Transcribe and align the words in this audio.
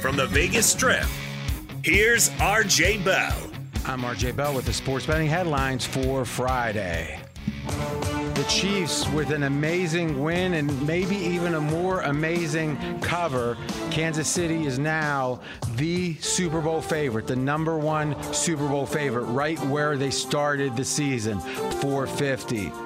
From 0.00 0.14
the 0.14 0.26
Vegas 0.28 0.66
Strip, 0.66 1.04
here's 1.82 2.30
RJ 2.30 3.04
Bell. 3.04 3.36
I'm 3.84 4.02
RJ 4.02 4.36
Bell 4.36 4.54
with 4.54 4.66
the 4.66 4.72
sports 4.72 5.04
betting 5.04 5.26
headlines 5.26 5.84
for 5.84 6.24
Friday. 6.24 7.25
The 8.36 8.44
Chiefs 8.44 9.08
with 9.08 9.30
an 9.30 9.44
amazing 9.44 10.22
win 10.22 10.52
and 10.52 10.86
maybe 10.86 11.16
even 11.16 11.54
a 11.54 11.60
more 11.60 12.02
amazing 12.02 13.00
cover. 13.00 13.56
Kansas 13.90 14.28
City 14.28 14.66
is 14.66 14.78
now 14.78 15.40
the 15.76 16.14
Super 16.16 16.60
Bowl 16.60 16.82
favorite, 16.82 17.26
the 17.26 17.34
number 17.34 17.78
one 17.78 18.14
Super 18.34 18.68
Bowl 18.68 18.84
favorite, 18.84 19.24
right 19.24 19.58
where 19.60 19.96
they 19.96 20.10
started 20.10 20.76
the 20.76 20.84
season, 20.84 21.40
450 21.80 22.85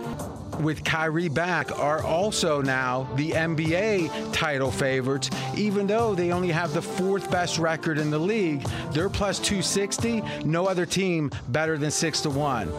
with 0.61 0.85
Kyrie 0.85 1.29
back 1.29 1.77
are 1.79 2.03
also 2.03 2.61
now 2.61 3.09
the 3.17 3.31
NBA 3.31 4.33
title 4.33 4.71
favorites, 4.71 5.31
even 5.57 5.87
though 5.87 6.15
they 6.15 6.33
only 6.33 6.51
have 6.51 6.73
the 6.73 6.83
fourth 6.83 7.31
best 7.31 7.59
record 7.59 7.99
in 7.99 8.11
the 8.11 8.19
league. 8.19 8.63
They're 8.93 9.09
plus 9.09 9.39
260. 9.39 10.23
No 10.45 10.67
other 10.67 10.87
team 10.87 11.31
better 11.49 11.79
than 11.79 11.91
six 11.91 12.21
to 12.23 12.31
one. 12.31 12.73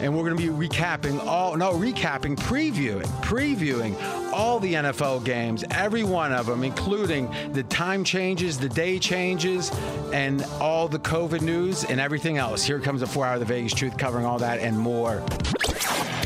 And 0.00 0.14
we're 0.14 0.24
going 0.28 0.36
to 0.36 0.52
be 0.52 0.68
recapping 0.68 1.24
all, 1.24 1.56
no, 1.56 1.72
recapping, 1.72 2.36
previewing, 2.36 3.06
previewing 3.22 4.00
all 4.32 4.60
the 4.60 4.74
NFL 4.74 5.24
games, 5.24 5.64
every 5.70 6.04
one 6.04 6.32
of 6.32 6.46
them, 6.46 6.64
including 6.64 7.30
the 7.52 7.62
time 7.64 8.04
changes, 8.04 8.58
the 8.58 8.68
day 8.68 8.98
changes, 8.98 9.70
and 10.12 10.42
all 10.60 10.88
the 10.88 10.98
COVID 10.98 11.40
news 11.40 11.84
and 11.84 12.00
everything 12.00 12.38
else. 12.38 12.64
Here 12.64 12.80
comes 12.80 13.00
the 13.00 13.06
four 13.06 13.24
hour 13.24 13.34
of 13.34 13.40
the 13.40 13.46
Vegas 13.46 13.72
Truth 13.72 13.96
covering 13.96 14.26
all 14.26 14.38
that 14.38 14.60
and 14.60 14.78
more. 14.78 15.22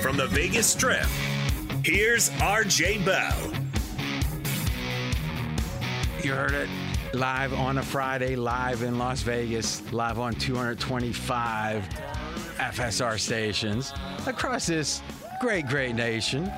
From 0.00 0.16
the 0.16 0.26
Vegas 0.30 0.66
Strip, 0.66 1.06
here's 1.84 2.30
RJ 2.30 3.04
Bell. 3.04 3.52
You 6.24 6.32
heard 6.32 6.52
it 6.52 6.70
live 7.12 7.52
on 7.52 7.76
a 7.76 7.82
Friday, 7.82 8.34
live 8.34 8.82
in 8.82 8.96
Las 8.96 9.20
Vegas, 9.20 9.92
live 9.92 10.18
on 10.18 10.34
225 10.34 11.86
FSR 12.56 13.20
stations 13.20 13.92
across 14.26 14.68
this 14.68 15.02
great, 15.38 15.66
great 15.66 15.94
nation. 15.94 16.50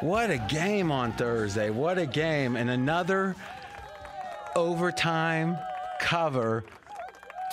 What 0.00 0.30
a 0.30 0.38
game 0.38 0.90
on 0.90 1.12
Thursday. 1.12 1.68
What 1.68 1.98
a 1.98 2.06
game. 2.06 2.56
And 2.56 2.70
another 2.70 3.36
overtime 4.56 5.58
cover 6.00 6.64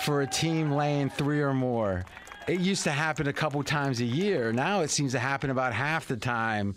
for 0.02 0.22
a 0.22 0.26
team 0.26 0.72
laying 0.72 1.10
three 1.10 1.42
or 1.42 1.52
more. 1.52 2.06
It 2.46 2.60
used 2.60 2.84
to 2.84 2.90
happen 2.90 3.28
a 3.28 3.34
couple 3.34 3.62
times 3.62 4.00
a 4.00 4.06
year. 4.06 4.50
Now 4.50 4.80
it 4.80 4.88
seems 4.88 5.12
to 5.12 5.18
happen 5.18 5.50
about 5.50 5.74
half 5.74 6.08
the 6.08 6.16
time. 6.16 6.74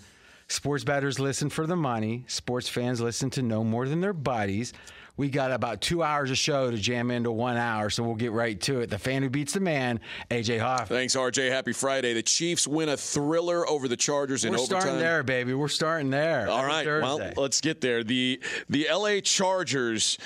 Sports 0.51 0.83
bettors 0.83 1.17
listen 1.17 1.49
for 1.49 1.65
the 1.65 1.77
money. 1.77 2.25
Sports 2.27 2.67
fans 2.67 2.99
listen 2.99 3.29
to 3.31 3.41
no 3.41 3.63
more 3.63 3.87
than 3.87 4.01
their 4.01 4.11
buddies. 4.11 4.73
We 5.15 5.29
got 5.29 5.51
about 5.51 5.81
two 5.81 6.03
hours 6.03 6.29
of 6.29 6.37
show 6.37 6.69
to 6.71 6.77
jam 6.77 7.09
into 7.09 7.31
one 7.31 7.55
hour, 7.55 7.89
so 7.89 8.03
we'll 8.03 8.15
get 8.15 8.31
right 8.33 8.59
to 8.61 8.79
it. 8.79 8.89
The 8.89 8.97
fan 8.97 9.23
who 9.23 9.29
beats 9.29 9.53
the 9.53 9.59
man, 9.61 9.99
AJ 10.29 10.59
Hoff. 10.59 10.89
Thanks, 10.89 11.15
RJ. 11.15 11.49
Happy 11.49 11.71
Friday. 11.73 12.13
The 12.13 12.23
Chiefs 12.23 12.67
win 12.67 12.89
a 12.89 12.97
thriller 12.97 13.67
over 13.69 13.87
the 13.87 13.95
Chargers 13.95 14.43
in 14.43 14.51
We're 14.51 14.59
overtime. 14.59 14.81
starting 14.81 14.99
there, 14.99 15.23
baby. 15.23 15.53
We're 15.53 15.67
starting 15.69 16.09
there. 16.09 16.49
All 16.49 16.65
right. 16.65 16.85
Thursday. 16.85 17.05
Well, 17.05 17.33
let's 17.37 17.61
get 17.61 17.79
there. 17.79 18.03
The 18.03 18.41
the 18.69 18.87
LA 18.91 19.19
Chargers 19.21 20.17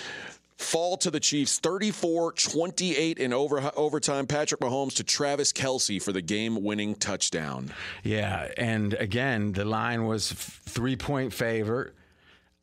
fall 0.57 0.95
to 0.97 1.11
the 1.11 1.19
Chiefs 1.19 1.59
34-28 1.59 3.17
in 3.17 3.33
over, 3.33 3.71
overtime. 3.75 4.25
Patrick 4.27 4.61
Mahomes 4.61 4.95
to 4.95 5.03
Travis 5.03 5.51
Kelce 5.51 6.01
for 6.01 6.11
the 6.11 6.21
game-winning 6.21 6.95
touchdown. 6.95 7.71
Yeah, 8.03 8.49
and 8.57 8.93
again, 8.93 9.51
the 9.51 9.66
line 9.66 10.05
was 10.05 10.31
three 10.31 10.95
point 10.95 11.33
favor 11.33 11.93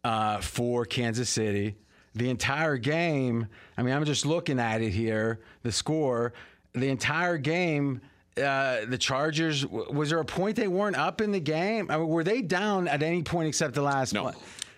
uh, 0.04 0.38
for 0.40 0.84
Kansas 0.84 1.28
City. 1.28 1.76
The 2.14 2.28
entire 2.28 2.76
game, 2.76 3.46
I 3.76 3.82
mean, 3.82 3.94
I'm 3.94 4.04
just 4.04 4.26
looking 4.26 4.58
at 4.60 4.82
it 4.82 4.90
here, 4.90 5.40
the 5.62 5.72
score. 5.72 6.32
The 6.74 6.88
entire 6.88 7.36
game, 7.38 8.00
uh, 8.36 8.84
the 8.86 8.98
Chargers, 8.98 9.66
was 9.66 10.10
there 10.10 10.18
a 10.18 10.24
point 10.24 10.56
they 10.56 10.68
weren't 10.68 10.96
up 10.96 11.20
in 11.20 11.32
the 11.32 11.40
game? 11.40 11.90
I 11.90 11.96
mean, 11.98 12.08
were 12.08 12.24
they 12.24 12.42
down 12.42 12.88
at 12.88 13.02
any 13.02 13.22
point 13.22 13.48
except 13.48 13.74
the 13.74 13.82
last 13.82 14.12
No. 14.12 14.24
one? 14.24 14.34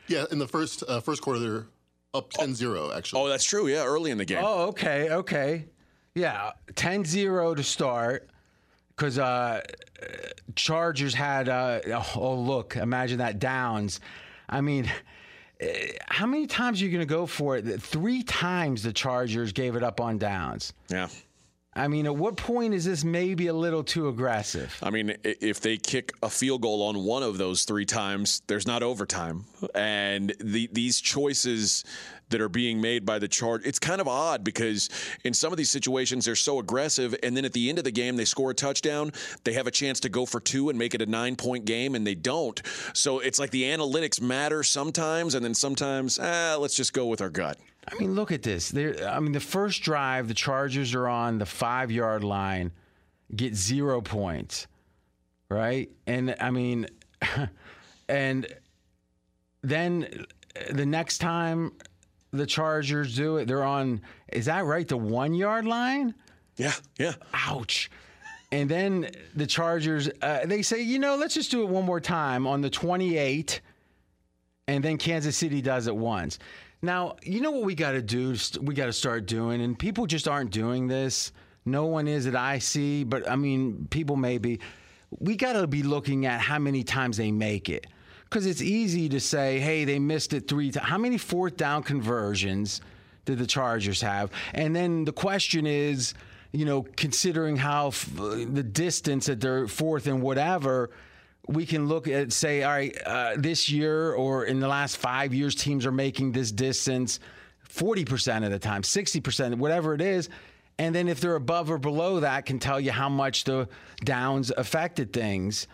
Yeah, 0.06 0.24
in 0.30 0.38
the 0.38 0.46
first 0.48 0.84
uh, 0.86 1.00
first 1.00 1.22
quarter, 1.22 1.38
they're 1.40 1.66
up 2.14 2.32
10-0, 2.32 2.96
actually. 2.96 3.22
Oh, 3.22 3.28
that's 3.28 3.44
true. 3.44 3.68
Yeah, 3.68 3.84
early 3.84 4.10
in 4.10 4.18
the 4.18 4.24
game. 4.24 4.42
Oh, 4.42 4.68
okay, 4.68 5.10
okay. 5.10 5.66
Yeah, 6.14 6.52
10 6.76 7.04
0 7.04 7.54
to 7.56 7.62
start 7.62 8.30
because 8.96 9.18
uh, 9.18 9.62
Chargers 10.54 11.14
had, 11.14 11.48
uh, 11.48 11.80
oh, 12.16 12.34
look, 12.34 12.76
imagine 12.76 13.18
that 13.18 13.38
downs. 13.40 14.00
I 14.48 14.60
mean, 14.60 14.90
eh, 15.60 15.92
how 16.06 16.26
many 16.26 16.46
times 16.46 16.80
are 16.80 16.84
you 16.84 16.90
going 16.90 17.06
to 17.06 17.12
go 17.12 17.26
for 17.26 17.56
it? 17.56 17.82
Three 17.82 18.22
times 18.22 18.84
the 18.84 18.92
Chargers 18.92 19.52
gave 19.52 19.74
it 19.74 19.82
up 19.82 20.00
on 20.00 20.18
downs. 20.18 20.72
Yeah. 20.88 21.08
I 21.76 21.88
mean, 21.88 22.06
at 22.06 22.14
what 22.14 22.36
point 22.36 22.72
is 22.72 22.84
this 22.84 23.02
maybe 23.02 23.48
a 23.48 23.52
little 23.52 23.82
too 23.82 24.08
aggressive? 24.08 24.76
I 24.82 24.90
mean, 24.90 25.16
if 25.24 25.60
they 25.60 25.76
kick 25.76 26.12
a 26.22 26.30
field 26.30 26.62
goal 26.62 26.82
on 26.82 27.04
one 27.04 27.22
of 27.24 27.36
those 27.36 27.64
three 27.64 27.84
times, 27.84 28.42
there's 28.46 28.66
not 28.66 28.82
overtime. 28.82 29.44
And 29.74 30.34
the, 30.38 30.68
these 30.72 31.00
choices 31.00 31.84
that 32.30 32.40
are 32.40 32.48
being 32.48 32.80
made 32.80 33.04
by 33.04 33.18
the 33.18 33.28
charge, 33.28 33.64
it's 33.64 33.78
kind 33.78 34.00
of 34.00 34.08
odd 34.08 34.44
because 34.44 34.88
in 35.24 35.34
some 35.34 35.52
of 35.52 35.56
these 35.56 35.70
situations, 35.70 36.24
they're 36.24 36.36
so 36.36 36.58
aggressive. 36.58 37.14
And 37.22 37.36
then 37.36 37.44
at 37.44 37.52
the 37.52 37.68
end 37.68 37.78
of 37.78 37.84
the 37.84 37.90
game, 37.90 38.16
they 38.16 38.24
score 38.24 38.50
a 38.50 38.54
touchdown. 38.54 39.12
They 39.44 39.52
have 39.52 39.66
a 39.66 39.70
chance 39.70 40.00
to 40.00 40.08
go 40.08 40.26
for 40.26 40.40
two 40.40 40.68
and 40.70 40.78
make 40.78 40.94
it 40.94 41.02
a 41.02 41.06
nine 41.06 41.36
point 41.36 41.64
game, 41.64 41.94
and 41.94 42.06
they 42.06 42.14
don't. 42.14 42.60
So 42.92 43.18
it's 43.20 43.38
like 43.38 43.50
the 43.50 43.64
analytics 43.64 44.20
matter 44.20 44.62
sometimes. 44.62 45.34
And 45.34 45.44
then 45.44 45.54
sometimes, 45.54 46.18
ah, 46.20 46.56
let's 46.58 46.74
just 46.74 46.92
go 46.92 47.06
with 47.06 47.20
our 47.20 47.30
gut. 47.30 47.58
I 47.86 47.98
mean, 47.98 48.14
look 48.14 48.32
at 48.32 48.42
this. 48.42 48.70
They're, 48.70 49.08
I 49.08 49.20
mean, 49.20 49.32
the 49.32 49.40
first 49.40 49.82
drive, 49.82 50.28
the 50.28 50.34
Chargers 50.34 50.94
are 50.94 51.08
on 51.08 51.38
the 51.38 51.46
five 51.46 51.90
yard 51.90 52.24
line, 52.24 52.72
get 53.34 53.54
zero 53.54 54.00
points, 54.00 54.66
right? 55.48 55.90
And 56.06 56.34
I 56.40 56.50
mean, 56.50 56.86
and 58.08 58.46
then 59.62 60.26
the 60.70 60.86
next 60.86 61.18
time 61.18 61.72
the 62.34 62.46
Chargers 62.46 63.16
do 63.16 63.36
it, 63.36 63.46
they're 63.46 63.64
on, 63.64 64.00
is 64.32 64.46
that 64.46 64.64
right? 64.64 64.86
The 64.86 64.96
one 64.96 65.34
yard 65.34 65.64
line? 65.64 66.14
Yeah, 66.56 66.74
yeah. 66.98 67.14
Ouch. 67.32 67.90
And 68.52 68.68
then 68.68 69.10
the 69.34 69.46
Chargers, 69.46 70.08
uh, 70.22 70.40
they 70.44 70.62
say, 70.62 70.82
you 70.82 70.98
know, 70.98 71.16
let's 71.16 71.34
just 71.34 71.50
do 71.50 71.62
it 71.62 71.68
one 71.68 71.84
more 71.84 72.00
time 72.00 72.46
on 72.46 72.60
the 72.60 72.70
28, 72.70 73.60
and 74.68 74.84
then 74.84 74.96
Kansas 74.96 75.36
City 75.36 75.60
does 75.60 75.86
it 75.86 75.96
once. 75.96 76.38
Now, 76.82 77.16
you 77.22 77.40
know 77.40 77.50
what 77.50 77.64
we 77.64 77.74
got 77.74 77.92
to 77.92 78.02
do? 78.02 78.36
We 78.60 78.74
got 78.74 78.86
to 78.86 78.92
start 78.92 79.26
doing, 79.26 79.60
and 79.62 79.78
people 79.78 80.06
just 80.06 80.28
aren't 80.28 80.50
doing 80.50 80.86
this. 80.86 81.32
No 81.64 81.86
one 81.86 82.06
is 82.06 82.26
that 82.26 82.36
I 82.36 82.58
see, 82.58 83.04
but 83.04 83.28
I 83.28 83.36
mean, 83.36 83.88
people 83.90 84.16
maybe. 84.16 84.60
We 85.18 85.36
got 85.36 85.54
to 85.54 85.66
be 85.66 85.82
looking 85.82 86.26
at 86.26 86.40
how 86.40 86.58
many 86.58 86.84
times 86.84 87.16
they 87.16 87.32
make 87.32 87.68
it. 87.68 87.86
Because 88.34 88.46
it's 88.46 88.62
easy 88.62 89.08
to 89.08 89.20
say, 89.20 89.60
hey, 89.60 89.84
they 89.84 90.00
missed 90.00 90.32
it 90.32 90.48
three 90.48 90.72
times. 90.72 90.88
How 90.88 90.98
many 90.98 91.18
fourth 91.18 91.56
down 91.56 91.84
conversions 91.84 92.80
did 93.26 93.38
the 93.38 93.46
Chargers 93.46 94.00
have? 94.00 94.32
And 94.54 94.74
then 94.74 95.04
the 95.04 95.12
question 95.12 95.68
is, 95.68 96.14
you 96.50 96.64
know, 96.64 96.84
considering 96.96 97.56
how 97.56 97.88
f- 97.88 98.10
the 98.16 98.64
distance 98.64 99.26
that 99.26 99.40
they're 99.40 99.68
fourth 99.68 100.08
and 100.08 100.20
whatever, 100.20 100.90
we 101.46 101.64
can 101.64 101.86
look 101.86 102.08
at 102.08 102.32
say, 102.32 102.64
all 102.64 102.72
right, 102.72 102.98
uh, 103.06 103.34
this 103.36 103.70
year 103.70 104.14
or 104.14 104.46
in 104.46 104.58
the 104.58 104.66
last 104.66 104.96
five 104.96 105.32
years, 105.32 105.54
teams 105.54 105.86
are 105.86 105.92
making 105.92 106.32
this 106.32 106.50
distance 106.50 107.20
40% 107.68 108.44
of 108.44 108.50
the 108.50 108.58
time, 108.58 108.82
60%, 108.82 109.54
whatever 109.58 109.94
it 109.94 110.00
is. 110.00 110.28
And 110.80 110.92
then 110.92 111.06
if 111.06 111.20
they're 111.20 111.36
above 111.36 111.70
or 111.70 111.78
below 111.78 112.18
that, 112.18 112.46
can 112.46 112.58
tell 112.58 112.80
you 112.80 112.90
how 112.90 113.08
much 113.08 113.44
the 113.44 113.68
downs 114.02 114.50
affected 114.50 115.12
things. 115.12 115.68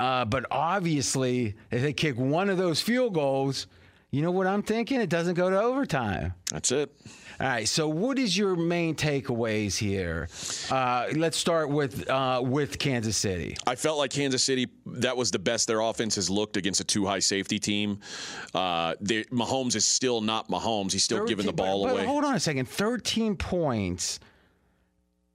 Uh, 0.00 0.24
but 0.24 0.46
obviously, 0.50 1.56
if 1.70 1.82
they 1.82 1.92
kick 1.92 2.16
one 2.16 2.48
of 2.50 2.56
those 2.56 2.80
field 2.80 3.14
goals, 3.14 3.66
you 4.10 4.22
know 4.22 4.30
what 4.30 4.46
I'm 4.46 4.62
thinking? 4.62 5.00
It 5.00 5.10
doesn't 5.10 5.34
go 5.34 5.50
to 5.50 5.60
overtime. 5.60 6.34
That's 6.50 6.72
it. 6.72 6.94
All 7.40 7.46
right. 7.46 7.68
So, 7.68 7.88
what 7.88 8.18
is 8.18 8.36
your 8.36 8.56
main 8.56 8.94
takeaways 8.94 9.76
here? 9.76 10.28
Uh, 10.70 11.08
let's 11.14 11.36
start 11.36 11.68
with 11.68 12.08
uh, 12.08 12.40
with 12.42 12.78
Kansas 12.78 13.16
City. 13.16 13.56
I 13.66 13.74
felt 13.74 13.98
like 13.98 14.10
Kansas 14.10 14.42
City, 14.42 14.68
that 14.86 15.16
was 15.16 15.30
the 15.30 15.38
best 15.38 15.68
their 15.68 15.80
offense 15.80 16.14
has 16.14 16.30
looked 16.30 16.56
against 16.56 16.80
a 16.80 16.84
two 16.84 17.04
high 17.04 17.18
safety 17.18 17.58
team. 17.58 18.00
Uh, 18.54 18.94
they, 19.00 19.24
Mahomes 19.24 19.76
is 19.76 19.84
still 19.84 20.20
not 20.20 20.48
Mahomes. 20.48 20.92
He's 20.92 21.04
still 21.04 21.26
giving 21.26 21.46
the 21.46 21.52
ball 21.52 21.82
but, 21.84 21.88
but 21.88 21.96
away. 21.96 22.06
hold 22.06 22.24
on 22.24 22.34
a 22.34 22.40
second. 22.40 22.68
13 22.68 23.36
points 23.36 24.20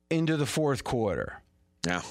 into 0.10 0.36
the 0.36 0.46
fourth 0.46 0.84
quarter. 0.84 1.42
Yeah. 1.86 2.02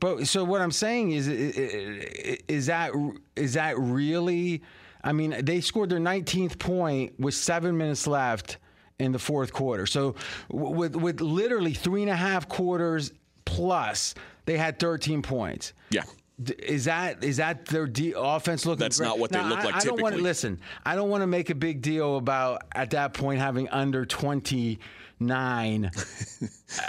But 0.00 0.26
so 0.26 0.44
what 0.44 0.60
I'm 0.60 0.72
saying 0.72 1.12
is, 1.12 1.28
is 1.28 2.66
that 2.66 2.92
is 3.36 3.54
that 3.54 3.78
really? 3.78 4.62
I 5.02 5.12
mean, 5.12 5.36
they 5.44 5.60
scored 5.60 5.90
their 5.90 5.98
19th 5.98 6.58
point 6.58 7.18
with 7.18 7.34
seven 7.34 7.76
minutes 7.76 8.06
left 8.06 8.58
in 8.98 9.12
the 9.12 9.18
fourth 9.18 9.52
quarter. 9.52 9.86
So 9.86 10.14
with 10.50 10.96
with 10.96 11.20
literally 11.20 11.74
three 11.74 12.02
and 12.02 12.10
a 12.10 12.16
half 12.16 12.48
quarters 12.48 13.12
plus, 13.44 14.14
they 14.46 14.56
had 14.56 14.78
13 14.78 15.22
points. 15.22 15.72
Yeah. 15.90 16.02
Is 16.58 16.86
that 16.86 17.22
is 17.22 17.36
that 17.36 17.66
their 17.66 17.86
de- 17.86 18.14
offense 18.16 18.66
looking? 18.66 18.80
That's 18.80 18.98
great? 18.98 19.06
not 19.06 19.18
what 19.20 19.30
they 19.30 19.38
Now, 19.38 19.48
look 19.48 19.60
I, 19.60 19.64
like 19.64 19.74
I 19.76 19.80
don't 19.80 20.02
want 20.02 20.16
to 20.16 20.20
listen. 20.22 20.60
I 20.84 20.96
don't 20.96 21.08
want 21.08 21.22
to 21.22 21.28
make 21.28 21.50
a 21.50 21.54
big 21.54 21.80
deal 21.80 22.16
about 22.16 22.62
at 22.74 22.90
that 22.90 23.14
point 23.14 23.38
having 23.40 23.68
under 23.68 24.04
29 25.26 25.90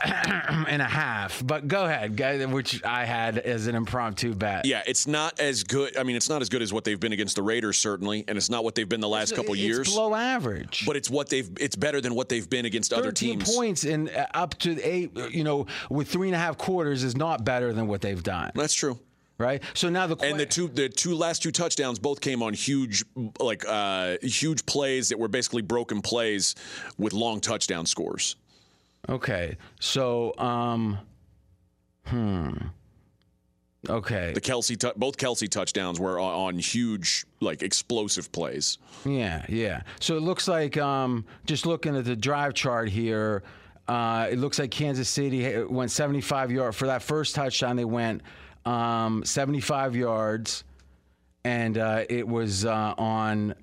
and 0.68 0.82
a 0.82 0.86
half. 0.86 1.46
But 1.46 1.68
go 1.68 1.86
ahead, 1.86 2.52
which 2.52 2.84
I 2.84 3.06
had 3.06 3.38
as 3.38 3.68
an 3.68 3.76
impromptu 3.76 4.34
bet. 4.34 4.66
Yeah, 4.66 4.84
it's 4.86 5.08
not 5.08 5.40
as 5.40 5.64
good. 5.64 5.98
I 5.98 6.04
mean, 6.04 6.16
it's 6.16 6.30
not 6.30 6.42
as 6.42 6.50
good 6.50 6.62
as 6.62 6.74
what 6.74 6.84
they've 6.84 7.00
been 7.00 7.14
against 7.14 7.36
the 7.36 7.44
Raiders, 7.44 7.78
certainly, 7.78 8.24
and 8.28 8.38
it's 8.38 8.50
not 8.50 8.64
what 8.64 8.76
they've 8.76 8.88
been 8.88 9.02
the 9.02 9.10
last 9.10 9.36
couple 9.36 9.54
it's 9.54 9.62
years. 9.62 9.94
below 9.94 10.14
average. 10.16 10.86
But 10.86 10.96
it's 10.96 11.10
what 11.10 11.30
they've. 11.30 11.50
It's 11.60 11.76
better 11.76 12.02
than 12.02 12.16
what 12.16 12.30
they've 12.30 12.50
been 12.50 12.66
against 12.66 12.94
other 12.94 13.12
teams. 13.12 13.54
points 13.54 13.84
in 13.84 14.10
uh, 14.10 14.28
up 14.34 14.58
to 14.60 14.82
eight, 14.82 15.16
you 15.32 15.44
know, 15.44 15.68
with 15.90 16.10
three 16.10 16.28
and 16.28 16.36
a 16.36 16.40
half 16.40 16.58
quarters 16.58 17.04
is 17.04 17.16
not 17.16 17.44
better 17.44 17.74
than 17.74 17.88
what 17.88 18.02
they've 18.02 18.24
done, 18.24 18.52
That's 18.56 18.74
true. 18.74 19.00
Right? 19.38 19.62
So 19.74 19.90
now 19.90 20.08
the 20.08 20.16
And 20.24 20.40
the 20.40 20.46
two, 20.46 20.68
the 20.70 20.88
two 20.88 21.14
last 21.16 21.44
two 21.44 21.52
touchdowns 21.52 22.00
both 22.00 22.22
came 22.22 22.42
on 22.42 22.54
huge, 22.54 23.04
like 23.40 23.66
uh, 23.68 24.16
huge 24.22 24.66
plays 24.66 25.10
that 25.10 25.20
were 25.20 25.28
basically 25.28 25.62
broken 25.62 26.02
plays 26.02 26.56
with 26.98 27.12
long 27.12 27.42
touchdown 27.42 27.86
scores. 27.86 28.38
okay, 29.10 29.58
so 29.80 30.34
um, 30.38 30.98
hmm, 32.06 32.54
okay, 33.90 34.32
The 34.34 34.42
Kelce, 34.42 34.80
tu- 34.80 34.94
both 34.96 35.18
Kelce 35.18 35.50
touchdowns 35.50 36.00
were 36.00 36.18
on, 36.20 36.34
on 36.56 36.60
huge, 36.60 37.26
like 37.42 37.62
explosive 37.62 38.32
plays. 38.32 38.78
Yeah, 39.06 39.46
yeah. 39.50 39.82
So 40.00 40.16
it 40.18 40.22
looks 40.22 40.48
like 40.48 40.78
um, 40.78 41.26
just 41.46 41.66
looking 41.66 41.96
at 41.96 42.06
the 42.06 42.16
drive 42.16 42.54
chart 42.54 42.90
here, 42.90 43.44
uh, 43.88 44.28
it 44.32 44.40
looks 44.40 44.58
like 44.60 44.72
Kansas 44.72 45.10
City 45.10 45.62
went 45.64 45.92
75 45.92 46.52
yards 46.52 46.76
for 46.78 46.88
that 46.88 47.04
first 47.04 47.36
touchdown. 47.36 47.76
They 47.76 47.86
went 47.86 48.22
um, 48.66 49.24
75 49.24 49.96
yards, 49.96 50.64
and 51.44 51.78
uh, 51.78 52.04
it 52.10 52.28
was 52.28 52.66
uh, 52.66 52.94
on 52.98 53.56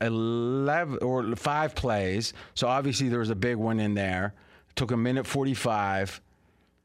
11 0.00 0.98
or 1.02 1.34
five 1.36 1.74
plays. 1.74 2.32
So 2.54 2.68
obviously 2.68 3.08
there 3.08 3.18
was 3.18 3.30
a 3.30 3.34
big 3.34 3.56
one 3.56 3.80
in 3.80 3.94
there. 3.94 4.34
took 4.74 4.92
a 4.92 4.96
minute 4.96 5.26
45. 5.26 6.20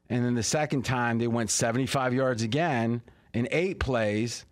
And 0.08 0.24
then 0.24 0.34
the 0.34 0.42
second 0.42 0.84
time 0.84 1.18
they 1.18 1.26
went 1.26 1.50
75 1.50 2.14
yards 2.14 2.42
again 2.42 3.02
in 3.34 3.48
eight 3.50 3.80
plays. 3.80 4.44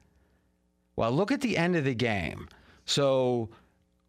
Well, 0.96 1.12
look 1.12 1.32
at 1.32 1.40
the 1.40 1.56
end 1.56 1.76
of 1.76 1.84
the 1.84 1.94
game. 1.94 2.48
So 2.86 3.50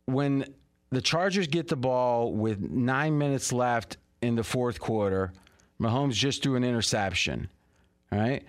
when 0.06 0.46
the 0.92 1.02
Chargers 1.02 1.48
get 1.48 1.68
the 1.68 1.76
ball 1.76 2.32
with 2.32 2.60
nine 2.60 3.18
minutes 3.18 3.52
left 3.52 3.98
in 4.22 4.36
the 4.36 4.44
fourth 4.44 4.80
quarter, 4.80 5.34
Mahomes 5.80 6.14
just 6.14 6.42
threw 6.42 6.56
an 6.56 6.64
interception, 6.64 7.50
right? 8.12 8.44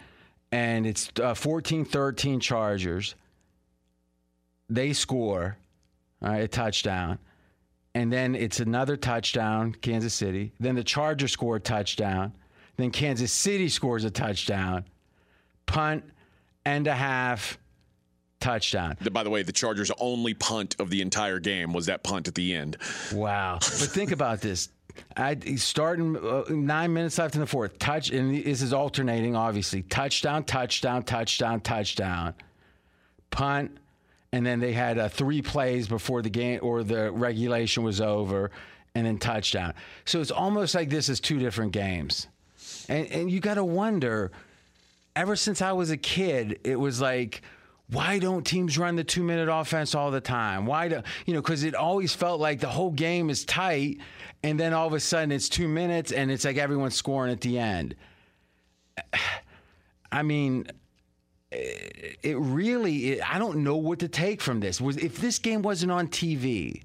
And 0.53 0.87
it's 0.87 1.11
uh, 1.21 1.35
14 1.35 1.85
13 1.85 2.41
Chargers. 2.41 3.15
They 4.69 4.93
score, 4.93 5.57
all 6.23 6.29
right, 6.29 6.43
a 6.43 6.49
touchdown. 6.49 7.19
And 7.95 8.13
then 8.13 8.35
it's 8.35 8.61
another 8.61 8.97
touchdown, 8.97 9.75
Kansas 9.81 10.13
City. 10.13 10.53
Then 10.61 10.75
the 10.75 10.85
Chargers 10.85 11.33
score 11.33 11.57
a 11.57 11.61
touchdown. 11.61 12.33
Then 12.77 12.91
Kansas 12.91 13.33
City 13.33 13.69
scores 13.69 14.05
a 14.05 14.11
touchdown. 14.11 14.85
Punt, 15.67 16.05
and 16.67 16.87
a 16.89 16.95
half, 16.95 17.59
touchdown. 18.41 18.99
By 19.13 19.23
the 19.23 19.31
way, 19.31 19.43
the 19.43 19.53
Chargers' 19.53 19.91
only 19.99 20.35
punt 20.35 20.77
of 20.81 20.91
the 20.91 21.01
entire 21.01 21.39
game 21.39 21.73
was 21.73 21.87
that 21.87 22.03
punt 22.03 22.29
at 22.29 22.35
the 22.35 22.55
end. 22.55 22.77
Wow. 23.15 23.55
But 23.61 23.71
think 23.71 24.11
about 24.11 24.41
this. 24.41 24.69
I 25.17 25.37
he's 25.43 25.65
starting 25.65 26.17
uh, 26.17 26.45
nine 26.51 26.93
minutes 26.93 27.19
left 27.19 27.35
in 27.35 27.41
the 27.41 27.47
fourth. 27.47 27.79
Touch, 27.79 28.11
and 28.11 28.35
this 28.35 28.63
is 28.63 28.73
alternating, 28.73 29.37
obviously. 29.37 29.83
Touchdown, 29.83 30.45
touchdown, 30.45 31.03
touchdown, 31.03 31.61
touchdown, 31.61 32.35
punt, 33.31 33.79
and 34.33 34.45
then 34.45 34.61
they 34.61 34.73
had 34.73 34.99
uh, 34.99 35.09
three 35.09 35.43
plays 35.43 35.89
before 35.89 36.23
the 36.23 36.31
game 36.31 36.61
or 36.63 36.83
the 36.83 37.11
regulation 37.13 37.83
was 37.83 38.01
over, 38.01 38.51
and 38.95 39.07
then 39.07 39.19
touchdown. 39.19 39.75
So 40.05 40.21
it's 40.21 40.31
almost 40.31 40.75
like 40.75 40.91
this 40.91 41.09
is 41.09 41.21
two 41.21 41.39
different 41.39 41.73
games, 41.73 42.27
and 42.89 43.07
and 43.09 43.31
you 43.31 43.41
got 43.41 43.55
to 43.55 43.65
wonder. 43.65 44.33
Ever 45.15 45.35
since 45.35 45.63
I 45.63 45.73
was 45.73 45.91
a 45.91 45.97
kid, 45.97 46.61
it 46.63 46.79
was 46.79 47.01
like 47.01 47.41
why 47.91 48.19
don't 48.19 48.45
teams 48.45 48.79
run 48.79 48.97
the 48.97 49.05
two 49.05 49.23
minute 49.23 49.49
offense 49.49 49.95
all 49.95 50.11
the 50.11 50.21
time? 50.21 50.67
Why 50.67 50.89
do 50.89 51.03
you 51.25 51.35
know? 51.35 51.41
Because 51.41 51.63
it 51.63 51.75
always 51.75 52.15
felt 52.15 52.41
like 52.41 52.61
the 52.61 52.69
whole 52.69 52.91
game 52.91 53.31
is 53.31 53.45
tight, 53.45 53.99
and 54.43 54.59
then 54.59 54.73
all 54.73 54.89
of 54.89 54.93
a 54.93 55.01
sudden 55.01 55.31
it's 55.31 55.49
two 55.49 55.69
minutes, 55.69 56.11
and 56.11 56.31
it's 56.31 56.45
like 56.45 56.57
everyone's 56.57 56.97
scoring 56.97 57.33
at 57.33 57.41
the 57.41 57.59
end. 57.59 57.95
I 60.13 60.23
mean, 60.23 60.67
eh, 61.53 62.15
it 62.23 62.37
really. 62.39 63.13
It, 63.13 63.35
I 63.35 63.39
don't 63.39 63.59
know 63.59 63.77
what 63.77 64.01
to 64.01 64.09
take 64.09 64.41
from 64.41 64.61
this. 64.61 64.81
Was 64.81 64.97
if 64.97 65.19
this 65.19 65.39
game 65.39 65.63
wasn't 65.63 65.93
on 65.93 66.09
TV. 66.09 66.83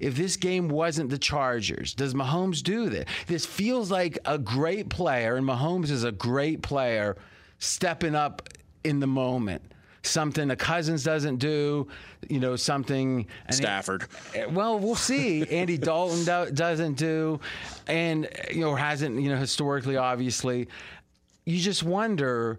If 0.00 0.16
this 0.16 0.36
game 0.36 0.68
wasn't 0.68 1.10
the 1.10 1.18
Chargers, 1.18 1.92
does 1.92 2.14
Mahomes 2.14 2.62
do 2.62 2.88
this? 2.88 3.04
This 3.26 3.44
feels 3.44 3.90
like 3.90 4.18
a 4.24 4.38
great 4.38 4.88
player, 4.88 5.36
and 5.36 5.46
Mahomes 5.46 5.90
is 5.90 6.04
a 6.04 6.10
great 6.10 6.62
player 6.62 7.18
stepping 7.58 8.14
up 8.14 8.48
in 8.82 9.00
the 9.00 9.06
moment. 9.06 9.69
Something 10.02 10.50
a 10.50 10.56
Cousins 10.56 11.04
doesn't 11.04 11.36
do, 11.36 11.86
you 12.28 12.40
know, 12.40 12.56
something. 12.56 13.26
and- 13.46 13.54
Stafford. 13.54 14.06
Eh, 14.34 14.46
well, 14.46 14.78
we'll 14.78 14.94
see. 14.94 15.46
Andy 15.48 15.76
Dalton 15.76 16.24
do, 16.24 16.50
doesn't 16.52 16.94
do, 16.94 17.38
and 17.86 18.28
you 18.50 18.60
know 18.60 18.74
hasn't 18.74 19.20
you 19.20 19.28
know 19.28 19.36
historically, 19.36 19.96
obviously. 19.96 20.68
You 21.44 21.58
just 21.58 21.82
wonder. 21.82 22.58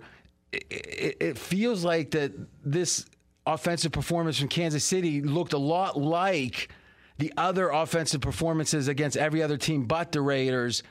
It, 0.52 0.66
it, 0.70 1.18
it 1.20 1.38
feels 1.38 1.84
like 1.84 2.12
that 2.12 2.34
this 2.64 3.06
offensive 3.48 3.92
performance 3.92 4.38
from 4.38 4.50
Kansas 4.50 4.84
City 4.84 5.22
looked 5.22 5.54
a 5.54 5.58
lot 5.58 5.98
like 5.98 6.70
the 7.18 7.34
other 7.38 7.70
offensive 7.70 8.22
performances 8.22 8.88
against 8.88 9.16
every 9.18 9.42
other 9.42 9.58
team 9.58 9.86
but 9.86 10.12
the 10.12 10.22
Raiders. 10.22 10.84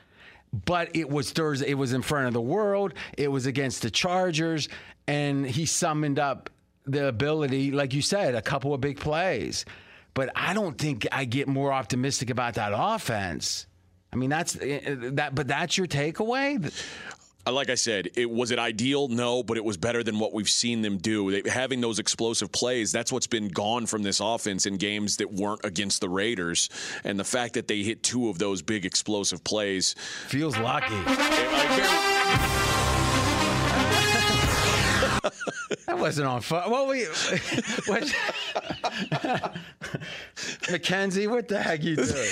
But 0.65 0.95
it 0.95 1.09
was 1.09 1.31
Thursday. 1.31 1.69
It 1.69 1.75
was 1.75 1.93
in 1.93 2.01
front 2.01 2.27
of 2.27 2.33
the 2.33 2.41
world. 2.41 2.93
It 3.17 3.29
was 3.29 3.45
against 3.45 3.83
the 3.83 3.89
Chargers, 3.89 4.67
and 5.07 5.45
he 5.45 5.65
summoned 5.65 6.19
up 6.19 6.49
the 6.85 7.07
ability, 7.07 7.71
like 7.71 7.93
you 7.93 8.01
said, 8.01 8.35
a 8.35 8.41
couple 8.41 8.73
of 8.73 8.81
big 8.81 8.99
plays. 8.99 9.65
But 10.13 10.29
I 10.35 10.53
don't 10.53 10.77
think 10.77 11.07
I 11.11 11.25
get 11.25 11.47
more 11.47 11.71
optimistic 11.71 12.29
about 12.29 12.55
that 12.55 12.73
offense. 12.75 13.65
I 14.11 14.17
mean, 14.17 14.29
that's 14.29 14.53
that. 14.59 15.31
But 15.33 15.47
that's 15.47 15.77
your 15.77 15.87
takeaway. 15.87 16.65
Uh, 17.47 17.51
Like 17.53 17.69
I 17.69 17.75
said, 17.75 18.09
it 18.15 18.29
was 18.29 18.51
it 18.51 18.59
ideal? 18.59 19.07
No, 19.07 19.41
but 19.41 19.57
it 19.57 19.63
was 19.63 19.77
better 19.77 20.03
than 20.03 20.19
what 20.19 20.33
we've 20.33 20.49
seen 20.49 20.81
them 20.81 20.97
do. 20.97 21.31
They, 21.41 21.49
having 21.49 21.79
those 21.81 21.97
explosive 21.97 22.51
plays, 22.51 22.91
that's 22.91 23.11
what's 23.11 23.25
been 23.27 23.47
gone 23.47 23.85
from 23.85 24.03
this 24.03 24.19
offense 24.19 24.65
in 24.65 24.75
games 24.77 25.17
that 25.17 25.31
weren't 25.31 25.63
against 25.63 26.01
the 26.01 26.09
Raiders. 26.09 26.69
And 27.03 27.17
the 27.19 27.23
fact 27.23 27.53
that 27.53 27.67
they 27.67 27.81
hit 27.83 28.03
two 28.03 28.27
of 28.29 28.37
those 28.37 28.61
big 28.61 28.85
explosive 28.85 29.43
plays, 29.43 29.95
Feels 30.27 30.57
lucky. 30.57 30.93
I- 30.93 31.05
I 31.07 32.55
very- 32.65 32.70
That 35.87 35.97
wasn't 35.99 36.27
on 36.27 36.41
fire. 36.41 36.69
Well, 36.69 36.87
we. 36.87 37.05
What, 37.85 38.13
Mackenzie, 40.69 41.27
what 41.27 41.47
the 41.47 41.61
heck 41.61 41.83
you 41.83 41.95
doing? 41.95 42.29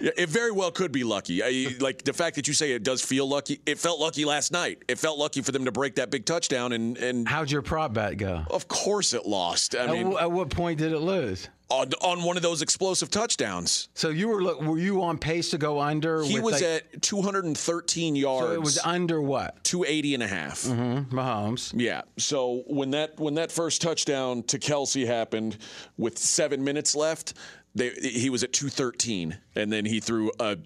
Yeah, 0.00 0.10
it 0.16 0.28
very 0.28 0.52
well 0.52 0.70
could 0.70 0.92
be 0.92 1.04
lucky. 1.04 1.42
I, 1.42 1.74
like 1.80 2.04
the 2.04 2.12
fact 2.12 2.36
that 2.36 2.46
you 2.48 2.54
say 2.54 2.72
it 2.72 2.82
does 2.82 3.02
feel 3.02 3.28
lucky. 3.28 3.60
It 3.66 3.78
felt 3.78 4.00
lucky 4.00 4.24
last 4.24 4.52
night. 4.52 4.82
It 4.88 4.98
felt 4.98 5.18
lucky 5.18 5.42
for 5.42 5.52
them 5.52 5.64
to 5.64 5.72
break 5.72 5.96
that 5.96 6.10
big 6.10 6.24
touchdown, 6.24 6.72
and 6.72 6.96
and 6.98 7.28
How'd 7.28 7.50
your 7.50 7.62
prop 7.62 7.92
bet 7.94 8.16
go? 8.18 8.44
of 8.50 8.68
course 8.68 9.12
it 9.14 9.26
lost. 9.26 9.74
I 9.74 9.84
At, 9.84 9.90
mean, 9.90 10.12
wh- 10.12 10.22
at 10.22 10.30
what 10.30 10.50
point 10.50 10.78
did 10.78 10.92
it 10.92 11.00
lose? 11.00 11.48
On, 11.70 11.90
on 12.00 12.22
one 12.22 12.38
of 12.38 12.42
those 12.42 12.62
explosive 12.62 13.10
touchdowns, 13.10 13.90
So 13.92 14.08
you 14.08 14.28
were 14.28 14.42
look, 14.42 14.62
were 14.62 14.78
you 14.78 15.02
on 15.02 15.18
pace 15.18 15.50
to 15.50 15.58
go 15.58 15.80
under? 15.80 16.22
he 16.22 16.40
was 16.40 16.54
like- 16.62 16.84
at 16.94 17.02
213 17.02 18.16
yards. 18.16 18.46
So 18.46 18.52
it 18.54 18.60
was 18.62 18.78
under 18.82 19.20
what? 19.20 19.62
280 19.64 20.14
and 20.14 20.22
a 20.22 20.26
half. 20.28 20.62
Mm-hmm. 20.62 21.14
Mahomes. 21.14 21.72
Yeah. 21.76 22.02
So 22.16 22.62
when 22.68 22.92
that 22.92 23.20
when 23.20 23.34
that 23.34 23.52
first 23.52 23.82
touchdown 23.82 24.44
to 24.44 24.58
Kelce 24.58 25.06
happened 25.06 25.58
with 25.98 26.16
seven 26.16 26.64
minutes 26.64 26.94
left, 26.94 27.34
they, 27.74 27.90
he 27.90 28.30
was 28.30 28.42
at 28.42 28.54
213, 28.54 29.36
and 29.54 29.70
then 29.70 29.84
he 29.84 30.00
threw 30.00 30.32
a 30.40 30.56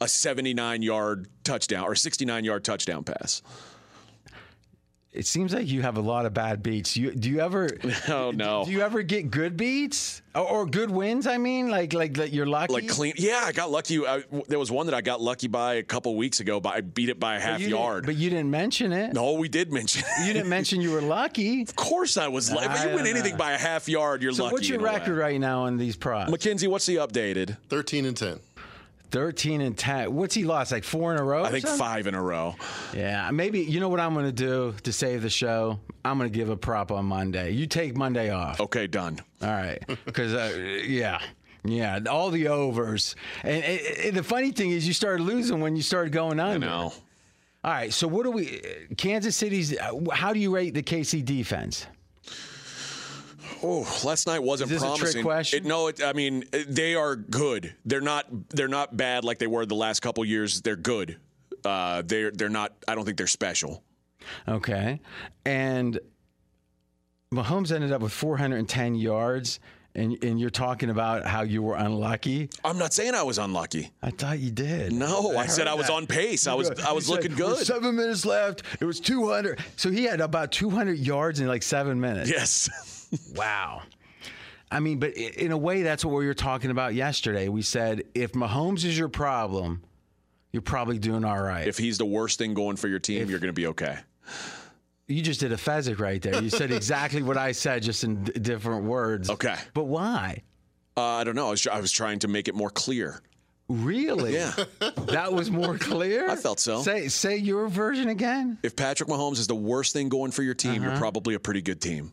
a 0.00 0.06
79 0.06 0.82
yard 0.82 1.26
touchdown 1.42 1.84
or 1.84 1.96
69 1.96 2.44
yard 2.44 2.62
touchdown 2.64 3.02
pass. 3.02 3.42
It 5.14 5.26
seems 5.26 5.54
like 5.54 5.68
you 5.68 5.82
have 5.82 5.96
a 5.96 6.00
lot 6.00 6.26
of 6.26 6.34
bad 6.34 6.60
beats. 6.60 6.96
You 6.96 7.12
do 7.14 7.30
you 7.30 7.40
ever? 7.40 7.70
Oh 8.08 8.32
no. 8.32 8.64
Do, 8.64 8.72
you 8.72 8.82
ever 8.82 9.02
get 9.02 9.30
good 9.30 9.56
beats 9.56 10.20
or, 10.34 10.42
or 10.42 10.66
good 10.66 10.90
wins? 10.90 11.26
I 11.26 11.38
mean, 11.38 11.70
like 11.70 11.92
like 11.92 12.14
that 12.14 12.32
you're 12.32 12.46
lucky. 12.46 12.72
Like 12.72 12.88
clean. 12.88 13.14
Yeah, 13.16 13.42
I 13.44 13.52
got 13.52 13.70
lucky. 13.70 14.04
I, 14.04 14.24
there 14.48 14.58
was 14.58 14.70
one 14.70 14.86
that 14.86 14.94
I 14.94 15.00
got 15.00 15.20
lucky 15.20 15.46
by 15.46 15.74
a 15.74 15.82
couple 15.82 16.14
weeks 16.16 16.40
ago. 16.40 16.60
But 16.60 16.74
I 16.74 16.80
beat 16.80 17.08
it 17.08 17.20
by 17.20 17.36
a 17.36 17.40
half 17.40 17.60
but 17.60 17.68
yard. 17.68 18.06
But 18.06 18.16
you 18.16 18.30
didn't 18.30 18.50
mention 18.50 18.92
it. 18.92 19.14
No, 19.14 19.34
we 19.34 19.48
did 19.48 19.72
mention. 19.72 20.02
it. 20.04 20.26
You 20.26 20.32
didn't 20.32 20.48
mention 20.48 20.80
you 20.80 20.90
were 20.90 21.00
lucky. 21.00 21.62
of 21.68 21.76
course 21.76 22.16
I 22.16 22.28
was 22.28 22.50
lucky. 22.50 22.66
If 22.74 22.84
you 22.84 22.96
win 22.96 23.06
anything 23.06 23.36
by 23.36 23.52
a 23.52 23.58
half 23.58 23.88
yard, 23.88 24.22
you're 24.22 24.32
so 24.32 24.44
lucky. 24.44 24.54
What's 24.54 24.68
your 24.68 24.80
record 24.80 25.16
way. 25.16 25.22
right 25.22 25.40
now 25.40 25.62
on 25.62 25.78
these 25.78 25.96
props? 25.96 26.30
Mackenzie, 26.30 26.66
what's 26.66 26.86
the 26.86 26.96
updated? 26.96 27.56
Thirteen 27.68 28.04
and 28.04 28.16
ten. 28.16 28.40
13 29.14 29.60
and 29.60 29.78
10. 29.78 30.12
What's 30.12 30.34
he 30.34 30.42
lost? 30.42 30.72
Like 30.72 30.82
four 30.82 31.14
in 31.14 31.20
a 31.20 31.22
row? 31.22 31.44
I 31.44 31.52
think 31.52 31.68
five 31.68 32.08
in 32.08 32.16
a 32.16 32.22
row. 32.22 32.56
Yeah. 32.92 33.30
Maybe, 33.30 33.60
you 33.60 33.78
know 33.78 33.88
what 33.88 34.00
I'm 34.00 34.12
going 34.12 34.26
to 34.26 34.32
do 34.32 34.74
to 34.82 34.92
save 34.92 35.22
the 35.22 35.30
show? 35.30 35.78
I'm 36.04 36.18
going 36.18 36.28
to 36.28 36.36
give 36.36 36.50
a 36.50 36.56
prop 36.56 36.90
on 36.90 37.06
Monday. 37.06 37.52
You 37.52 37.68
take 37.68 37.96
Monday 37.96 38.30
off. 38.30 38.60
Okay, 38.60 38.88
done. 38.88 39.20
All 39.40 39.48
right. 39.50 39.80
Because, 40.04 40.34
uh, 40.34 40.80
yeah. 40.84 41.20
Yeah, 41.64 42.00
all 42.10 42.30
the 42.30 42.48
overs. 42.48 43.14
And, 43.44 43.62
and, 43.62 43.80
and, 43.98 44.16
the 44.16 44.24
funny 44.24 44.50
thing 44.50 44.72
is, 44.72 44.84
you 44.84 44.92
started 44.92 45.22
losing 45.22 45.60
when 45.60 45.76
you 45.76 45.82
started 45.82 46.12
going 46.12 46.40
under. 46.40 46.66
I 46.66 46.70
know. 46.70 46.92
All 47.62 47.70
right, 47.70 47.92
so 47.92 48.08
what 48.08 48.24
do 48.24 48.32
we, 48.32 48.60
Kansas 48.98 49.36
City's, 49.36 49.78
uh, 49.78 49.92
how 50.12 50.32
do 50.32 50.40
you 50.40 50.54
rate 50.54 50.74
the 50.74 50.82
KC 50.82 51.24
defense? 51.24 51.86
Oh, 53.62 53.86
last 54.04 54.26
night 54.26 54.42
wasn't 54.42 54.70
Is 54.70 54.80
this 54.80 54.82
a 54.82 54.86
trick 54.96 54.98
promising. 54.98 55.22
question? 55.24 55.58
It- 55.64 55.68
no, 55.68 55.88
it, 55.88 56.02
I 56.02 56.12
mean 56.12 56.44
they 56.68 56.94
are 56.94 57.16
good. 57.16 57.74
They're 57.84 58.00
not. 58.00 58.26
They're 58.50 58.68
not 58.68 58.96
bad 58.96 59.24
like 59.24 59.38
they 59.38 59.46
were 59.46 59.64
the 59.66 59.74
last 59.74 60.00
couple 60.00 60.24
years. 60.24 60.60
They're 60.62 60.76
good. 60.76 61.18
Uh, 61.64 62.02
they're 62.04 62.30
they're 62.30 62.48
not. 62.48 62.72
I 62.88 62.94
don't 62.94 63.04
think 63.04 63.16
they're 63.16 63.26
special. 63.26 63.82
Okay, 64.48 65.00
and 65.44 65.98
Mahomes 67.32 67.72
ended 67.72 67.92
up 67.92 68.00
with 68.00 68.12
410 68.12 68.94
yards, 68.94 69.60
and 69.94 70.22
and 70.22 70.38
you're 70.40 70.50
talking 70.50 70.90
about 70.90 71.26
how 71.26 71.42
you 71.42 71.62
were 71.62 71.76
unlucky. 71.76 72.48
I'm 72.64 72.78
not 72.78 72.92
saying 72.92 73.14
I 73.14 73.22
was 73.22 73.38
unlucky. 73.38 73.90
I 74.02 74.10
thought 74.10 74.38
you 74.38 74.50
did. 74.50 74.92
No, 74.92 75.36
I, 75.36 75.46
said 75.46 75.66
I 75.66 75.74
was 75.74 75.86
that. 75.88 75.92
on 75.94 76.06
pace. 76.06 76.46
I 76.46 76.54
was 76.54 76.70
I 76.70 76.92
was 76.92 77.06
said, 77.06 77.12
looking 77.14 77.30
"With 77.32 77.38
good. 77.38 77.66
Seven 77.66 77.96
minutes 77.96 78.24
left. 78.24 78.62
It 78.80 78.84
was 78.84 79.00
200. 79.00 79.58
So 79.76 79.90
he 79.90 80.04
had 80.04 80.20
about 80.20 80.52
200 80.52 80.98
yards 80.98 81.40
in 81.40 81.46
like 81.48 81.62
seven 81.62 82.00
minutes. 82.00 82.30
Yes. 82.30 82.68
Wow. 83.34 83.82
I 84.70 84.80
mean, 84.80 84.98
but 84.98 85.12
in 85.16 85.52
a 85.52 85.56
way, 85.58 85.82
that's 85.82 86.04
what 86.04 86.14
we 86.16 86.26
were 86.26 86.34
talking 86.34 86.70
about 86.70 86.94
yesterday. 86.94 87.48
We 87.48 87.62
said 87.62 88.02
if 88.14 88.32
Mahomes 88.32 88.84
is 88.84 88.98
your 88.98 89.08
problem, 89.08 89.82
you're 90.52 90.62
probably 90.62 90.98
doing 90.98 91.24
all 91.24 91.40
right. 91.40 91.66
if 91.68 91.78
he's 91.78 91.98
the 91.98 92.04
worst 92.06 92.38
thing 92.38 92.54
going 92.54 92.76
for 92.76 92.88
your 92.88 92.98
team, 92.98 93.28
you're 93.30 93.38
going 93.38 93.48
to 93.48 93.52
be 93.52 93.66
okay. 93.68 93.98
you 95.06 95.22
just 95.22 95.38
did 95.40 95.52
a 95.52 95.56
Fezzik 95.56 96.00
right 96.00 96.20
there. 96.20 96.42
You 96.42 96.50
said 96.50 96.72
exactly 96.72 97.22
what 97.22 97.36
I 97.36 97.52
said, 97.52 97.82
just 97.82 98.02
in 98.04 98.24
d- 98.24 98.32
different 98.40 98.84
words. 98.84 99.30
Okay. 99.30 99.56
But 99.74 99.84
why? 99.84 100.42
Uh, 100.96 101.02
I 101.02 101.24
don't 101.24 101.36
know. 101.36 101.48
I 101.48 101.50
was, 101.50 101.66
I 101.66 101.80
was 101.80 101.92
trying 101.92 102.20
to 102.20 102.28
make 102.28 102.48
it 102.48 102.54
more 102.54 102.70
clear. 102.70 103.20
Really? 103.68 104.34
Yeah. 104.34 104.52
That 105.06 105.32
was 105.32 105.50
more 105.50 105.78
clear. 105.78 106.28
I 106.28 106.36
felt 106.36 106.60
so. 106.60 106.82
Say 106.82 107.08
say 107.08 107.36
your 107.36 107.66
version 107.68 108.08
again. 108.08 108.58
If 108.62 108.76
Patrick 108.76 109.08
Mahomes 109.08 109.38
is 109.38 109.46
the 109.46 109.54
worst 109.54 109.92
thing 109.92 110.08
going 110.10 110.32
for 110.32 110.42
your 110.42 110.54
team, 110.54 110.82
Uh-huh. 110.82 110.90
you're 110.90 110.98
probably 110.98 111.34
a 111.34 111.40
pretty 111.40 111.62
good 111.62 111.80
team. 111.80 112.12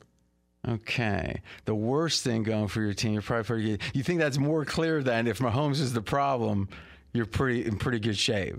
Okay. 0.67 1.41
The 1.65 1.73
worst 1.75 2.23
thing 2.23 2.43
going 2.43 2.67
for 2.67 2.81
your 2.81 2.93
team, 2.93 3.13
you're 3.13 3.21
probably 3.21 3.43
pretty 3.45 3.63
good. 3.71 3.81
You 3.93 4.03
think 4.03 4.19
that's 4.19 4.37
more 4.37 4.63
clear 4.65 5.01
than 5.01 5.27
if 5.27 5.39
Mahomes 5.39 5.79
is 5.79 5.93
the 5.93 6.01
problem, 6.01 6.69
you're 7.13 7.25
pretty 7.25 7.65
in 7.65 7.77
pretty 7.77 7.99
good 7.99 8.17
shape. 8.17 8.55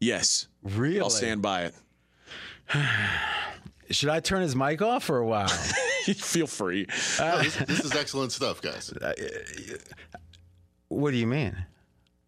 Yes. 0.00 0.46
Really? 0.62 1.00
I'll 1.00 1.10
stand 1.10 1.42
by 1.42 1.64
it. 1.64 1.74
Should 3.90 4.08
I 4.10 4.20
turn 4.20 4.42
his 4.42 4.54
mic 4.54 4.82
off 4.82 5.04
for 5.04 5.18
a 5.18 5.26
while? 5.26 5.48
Feel 6.16 6.46
free. 6.46 6.86
This, 6.86 7.56
this 7.56 7.84
is 7.84 7.94
excellent 7.94 8.32
stuff, 8.32 8.62
guys. 8.62 8.92
Uh, 8.92 9.12
what 10.88 11.10
do 11.10 11.16
you 11.16 11.26
mean? 11.26 11.56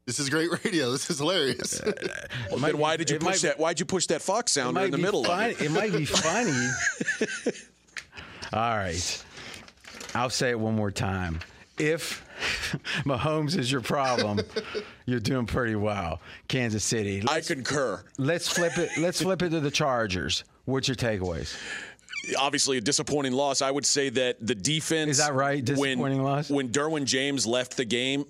This 0.06 0.18
is 0.18 0.28
great 0.28 0.50
radio. 0.64 0.90
This 0.90 1.08
is 1.10 1.18
hilarious. 1.18 1.80
Uh, 1.80 1.92
well, 2.50 2.58
then 2.58 2.78
why 2.78 2.96
did 2.96 3.10
you 3.10 3.16
it 3.16 3.22
might 3.22 3.32
push 3.32 3.42
that? 3.42 3.58
Why'd 3.58 3.78
you 3.78 3.86
push 3.86 4.06
that 4.06 4.20
Fox 4.20 4.50
It 4.50 4.60
sounder 4.60 4.80
in 4.84 4.90
the 4.90 4.98
middle 4.98 5.22
fun- 5.22 5.50
of 5.50 5.60
it? 5.60 5.66
It 5.66 5.70
might 5.70 5.92
be 5.92 6.04
funny. 6.06 6.68
All 8.52 8.76
right. 8.76 9.24
I'll 10.14 10.30
say 10.30 10.50
it 10.50 10.60
one 10.60 10.74
more 10.74 10.90
time. 10.90 11.40
If 11.78 12.24
Mahomes 13.04 13.56
is 13.56 13.72
your 13.72 13.80
problem, 13.80 14.40
you're 15.06 15.20
doing 15.20 15.46
pretty 15.46 15.74
well. 15.74 16.20
Kansas 16.48 16.84
City. 16.84 17.22
I 17.28 17.40
concur. 17.40 18.02
Let's 18.18 18.48
flip 18.48 18.76
it. 18.76 18.90
Let's 18.98 19.22
flip 19.22 19.42
it 19.42 19.50
to 19.50 19.60
the 19.60 19.70
Chargers. 19.70 20.44
What's 20.66 20.86
your 20.86 20.96
takeaways? 20.96 21.56
Obviously, 22.38 22.76
a 22.76 22.80
disappointing 22.80 23.32
loss. 23.32 23.62
I 23.62 23.70
would 23.70 23.86
say 23.86 24.10
that 24.10 24.46
the 24.46 24.54
defense. 24.54 25.12
Is 25.12 25.18
that 25.18 25.34
right? 25.34 25.56
when, 25.56 25.64
Disappointing 25.64 26.22
loss? 26.22 26.50
When 26.50 26.68
Derwin 26.68 27.04
James 27.04 27.46
left 27.46 27.76
the 27.76 27.84
game, 27.84 28.26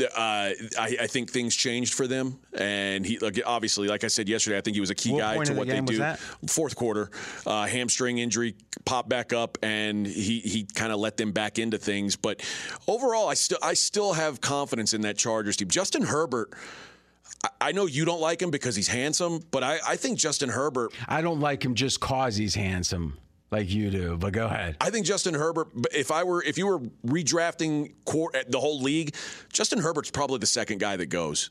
uh, 0.00 0.06
I, 0.16 0.56
I 1.02 1.06
think 1.06 1.30
things 1.30 1.54
changed 1.54 1.94
for 1.94 2.06
them. 2.06 2.38
And 2.58 3.06
he, 3.06 3.18
like, 3.18 3.40
obviously, 3.46 3.86
like 3.88 4.02
I 4.04 4.08
said 4.08 4.28
yesterday, 4.28 4.58
I 4.58 4.60
think 4.60 4.74
he 4.74 4.80
was 4.80 4.90
a 4.90 4.94
key 4.94 5.12
What 5.12 5.18
guy 5.20 5.34
to 5.34 5.40
of 5.42 5.46
the 5.48 5.54
what 5.54 5.68
they 5.68 5.80
do. 5.80 5.98
that? 5.98 6.18
Fourth 6.48 6.74
quarter, 6.74 7.10
uh, 7.46 7.66
hamstring 7.66 8.18
injury 8.18 8.56
popped 8.84 9.08
back 9.08 9.32
up, 9.32 9.56
and 9.62 10.06
he 10.06 10.40
he 10.40 10.64
kind 10.74 10.92
of 10.92 10.98
let 10.98 11.16
them 11.16 11.32
back 11.32 11.58
into 11.58 11.78
things. 11.78 12.16
But 12.16 12.42
overall, 12.88 13.28
I 13.28 13.34
still 13.34 13.58
I 13.62 13.74
still 13.74 14.12
have 14.14 14.40
confidence 14.40 14.94
in 14.94 15.02
that 15.02 15.16
Chargers 15.16 15.56
team. 15.56 15.68
Justin 15.68 16.02
Herbert. 16.02 16.50
I- 16.52 17.48
I 17.60 17.72
know 17.72 17.84
you 17.86 18.04
don't 18.06 18.20
like 18.22 18.40
him 18.40 18.50
because 18.50 18.74
he's 18.74 18.88
handsome, 18.88 19.40
but 19.50 19.62
I, 19.62 19.78
I 19.86 19.96
think 19.96 20.18
Justin 20.18 20.48
Herbert 20.48 20.92
I 21.06 21.20
don't 21.20 21.40
like 21.40 21.62
him 21.62 21.74
just 21.74 22.00
cause 22.00 22.36
he's 22.36 22.54
handsome, 22.54 23.18
like 23.50 23.70
you 23.70 23.90
do. 23.90 24.16
But 24.16 24.32
go 24.32 24.46
ahead. 24.46 24.76
I 24.80 24.90
think 24.90 25.06
Justin 25.06 25.34
Herbert. 25.34 25.68
If 25.92 26.10
I 26.10 26.24
were, 26.24 26.42
if 26.42 26.58
you 26.58 26.66
were 26.66 26.80
redrafting 27.06 27.92
quar- 28.04 28.30
uh, 28.34 28.42
the 28.48 28.60
whole 28.60 28.80
league, 28.80 29.14
Justin 29.52 29.80
Herbert's 29.80 30.10
probably 30.10 30.38
the 30.38 30.46
second 30.46 30.78
guy 30.78 30.96
that 30.96 31.06
goes 31.06 31.50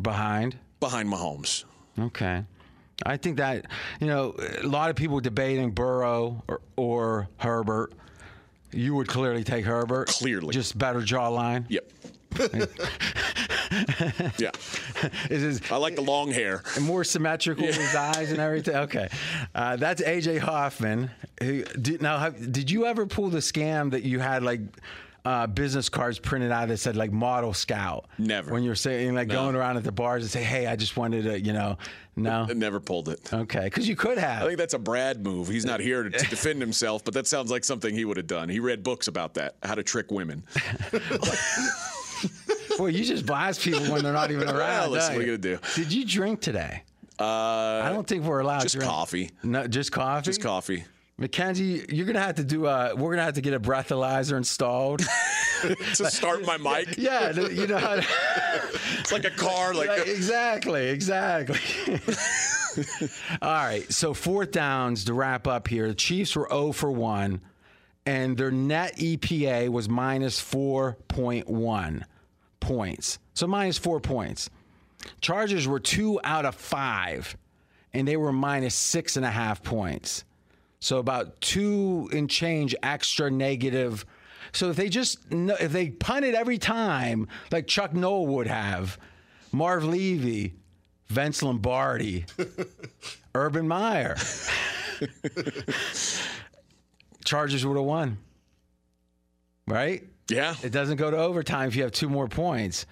Behind. 0.00 0.56
behind 0.80 1.08
Mahomes. 1.08 1.64
Okay. 1.98 2.44
I 3.04 3.16
think 3.16 3.38
that, 3.38 3.66
you 4.00 4.06
know, 4.06 4.34
a 4.62 4.66
lot 4.66 4.88
of 4.90 4.96
people 4.96 5.18
debating 5.20 5.72
Burrow 5.72 6.42
or, 6.48 6.60
or 6.76 7.28
Herbert. 7.38 7.92
You 8.70 8.94
would 8.94 9.08
clearly 9.08 9.44
take 9.44 9.64
Herbert. 9.66 10.08
Clearly. 10.08 10.54
Just 10.54 10.78
better 10.78 11.00
jawline. 11.00 11.66
Yep. 11.68 11.90
Yeah, 14.38 14.50
Is 15.30 15.42
his 15.42 15.60
I 15.70 15.76
like 15.76 15.94
the 15.96 16.02
long 16.02 16.30
hair. 16.30 16.62
more 16.80 17.04
symmetrical 17.04 17.66
with 17.66 17.76
his 17.76 17.94
eyes 17.94 18.30
and 18.30 18.40
everything? 18.40 18.76
Okay. 18.76 19.08
Uh, 19.54 19.76
that's 19.76 20.02
AJ 20.02 20.38
Hoffman. 20.40 21.10
Who, 21.42 21.64
did, 21.64 22.02
now, 22.02 22.18
have, 22.18 22.52
did 22.52 22.70
you 22.70 22.86
ever 22.86 23.06
pull 23.06 23.30
the 23.30 23.38
scam 23.38 23.90
that 23.92 24.02
you 24.02 24.18
had 24.18 24.42
like 24.42 24.60
uh, 25.24 25.46
business 25.46 25.88
cards 25.88 26.18
printed 26.18 26.50
out 26.50 26.68
that 26.68 26.78
said 26.78 26.96
like 26.96 27.12
model 27.12 27.54
scout? 27.54 28.06
Never. 28.18 28.52
When 28.52 28.62
you're 28.62 28.74
saying 28.74 29.14
like 29.14 29.28
going 29.28 29.54
around 29.56 29.76
at 29.76 29.84
the 29.84 29.92
bars 29.92 30.22
and 30.22 30.30
say, 30.30 30.42
hey, 30.42 30.66
I 30.66 30.76
just 30.76 30.96
wanted 30.96 31.24
to, 31.24 31.40
you 31.40 31.52
know, 31.52 31.78
no? 32.14 32.46
I 32.48 32.52
never 32.52 32.78
pulled 32.78 33.08
it. 33.08 33.32
Okay. 33.32 33.64
Because 33.64 33.88
you 33.88 33.96
could 33.96 34.18
have. 34.18 34.42
I 34.42 34.46
think 34.46 34.58
that's 34.58 34.74
a 34.74 34.78
Brad 34.78 35.24
move. 35.24 35.48
He's 35.48 35.64
not 35.64 35.80
here 35.80 36.02
to, 36.02 36.10
to 36.10 36.26
defend 36.26 36.60
himself, 36.60 37.04
but 37.04 37.14
that 37.14 37.26
sounds 37.26 37.50
like 37.50 37.64
something 37.64 37.94
he 37.94 38.04
would 38.04 38.18
have 38.18 38.26
done. 38.26 38.48
He 38.50 38.60
read 38.60 38.82
books 38.82 39.08
about 39.08 39.34
that, 39.34 39.56
how 39.62 39.74
to 39.74 39.82
trick 39.82 40.10
women. 40.10 40.44
Boy, 42.78 42.88
you 42.88 43.04
just 43.04 43.26
blast 43.26 43.60
people 43.60 43.82
when 43.92 44.02
they're 44.02 44.12
not 44.12 44.30
even 44.30 44.48
around. 44.48 44.90
Well, 44.90 45.00
what 45.00 45.10
are 45.10 45.20
you? 45.20 45.38
gonna 45.38 45.56
do? 45.56 45.58
Did 45.74 45.92
you 45.92 46.04
drink 46.04 46.40
today? 46.40 46.82
Uh, 47.20 47.24
I 47.84 47.90
don't 47.92 48.06
think 48.06 48.24
we're 48.24 48.40
allowed 48.40 48.62
just 48.62 48.72
to 48.72 48.78
drink. 48.78 48.90
coffee. 48.90 49.30
No, 49.42 49.66
just 49.66 49.92
coffee. 49.92 50.24
Just 50.24 50.42
coffee. 50.42 50.84
Mackenzie, 51.18 51.84
you're 51.90 52.06
gonna 52.06 52.20
have 52.20 52.36
to 52.36 52.44
do. 52.44 52.66
A, 52.66 52.96
we're 52.96 53.10
gonna 53.10 53.22
have 53.24 53.34
to 53.34 53.40
get 53.42 53.52
a 53.54 53.60
breathalyzer 53.60 54.36
installed. 54.36 55.00
to 55.62 56.10
start 56.10 56.44
my 56.44 56.56
mic. 56.86 56.96
yeah, 56.96 57.30
you 57.32 57.66
know. 57.66 57.78
How 57.78 57.96
to, 57.96 58.06
It's 58.98 59.12
like 59.12 59.24
a 59.24 59.30
car. 59.30 59.74
Like, 59.74 59.88
Like, 59.88 60.08
exactly, 60.08 60.88
exactly. 60.88 61.60
All 63.42 63.52
right. 63.52 63.84
So 63.92 64.14
fourth 64.14 64.50
downs 64.50 65.04
to 65.04 65.14
wrap 65.14 65.46
up 65.46 65.68
here. 65.68 65.86
The 65.88 65.94
Chiefs 65.94 66.34
were 66.34 66.48
0 66.50 66.72
for 66.72 66.90
1, 66.90 67.40
and 68.06 68.36
their 68.36 68.50
net 68.50 68.96
EPA 68.96 69.68
was 69.68 69.88
minus 69.88 70.42
4.1 70.42 72.02
points. 72.62 73.18
So 73.34 73.46
minus 73.46 73.76
four 73.76 74.00
points. 74.00 74.48
Chargers 75.20 75.68
were 75.68 75.80
two 75.80 76.18
out 76.24 76.46
of 76.46 76.54
five, 76.54 77.36
and 77.92 78.08
they 78.08 78.16
were 78.16 78.32
minus 78.32 78.74
six 78.74 79.16
and 79.16 79.26
a 79.26 79.30
half 79.30 79.62
points. 79.62 80.24
So 80.80 80.98
about 80.98 81.40
two 81.40 82.08
and 82.12 82.30
change 82.30 82.74
extra 82.82 83.30
negative. 83.30 84.06
So 84.52 84.70
if 84.70 84.76
they 84.76 84.88
just 84.88 85.18
if 85.30 85.72
they 85.72 85.90
punted 85.90 86.34
every 86.34 86.58
time 86.58 87.28
like 87.50 87.66
Chuck 87.66 87.92
Noll 87.94 88.26
would 88.28 88.46
have, 88.46 88.98
Marv 89.52 89.84
Levy, 89.84 90.54
Vince 91.08 91.42
Lombardi, 91.42 92.24
Urban 93.34 93.68
Meyer, 93.68 94.16
Chargers 97.24 97.66
would 97.66 97.76
have 97.76 97.86
won. 97.86 98.18
Right? 99.66 100.04
Yeah. 100.28 100.54
It 100.62 100.70
doesn't 100.70 100.96
go 100.96 101.10
to 101.10 101.16
overtime 101.16 101.68
if 101.68 101.76
you 101.76 101.82
have 101.82 101.92
two 101.92 102.08
more 102.08 102.28
points. 102.28 102.86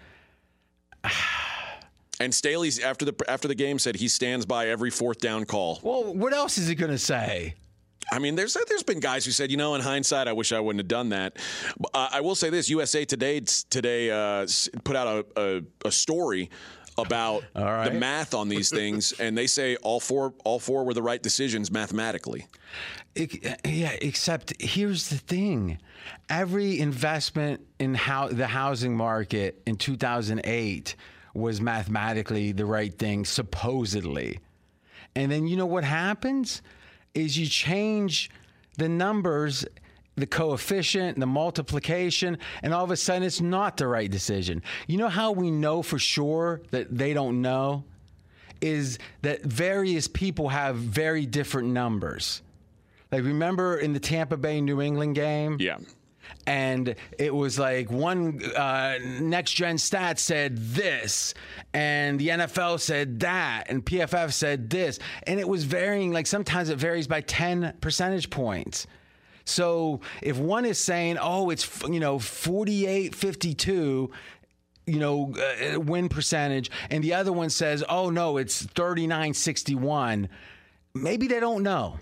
And 2.23 2.35
Staley's 2.35 2.79
after 2.79 3.07
the 3.07 3.15
after 3.29 3.49
the 3.49 3.55
game 3.55 3.79
said 3.79 3.97
he 3.97 4.07
stands 4.07 4.45
by 4.45 4.69
every 4.69 4.91
fourth 4.91 5.21
down 5.21 5.47
call. 5.47 5.81
Well, 5.83 6.13
what 6.13 6.35
else 6.35 6.59
is 6.59 6.69
he 6.69 6.75
going 6.75 6.91
to 6.91 6.99
say? 6.99 7.55
I 8.13 8.19
mean, 8.19 8.35
there's 8.35 8.57
there's 8.69 8.83
been 8.83 9.01
guys 9.01 9.25
who 9.25 9.31
said, 9.31 9.51
you 9.51 9.57
know, 9.57 9.75
in 9.75 9.81
hindsight, 9.81 10.29
I 10.29 10.33
wish 10.33 10.53
I 10.53 10.61
wouldn't 10.61 10.81
have 10.81 10.89
done 10.89 11.11
that. 11.11 11.39
Uh, 11.95 12.09
I 12.13 12.21
will 12.21 12.35
say 12.35 12.51
this: 12.51 12.69
USA 12.69 13.07
Today 13.07 13.41
today 13.41 14.11
uh, 14.11 14.47
put 14.85 14.97
out 14.97 15.27
a, 15.37 15.41
a, 15.41 15.63
a 15.87 15.91
story 15.91 16.51
about 17.03 17.45
right. 17.55 17.89
the 17.89 17.99
math 17.99 18.35
on 18.35 18.49
these 18.49 18.71
things, 18.71 19.13
and 19.13 19.37
they 19.37 19.47
say 19.47 19.77
all 19.77 20.01
four 20.01 20.35
all 20.45 20.59
four 20.59 20.85
were 20.85 20.95
the 20.95 21.03
right 21.03 21.23
decisions 21.23 21.71
mathematically. 21.71 22.47
It, 23.15 23.45
yeah, 23.67 23.97
except 24.01 24.61
here's 24.61 25.09
the 25.09 25.19
thing: 25.19 25.79
every 26.29 26.79
investment 26.79 27.67
in 27.79 27.95
how 27.95 28.29
the 28.29 28.47
housing 28.47 28.97
market 28.97 29.63
in 29.67 29.77
2008 29.77 30.97
was 31.35 31.61
mathematically 31.61 32.53
the 32.53 32.67
right 32.67 32.97
thing, 32.97 33.25
supposedly, 33.25 34.41
and 35.15 35.31
then 35.31 35.47
you 35.47 35.57
know 35.57 35.67
what 35.67 35.85
happens 35.85 36.63
is 37.15 37.37
you 37.37 37.47
change 37.47 38.31
the 38.79 38.89
numbers 38.89 39.65
the 40.21 40.27
coefficient, 40.27 41.19
the 41.19 41.27
multiplication, 41.27 42.39
and 42.63 42.73
all 42.73 42.85
of 42.85 42.91
a 42.91 42.97
sudden 42.97 43.23
it's 43.23 43.41
not 43.41 43.77
the 43.77 43.87
right 43.87 44.11
decision. 44.11 44.63
You 44.87 44.99
know 44.99 45.09
how 45.09 45.33
we 45.33 45.51
know 45.51 45.83
for 45.83 45.99
sure 45.99 46.61
that 46.71 46.97
they 46.97 47.15
don't 47.15 47.43
know? 47.43 47.85
Is 48.61 48.99
that 49.23 49.43
various 49.43 50.07
people 50.07 50.51
have 50.51 50.77
very 50.77 51.25
different 51.25 51.69
numbers. 51.69 52.43
Like, 53.11 53.25
remember 53.25 53.77
in 53.79 53.93
the 53.93 54.01
Tampa 54.01 54.37
Bay 54.37 54.61
New 54.61 54.81
England 54.81 55.15
game? 55.15 55.57
Yeah. 55.59 55.79
And 56.47 56.95
it 57.19 57.35
was 57.35 57.59
like 57.59 57.91
one 57.91 58.41
uh, 58.55 58.99
next 59.03 59.53
gen 59.53 59.79
stat 59.79 60.19
said 60.19 60.57
this, 60.57 61.35
and 61.75 62.21
the 62.21 62.29
NFL 62.29 62.81
said 62.81 63.21
that, 63.21 63.65
and 63.69 63.85
PFF 63.85 64.33
said 64.33 64.71
this. 64.71 64.99
And 65.27 65.41
it 65.41 65.49
was 65.49 65.65
varying, 65.65 66.13
like 66.13 66.27
sometimes 66.27 66.69
it 66.69 66.79
varies 66.79 67.09
by 67.09 67.21
10 67.23 67.75
percentage 67.81 68.31
points. 68.31 68.87
So 69.45 70.01
if 70.23 70.39
one 70.39 70.65
is 70.65 70.79
saying, 70.79 71.19
"Oh, 71.21 71.51
it's 71.51 71.83
you 71.83 72.01
know 72.01 72.19
48 72.19 73.15
52," 73.15 74.11
you 74.87 74.99
know, 74.99 75.35
uh, 75.35 75.81
win 75.81 76.09
percentage, 76.09 76.71
and 76.91 77.03
the 77.03 77.15
other 77.15 77.33
one 77.33 77.51
says, 77.51 77.85
"Oh 77.89 78.11
no, 78.11 78.37
it's 78.37 78.63
39 78.63 79.35
61," 79.35 80.29
maybe 80.95 81.27
they 81.29 81.41
don't 81.41 81.63
know. 81.63 81.99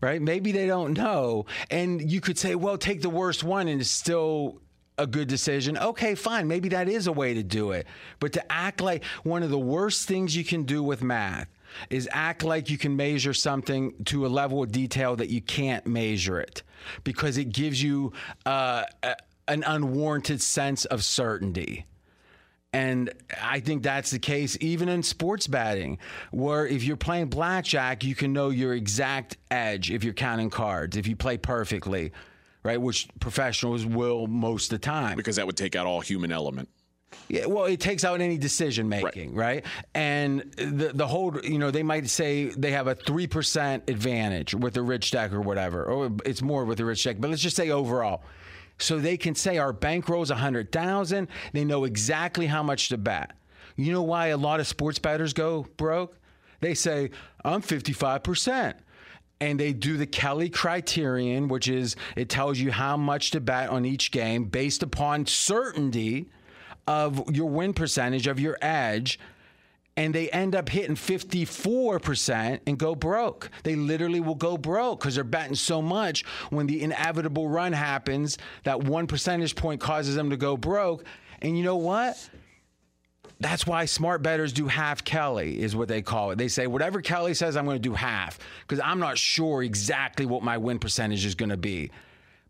Right? 0.00 0.20
Maybe 0.20 0.52
they 0.52 0.66
don't 0.66 0.92
know. 0.92 1.46
And 1.70 2.10
you 2.10 2.20
could 2.20 2.38
say, 2.38 2.54
well, 2.54 2.76
take 2.76 3.00
the 3.00 3.08
worst 3.08 3.42
one 3.42 3.68
and 3.68 3.80
it's 3.80 3.88
still 3.88 4.60
a 4.98 5.06
good 5.06 5.28
decision. 5.28 5.78
Okay, 5.78 6.14
fine. 6.14 6.46
Maybe 6.46 6.68
that 6.70 6.90
is 6.90 7.06
a 7.06 7.12
way 7.12 7.32
to 7.32 7.42
do 7.42 7.70
it. 7.70 7.86
But 8.20 8.34
to 8.34 8.52
act 8.52 8.82
like 8.82 9.02
one 9.22 9.42
of 9.42 9.48
the 9.48 9.58
worst 9.58 10.06
things 10.06 10.36
you 10.36 10.44
can 10.44 10.64
do 10.64 10.82
with 10.82 11.02
math 11.02 11.48
is 11.90 12.08
act 12.12 12.42
like 12.42 12.70
you 12.70 12.78
can 12.78 12.96
measure 12.96 13.34
something 13.34 13.94
to 14.04 14.26
a 14.26 14.28
level 14.28 14.62
of 14.62 14.72
detail 14.72 15.16
that 15.16 15.28
you 15.28 15.40
can't 15.40 15.86
measure 15.86 16.40
it 16.40 16.62
because 17.02 17.38
it 17.38 17.46
gives 17.52 17.82
you 17.82 18.12
uh, 18.46 18.84
a, 19.02 19.16
an 19.48 19.62
unwarranted 19.66 20.40
sense 20.40 20.84
of 20.84 21.04
certainty. 21.04 21.86
And 22.72 23.12
I 23.40 23.60
think 23.60 23.84
that's 23.84 24.10
the 24.10 24.18
case 24.18 24.58
even 24.60 24.88
in 24.88 25.04
sports 25.04 25.46
betting, 25.46 25.98
where 26.32 26.66
if 26.66 26.82
you're 26.82 26.96
playing 26.96 27.26
blackjack, 27.26 28.02
you 28.02 28.16
can 28.16 28.32
know 28.32 28.50
your 28.50 28.74
exact 28.74 29.36
edge 29.48 29.92
if 29.92 30.02
you're 30.02 30.12
counting 30.12 30.50
cards, 30.50 30.96
if 30.96 31.06
you 31.06 31.14
play 31.14 31.38
perfectly, 31.38 32.10
right? 32.64 32.80
Which 32.80 33.06
professionals 33.20 33.86
will 33.86 34.26
most 34.26 34.72
of 34.72 34.80
the 34.80 34.84
time. 34.84 35.16
Because 35.16 35.36
that 35.36 35.46
would 35.46 35.56
take 35.56 35.76
out 35.76 35.86
all 35.86 36.00
human 36.00 36.32
element. 36.32 36.68
Yeah, 37.28 37.46
well, 37.46 37.64
it 37.64 37.80
takes 37.80 38.04
out 38.04 38.20
any 38.20 38.38
decision 38.38 38.88
making, 38.88 39.34
right. 39.34 39.64
right. 39.64 39.66
And 39.94 40.52
the 40.56 40.92
the 40.94 41.06
whole, 41.06 41.38
you 41.42 41.58
know, 41.58 41.70
they 41.70 41.82
might 41.82 42.08
say 42.08 42.46
they 42.46 42.72
have 42.72 42.86
a 42.86 42.94
three 42.94 43.26
percent 43.26 43.88
advantage 43.88 44.54
with 44.54 44.74
the 44.74 44.82
rich 44.82 45.10
deck 45.10 45.32
or 45.32 45.40
whatever, 45.40 45.84
or 45.84 46.12
it's 46.24 46.42
more 46.42 46.64
with 46.64 46.78
the 46.78 46.84
rich 46.84 47.02
deck. 47.04 47.16
But 47.18 47.30
let's 47.30 47.42
just 47.42 47.56
say 47.56 47.70
overall, 47.70 48.22
so 48.78 48.98
they 48.98 49.16
can 49.16 49.34
say 49.34 49.58
our 49.58 49.72
bankroll's 49.72 50.30
a 50.30 50.36
hundred 50.36 50.70
thousand. 50.70 51.28
They 51.52 51.64
know 51.64 51.84
exactly 51.84 52.46
how 52.46 52.62
much 52.62 52.88
to 52.90 52.98
bet. 52.98 53.32
You 53.76 53.92
know 53.92 54.02
why 54.02 54.28
a 54.28 54.36
lot 54.36 54.60
of 54.60 54.66
sports 54.66 54.98
bettors 54.98 55.32
go 55.32 55.66
broke? 55.76 56.16
They 56.60 56.74
say 56.74 57.10
I'm 57.44 57.62
fifty 57.62 57.92
five 57.92 58.22
percent 58.22 58.76
and 59.40 59.58
they 59.58 59.72
do 59.72 59.96
the 59.96 60.06
Kelly 60.06 60.48
criterion, 60.48 61.48
which 61.48 61.68
is 61.68 61.96
it 62.16 62.28
tells 62.28 62.58
you 62.58 62.70
how 62.70 62.96
much 62.96 63.30
to 63.32 63.40
bet 63.40 63.68
on 63.68 63.84
each 63.84 64.10
game 64.10 64.44
based 64.44 64.82
upon 64.82 65.26
certainty 65.26 66.30
of 66.86 67.34
your 67.34 67.48
win 67.48 67.72
percentage 67.72 68.26
of 68.26 68.38
your 68.40 68.56
edge 68.60 69.18
and 69.96 70.14
they 70.14 70.28
end 70.30 70.56
up 70.56 70.68
hitting 70.68 70.96
54% 70.96 72.60
and 72.66 72.78
go 72.78 72.94
broke. 72.94 73.50
They 73.62 73.76
literally 73.76 74.20
will 74.20 74.34
go 74.34 74.56
broke 74.56 75.00
because 75.00 75.14
they're 75.14 75.24
betting 75.24 75.54
so 75.54 75.80
much 75.80 76.24
when 76.50 76.66
the 76.66 76.82
inevitable 76.82 77.48
run 77.48 77.72
happens 77.72 78.38
that 78.64 78.82
one 78.82 79.06
percentage 79.06 79.54
point 79.54 79.80
causes 79.80 80.16
them 80.16 80.30
to 80.30 80.36
go 80.36 80.56
broke. 80.56 81.04
And 81.42 81.56
you 81.56 81.62
know 81.62 81.76
what? 81.76 82.28
That's 83.40 83.66
why 83.66 83.84
smart 83.84 84.22
bettors 84.22 84.52
do 84.52 84.66
half 84.66 85.04
Kelly, 85.04 85.60
is 85.60 85.76
what 85.76 85.88
they 85.88 86.02
call 86.02 86.30
it. 86.30 86.38
They 86.38 86.48
say, 86.48 86.66
whatever 86.66 87.00
Kelly 87.00 87.34
says, 87.34 87.56
I'm 87.56 87.64
going 87.64 87.76
to 87.76 87.88
do 87.88 87.94
half 87.94 88.38
because 88.62 88.80
I'm 88.80 88.98
not 88.98 89.18
sure 89.18 89.62
exactly 89.62 90.26
what 90.26 90.42
my 90.42 90.56
win 90.58 90.78
percentage 90.78 91.24
is 91.24 91.34
going 91.34 91.50
to 91.50 91.56
be. 91.56 91.90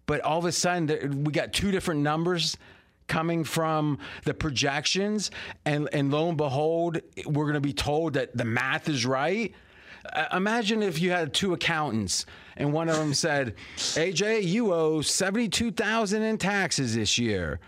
But 0.07 0.21
all 0.21 0.39
of 0.39 0.45
a 0.45 0.53
sudden, 0.53 1.25
we 1.25 1.33
got 1.33 1.53
two 1.53 1.71
different 1.71 2.01
numbers 2.01 2.57
coming 3.07 3.45
from 3.45 3.99
the 4.25 4.33
projections 4.35 5.31
and 5.65 5.89
and 5.93 6.11
lo 6.11 6.29
and 6.29 6.37
behold 6.39 7.01
we're 7.27 7.45
going 7.45 7.55
to 7.55 7.61
be 7.61 7.73
told 7.73 8.15
that 8.15 8.37
the 8.37 8.45
math 8.45 8.89
is 8.89 9.05
right 9.05 9.53
uh, 10.13 10.27
imagine 10.33 10.83
if 10.83 11.01
you 11.01 11.11
had 11.11 11.33
two 11.35 11.53
accountants 11.53 12.25
and 12.57 12.73
one 12.73 12.89
of 12.89 12.97
them 12.97 13.13
said 13.15 13.55
aj 13.77 14.43
you 14.43 14.73
owe 14.73 15.01
72000 15.03 16.23
in 16.23 16.39
taxes 16.39 16.95
this 16.95 17.19
year 17.19 17.61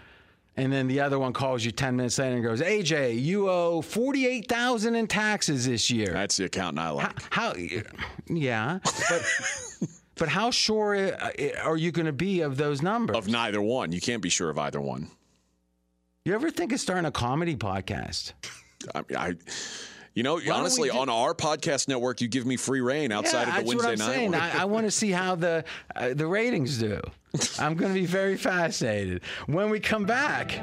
and 0.58 0.72
then 0.72 0.88
the 0.88 1.00
other 1.00 1.18
one 1.18 1.34
calls 1.34 1.62
you 1.66 1.70
10 1.70 1.96
minutes 1.96 2.18
later 2.18 2.36
and 2.36 2.44
goes 2.44 2.60
aj 2.62 3.20
you 3.20 3.48
owe 3.50 3.82
48000 3.82 4.94
in 4.94 5.06
taxes 5.06 5.66
this 5.66 5.90
year 5.90 6.12
That's 6.14 6.38
the 6.38 6.44
accountant 6.46 6.78
I 6.78 6.90
like. 6.90 7.22
how, 7.30 7.52
how 7.52 7.54
yeah 8.28 8.78
but 9.10 9.22
but 10.16 10.28
how 10.30 10.50
sure 10.50 10.94
uh, 10.96 11.30
are 11.62 11.76
you 11.76 11.92
going 11.92 12.06
to 12.06 12.12
be 12.12 12.40
of 12.40 12.56
those 12.56 12.80
numbers 12.80 13.16
Of 13.16 13.28
neither 13.28 13.60
one. 13.60 13.92
You 13.92 14.00
can't 14.00 14.22
be 14.22 14.30
sure 14.30 14.48
of 14.48 14.58
either 14.58 14.80
one. 14.80 15.10
You 16.26 16.34
ever 16.34 16.50
think 16.50 16.72
of 16.72 16.80
starting 16.80 17.04
a 17.04 17.12
comedy 17.12 17.54
podcast? 17.54 18.32
I, 18.92 19.04
I 19.16 19.34
you 20.12 20.24
know, 20.24 20.40
don't 20.40 20.50
honestly, 20.50 20.90
on 20.90 21.08
our 21.08 21.36
podcast 21.36 21.86
network, 21.86 22.20
you 22.20 22.26
give 22.26 22.44
me 22.44 22.56
free 22.56 22.80
rein 22.80 23.12
outside 23.12 23.42
yeah, 23.42 23.42
of 23.42 23.46
the 23.46 23.52
that's 23.52 23.68
Wednesday 23.68 23.86
what 23.86 23.92
I'm 23.92 23.98
night 23.98 24.14
saying. 24.16 24.34
I, 24.34 24.62
I 24.62 24.64
want 24.64 24.86
to 24.86 24.90
see 24.90 25.12
how 25.12 25.36
the 25.36 25.64
uh, 25.94 26.14
the 26.14 26.26
ratings 26.26 26.78
do. 26.78 27.00
I'm 27.60 27.76
going 27.76 27.94
to 27.94 28.00
be 28.00 28.06
very 28.06 28.36
fascinated 28.36 29.22
when 29.46 29.70
we 29.70 29.78
come 29.78 30.04
back. 30.04 30.60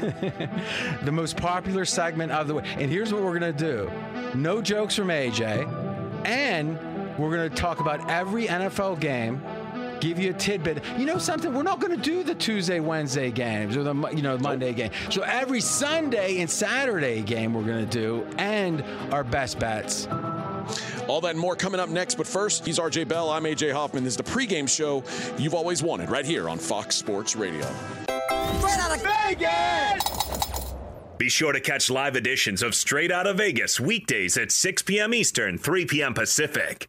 the 1.02 1.10
most 1.10 1.36
popular 1.36 1.84
segment 1.84 2.30
of 2.30 2.46
the 2.46 2.54
week, 2.54 2.66
and 2.78 2.88
here's 2.88 3.12
what 3.12 3.24
we're 3.24 3.36
going 3.36 3.52
to 3.52 3.64
do: 3.64 3.90
no 4.38 4.62
jokes 4.62 4.94
from 4.94 5.08
AJ, 5.08 5.66
and 6.24 6.78
we're 7.18 7.36
going 7.36 7.50
to 7.50 7.56
talk 7.56 7.80
about 7.80 8.08
every 8.08 8.46
NFL 8.46 9.00
game. 9.00 9.42
Give 10.00 10.18
you 10.18 10.30
a 10.30 10.32
tidbit. 10.32 10.82
You 10.98 11.04
know 11.04 11.18
something? 11.18 11.52
We're 11.52 11.62
not 11.62 11.78
going 11.78 11.94
to 11.94 12.02
do 12.02 12.22
the 12.22 12.34
Tuesday, 12.34 12.80
Wednesday 12.80 13.30
games 13.30 13.76
or 13.76 13.82
the 13.82 13.94
you 14.14 14.22
know 14.22 14.38
Monday 14.38 14.72
game. 14.72 14.90
So 15.10 15.22
every 15.22 15.60
Sunday 15.60 16.40
and 16.40 16.50
Saturday 16.50 17.22
game 17.22 17.52
we're 17.54 17.64
going 17.64 17.86
to 17.86 17.90
do, 17.90 18.26
and 18.38 18.82
our 19.12 19.24
best 19.24 19.58
bets. 19.58 20.08
All 21.06 21.20
that 21.20 21.30
and 21.30 21.38
more 21.38 21.56
coming 21.56 21.80
up 21.80 21.88
next. 21.88 22.14
But 22.16 22.26
first, 22.26 22.64
he's 22.64 22.78
RJ 22.78 23.08
Bell. 23.08 23.30
I'm 23.30 23.44
AJ 23.44 23.72
Hoffman. 23.72 24.04
This 24.04 24.14
is 24.14 24.16
the 24.16 24.22
pregame 24.22 24.68
show 24.68 25.02
you've 25.38 25.54
always 25.54 25.82
wanted 25.82 26.10
right 26.10 26.24
here 26.24 26.48
on 26.48 26.58
Fox 26.58 26.96
Sports 26.96 27.36
Radio. 27.36 27.66
Straight 28.58 28.78
out 28.78 28.96
of 28.96 29.02
Vegas! 29.02 30.74
Be 31.18 31.28
sure 31.28 31.52
to 31.52 31.60
catch 31.60 31.90
live 31.90 32.16
editions 32.16 32.62
of 32.62 32.74
Straight 32.74 33.12
Out 33.12 33.26
of 33.26 33.36
Vegas 33.36 33.78
weekdays 33.78 34.38
at 34.38 34.50
6 34.50 34.82
p.m. 34.82 35.12
Eastern, 35.12 35.58
3 35.58 35.84
p.m. 35.84 36.14
Pacific 36.14 36.88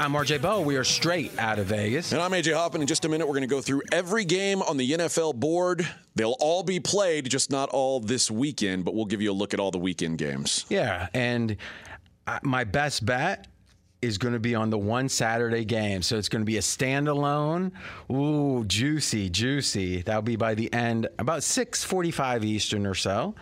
I'm 0.00 0.14
RJ 0.14 0.40
Bell. 0.40 0.64
We 0.64 0.76
are 0.76 0.84
straight 0.84 1.38
out 1.38 1.58
of 1.58 1.66
Vegas. 1.66 2.12
And 2.12 2.22
I'm 2.22 2.30
AJ 2.30 2.54
Hoffman. 2.54 2.80
In 2.80 2.86
just 2.88 3.04
a 3.04 3.08
minute, 3.10 3.26
we're 3.26 3.34
going 3.34 3.42
to 3.42 3.54
go 3.54 3.60
through 3.60 3.82
every 3.92 4.24
game 4.24 4.62
on 4.62 4.78
the 4.78 4.92
NFL 4.92 5.34
board. 5.34 5.86
They'll 6.14 6.38
all 6.40 6.62
be 6.62 6.80
played, 6.80 7.28
just 7.28 7.50
not 7.50 7.68
all 7.68 8.00
this 8.00 8.30
weekend, 8.30 8.86
but 8.86 8.94
we'll 8.94 9.04
give 9.04 9.20
you 9.20 9.30
a 9.30 9.34
look 9.34 9.52
at 9.52 9.60
all 9.60 9.70
the 9.70 9.78
weekend 9.78 10.16
games. 10.16 10.64
Yeah, 10.70 11.08
and 11.12 11.54
my 12.42 12.64
best 12.64 13.04
bet 13.04 13.46
is 14.00 14.16
going 14.16 14.32
to 14.32 14.40
be 14.40 14.54
on 14.54 14.70
the 14.70 14.78
one 14.78 15.10
Saturday 15.10 15.66
game. 15.66 16.00
So 16.00 16.16
it's 16.16 16.30
going 16.30 16.40
to 16.40 16.46
be 16.46 16.56
a 16.56 16.62
standalone. 16.62 17.72
Ooh, 18.10 18.64
juicy, 18.64 19.28
juicy. 19.28 20.00
That'll 20.00 20.22
be 20.22 20.36
by 20.36 20.54
the 20.54 20.72
end, 20.72 21.08
about 21.18 21.40
6:45 21.40 22.42
Eastern 22.42 22.86
or 22.86 22.94
so. 22.94 23.34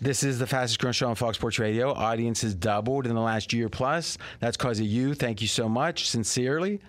This 0.00 0.22
is 0.22 0.38
the 0.38 0.46
fastest 0.46 0.78
growing 0.80 0.92
show 0.92 1.08
on 1.08 1.16
Fox 1.16 1.36
Sports 1.38 1.58
Radio. 1.58 1.92
Audience 1.92 2.42
has 2.42 2.54
doubled 2.54 3.06
in 3.06 3.14
the 3.14 3.20
last 3.20 3.52
year 3.52 3.68
plus. 3.68 4.16
That's 4.38 4.56
because 4.56 4.78
of 4.78 4.86
you. 4.86 5.14
Thank 5.14 5.42
you 5.42 5.48
so 5.48 5.68
much, 5.68 6.08
sincerely, 6.08 6.80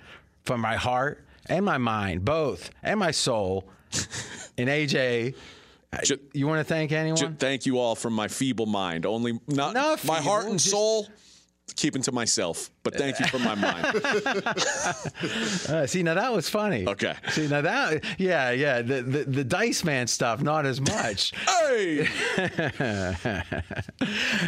from 0.44 0.62
my 0.62 0.76
heart 0.76 1.24
and 1.48 1.66
my 1.66 1.80
mind, 1.80 2.24
both, 2.24 2.70
and 2.84 3.00
my 3.00 3.10
soul. 3.12 3.68
and 4.60 4.70
AJ, 4.70 5.34
you 6.34 6.46
want 6.48 6.60
to 6.60 6.64
thank 6.64 6.92
anyone? 6.92 7.36
thank 7.38 7.66
you 7.66 7.80
all 7.80 7.96
from 7.96 8.14
my 8.14 8.28
feeble 8.28 8.68
mind. 8.68 9.08
Only 9.08 9.40
not 9.48 9.74
Not 9.74 10.06
my 10.06 10.22
heart 10.22 10.46
and 10.46 10.60
just- 10.60 10.70
soul. 10.70 11.08
Keeping 11.76 12.02
to 12.04 12.12
myself, 12.12 12.70
but 12.84 12.96
thank 12.96 13.20
you 13.20 13.26
for 13.28 13.40
my 13.40 13.56
mind. 13.56 13.86
Uh, 15.70 15.86
see, 15.88 16.04
now 16.04 16.14
that 16.14 16.34
was 16.34 16.50
funny. 16.50 16.88
Okay. 16.88 17.14
See, 17.30 17.48
now 17.48 17.62
that, 17.62 18.04
yeah, 18.18 18.52
yeah, 18.52 18.82
the, 18.82 19.02
the, 19.02 19.24
the 19.24 19.44
Dice 19.44 19.84
Man 19.84 20.08
stuff, 20.08 20.42
not 20.42 20.66
as 20.66 20.82
much. 20.82 21.34
hey, 21.48 22.08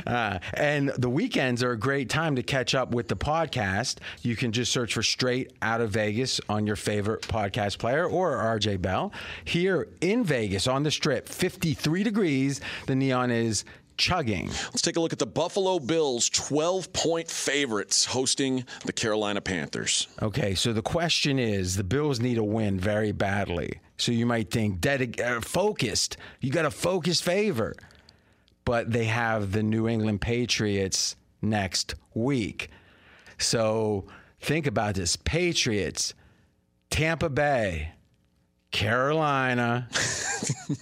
uh, 0.08 0.40
and 0.54 0.90
the 0.90 1.10
weekends 1.10 1.64
are 1.64 1.72
a 1.72 1.78
great 1.80 2.10
time 2.10 2.36
to 2.36 2.44
catch 2.44 2.76
up 2.76 2.92
with 2.92 3.08
the 3.08 3.16
podcast. 3.16 3.98
You 4.22 4.36
can 4.36 4.52
just 4.52 4.72
search 4.72 4.94
for 4.94 5.04
Straight 5.04 5.54
Out 5.62 5.82
of 5.82 5.92
Vegas 5.92 6.40
on 6.50 6.66
your 6.66 6.76
favorite 6.76 7.22
podcast 7.22 7.78
player 7.78 8.08
or 8.08 8.38
RJ 8.38 8.82
Bell. 8.82 9.12
Here 9.46 9.88
in 10.02 10.24
Vegas 10.24 10.68
on 10.68 10.84
the 10.84 10.92
strip, 10.92 11.28
53 11.30 12.04
degrees, 12.04 12.62
the 12.88 12.96
neon 12.96 13.32
is 13.32 13.64
chugging. 14.02 14.48
let's 14.48 14.82
take 14.82 14.96
a 14.98 15.00
look 15.00 15.14
at 15.14 15.20
the 15.20 15.28
Buffalo 15.28 15.78
Bills, 15.80 16.28
12 16.30 16.92
point 16.92 17.30
favorites 17.30 18.06
hosting 18.06 18.66
the 18.86 18.92
Carolina 18.92 19.40
Panthers. 19.42 20.08
Okay, 20.22 20.56
so 20.56 20.74
the 20.74 20.82
question 20.82 21.38
is 21.38 21.76
the 21.76 21.84
Bills 21.84 22.20
need 22.20 22.38
a 22.40 22.44
win 22.44 22.80
very 22.80 23.12
badly. 23.12 23.80
So 23.98 24.12
you 24.12 24.26
might 24.26 24.50
think 24.50 24.80
dedi- 24.82 25.22
uh, 25.22 25.40
focused. 25.42 26.18
You 26.40 26.52
got 26.52 26.66
a 26.66 26.72
focused 26.72 27.24
favor. 27.24 27.76
But 28.66 28.92
they 28.92 29.06
have 29.06 29.52
the 29.52 29.64
New 29.64 29.88
England 29.88 30.22
Patriots 30.22 31.16
next 31.42 31.96
week. 32.14 32.70
So 33.40 34.06
think 34.40 34.68
about 34.68 34.96
this 34.96 35.16
Patriots, 35.16 36.14
Tampa 36.92 37.30
Bay, 37.30 37.94
Carolina, 38.72 39.88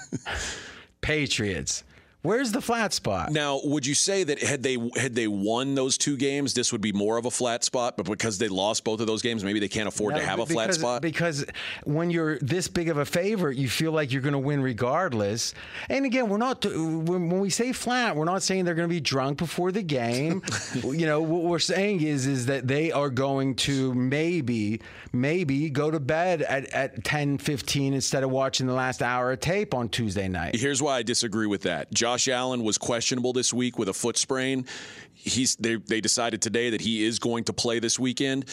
Patriots. 1.01 1.83
Where's 2.21 2.51
the 2.51 2.59
flat 2.59 2.91
spot? 2.91 3.31
Now, 3.31 3.61
would 3.63 3.85
you 3.85 3.95
say 3.95 4.25
that 4.25 4.43
had 4.43 4.61
they 4.61 4.77
had 4.97 5.15
they 5.15 5.29
won 5.29 5.73
those 5.73 5.97
two 5.97 6.17
games, 6.17 6.53
this 6.53 6.73
would 6.73 6.81
be 6.81 6.91
more 6.91 7.17
of 7.17 7.25
a 7.25 7.31
flat 7.31 7.63
spot? 7.63 7.95
But 7.95 8.07
because 8.07 8.37
they 8.37 8.49
lost 8.49 8.83
both 8.83 8.99
of 8.99 9.07
those 9.07 9.21
games, 9.21 9.41
maybe 9.41 9.61
they 9.61 9.69
can't 9.69 9.87
afford 9.87 10.15
to 10.15 10.19
No, 10.19 10.25
have 10.27 10.39
a 10.39 10.45
flat 10.45 10.73
spot. 10.73 11.01
Because 11.01 11.45
when 11.85 12.09
you're 12.09 12.37
this 12.39 12.67
big 12.67 12.89
of 12.89 12.97
a 12.97 13.05
favorite, 13.05 13.57
you 13.57 13.69
feel 13.69 13.93
like 13.93 14.11
you're 14.11 14.21
going 14.21 14.33
to 14.33 14.39
win 14.39 14.61
regardless. 14.61 15.53
And 15.87 16.05
again, 16.05 16.27
we're 16.27 16.37
not 16.37 16.65
when 16.65 17.39
we 17.39 17.49
say 17.49 17.71
flat, 17.71 18.17
we're 18.17 18.25
not 18.25 18.43
saying 18.43 18.65
they're 18.65 18.75
going 18.75 18.89
to 18.89 18.93
be 18.93 18.99
drunk 18.99 19.37
before 19.37 19.71
the 19.71 19.81
game. 19.81 20.43
you 20.83 21.05
know, 21.05 21.21
what 21.21 21.43
we're 21.43 21.57
saying 21.59 22.01
is 22.01 22.27
is 22.27 22.47
that 22.47 22.67
they 22.67 22.91
are 22.91 23.09
going 23.09 23.55
to 23.55 23.93
maybe 23.93 24.81
maybe 25.13 25.69
go 25.69 25.89
to 25.89 26.01
bed 26.01 26.41
at 26.41 26.65
at 26.65 27.01
10 27.05 27.37
15 27.37 27.93
instead 27.93 28.23
of 28.23 28.29
watching 28.29 28.67
the 28.67 28.73
last 28.73 29.01
hour 29.01 29.31
of 29.31 29.39
tape 29.39 29.73
on 29.73 29.87
Tuesday 29.87 30.27
night. 30.27 30.55
Here's 30.57 30.81
why 30.81 30.97
I 30.97 31.03
disagree 31.03 31.47
with 31.47 31.61
that. 31.61 31.93
Josh 32.09 32.27
Allen 32.27 32.63
was 32.63 32.79
questionable 32.79 33.33
this 33.33 33.53
week 33.53 33.77
with 33.77 33.87
a 33.87 33.93
foot 33.93 34.17
sprain. 34.17 34.65
He's 35.13 35.55
they 35.57 35.75
they 35.75 36.01
decided 36.01 36.41
today 36.41 36.71
that 36.71 36.81
he 36.81 37.05
is 37.05 37.19
going 37.19 37.43
to 37.43 37.53
play 37.53 37.77
this 37.77 37.99
weekend. 37.99 38.45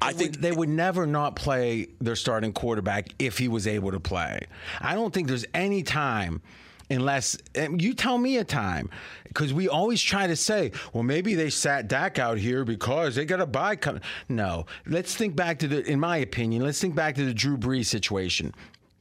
I 0.00 0.12
think 0.12 0.36
they 0.36 0.52
would 0.52 0.68
never 0.68 1.04
not 1.04 1.34
play 1.34 1.88
their 2.00 2.14
starting 2.14 2.52
quarterback 2.52 3.08
if 3.18 3.36
he 3.36 3.48
was 3.48 3.66
able 3.66 3.90
to 3.90 3.98
play. 3.98 4.46
I 4.80 4.94
don't 4.94 5.12
think 5.12 5.26
there's 5.26 5.46
any 5.54 5.82
time 5.82 6.40
unless 6.88 7.36
you 7.56 7.94
tell 7.94 8.16
me 8.16 8.36
a 8.36 8.44
time 8.44 8.90
because 9.24 9.52
we 9.52 9.68
always 9.68 10.00
try 10.00 10.28
to 10.28 10.36
say, 10.36 10.70
well, 10.92 11.02
maybe 11.02 11.34
they 11.34 11.50
sat 11.50 11.88
Dak 11.88 12.20
out 12.20 12.38
here 12.38 12.64
because 12.64 13.16
they 13.16 13.24
got 13.24 13.40
a 13.40 13.46
bye 13.46 13.74
coming. 13.74 14.02
No, 14.28 14.66
let's 14.86 15.16
think 15.16 15.34
back 15.34 15.58
to 15.58 15.66
the. 15.66 15.84
In 15.84 15.98
my 15.98 16.18
opinion, 16.18 16.62
let's 16.62 16.80
think 16.80 16.94
back 16.94 17.16
to 17.16 17.24
the 17.24 17.34
Drew 17.34 17.56
Brees 17.56 17.86
situation. 17.86 18.54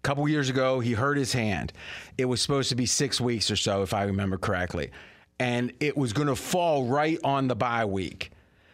Couple 0.08 0.26
years 0.30 0.48
ago, 0.48 0.80
he 0.80 0.94
hurt 0.94 1.18
his 1.18 1.34
hand. 1.34 1.74
It 2.18 2.24
was 2.24 2.42
supposed 2.42 2.70
to 2.70 2.76
be 2.76 2.86
six 2.86 3.20
weeks 3.20 3.52
or 3.52 3.58
so, 3.58 3.84
if 3.84 3.94
I 3.94 4.04
remember 4.04 4.38
correctly, 4.38 4.90
and 5.38 5.74
it 5.82 5.98
was 5.98 6.14
going 6.14 6.30
to 6.30 6.36
fall 6.38 6.86
right 6.86 7.20
on 7.26 7.50
the 7.50 7.58
bye 7.58 7.84
week. 7.84 8.32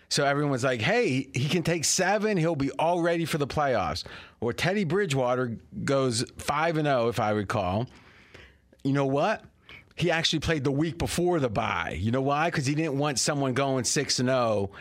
So 0.09 0.23
everyone 0.23 0.51
was 0.51 0.63
like, 0.63 0.79
hey, 0.79 1.27
he 1.33 1.49
can 1.49 1.63
take 1.63 1.85
seven. 1.85 2.37
He'll 2.37 2.55
be 2.55 2.69
all 2.77 3.01
ready 3.01 3.25
for 3.25 3.39
the 3.39 3.47
playoffs. 3.47 4.03
Or 4.41 4.53
Teddy 4.53 4.83
Bridgewater 4.83 5.57
goes 5.83 6.23
5 6.37 6.77
and 6.77 6.85
0, 6.85 7.07
if 7.07 7.19
I 7.19 7.31
recall. 7.31 7.87
You 8.83 8.93
know 8.93 9.07
what? 9.07 9.43
He 9.95 10.09
actually 10.09 10.39
played 10.39 10.63
the 10.63 10.71
week 10.71 10.97
before 10.97 11.39
the 11.39 11.49
bye. 11.49 11.95
You 11.99 12.11
know 12.11 12.21
why? 12.21 12.47
Because 12.49 12.65
he 12.65 12.73
didn't 12.73 12.97
want 12.97 13.19
someone 13.19 13.53
going 13.53 13.83
6 13.83 14.19
and 14.19 14.29
0. 14.29 14.71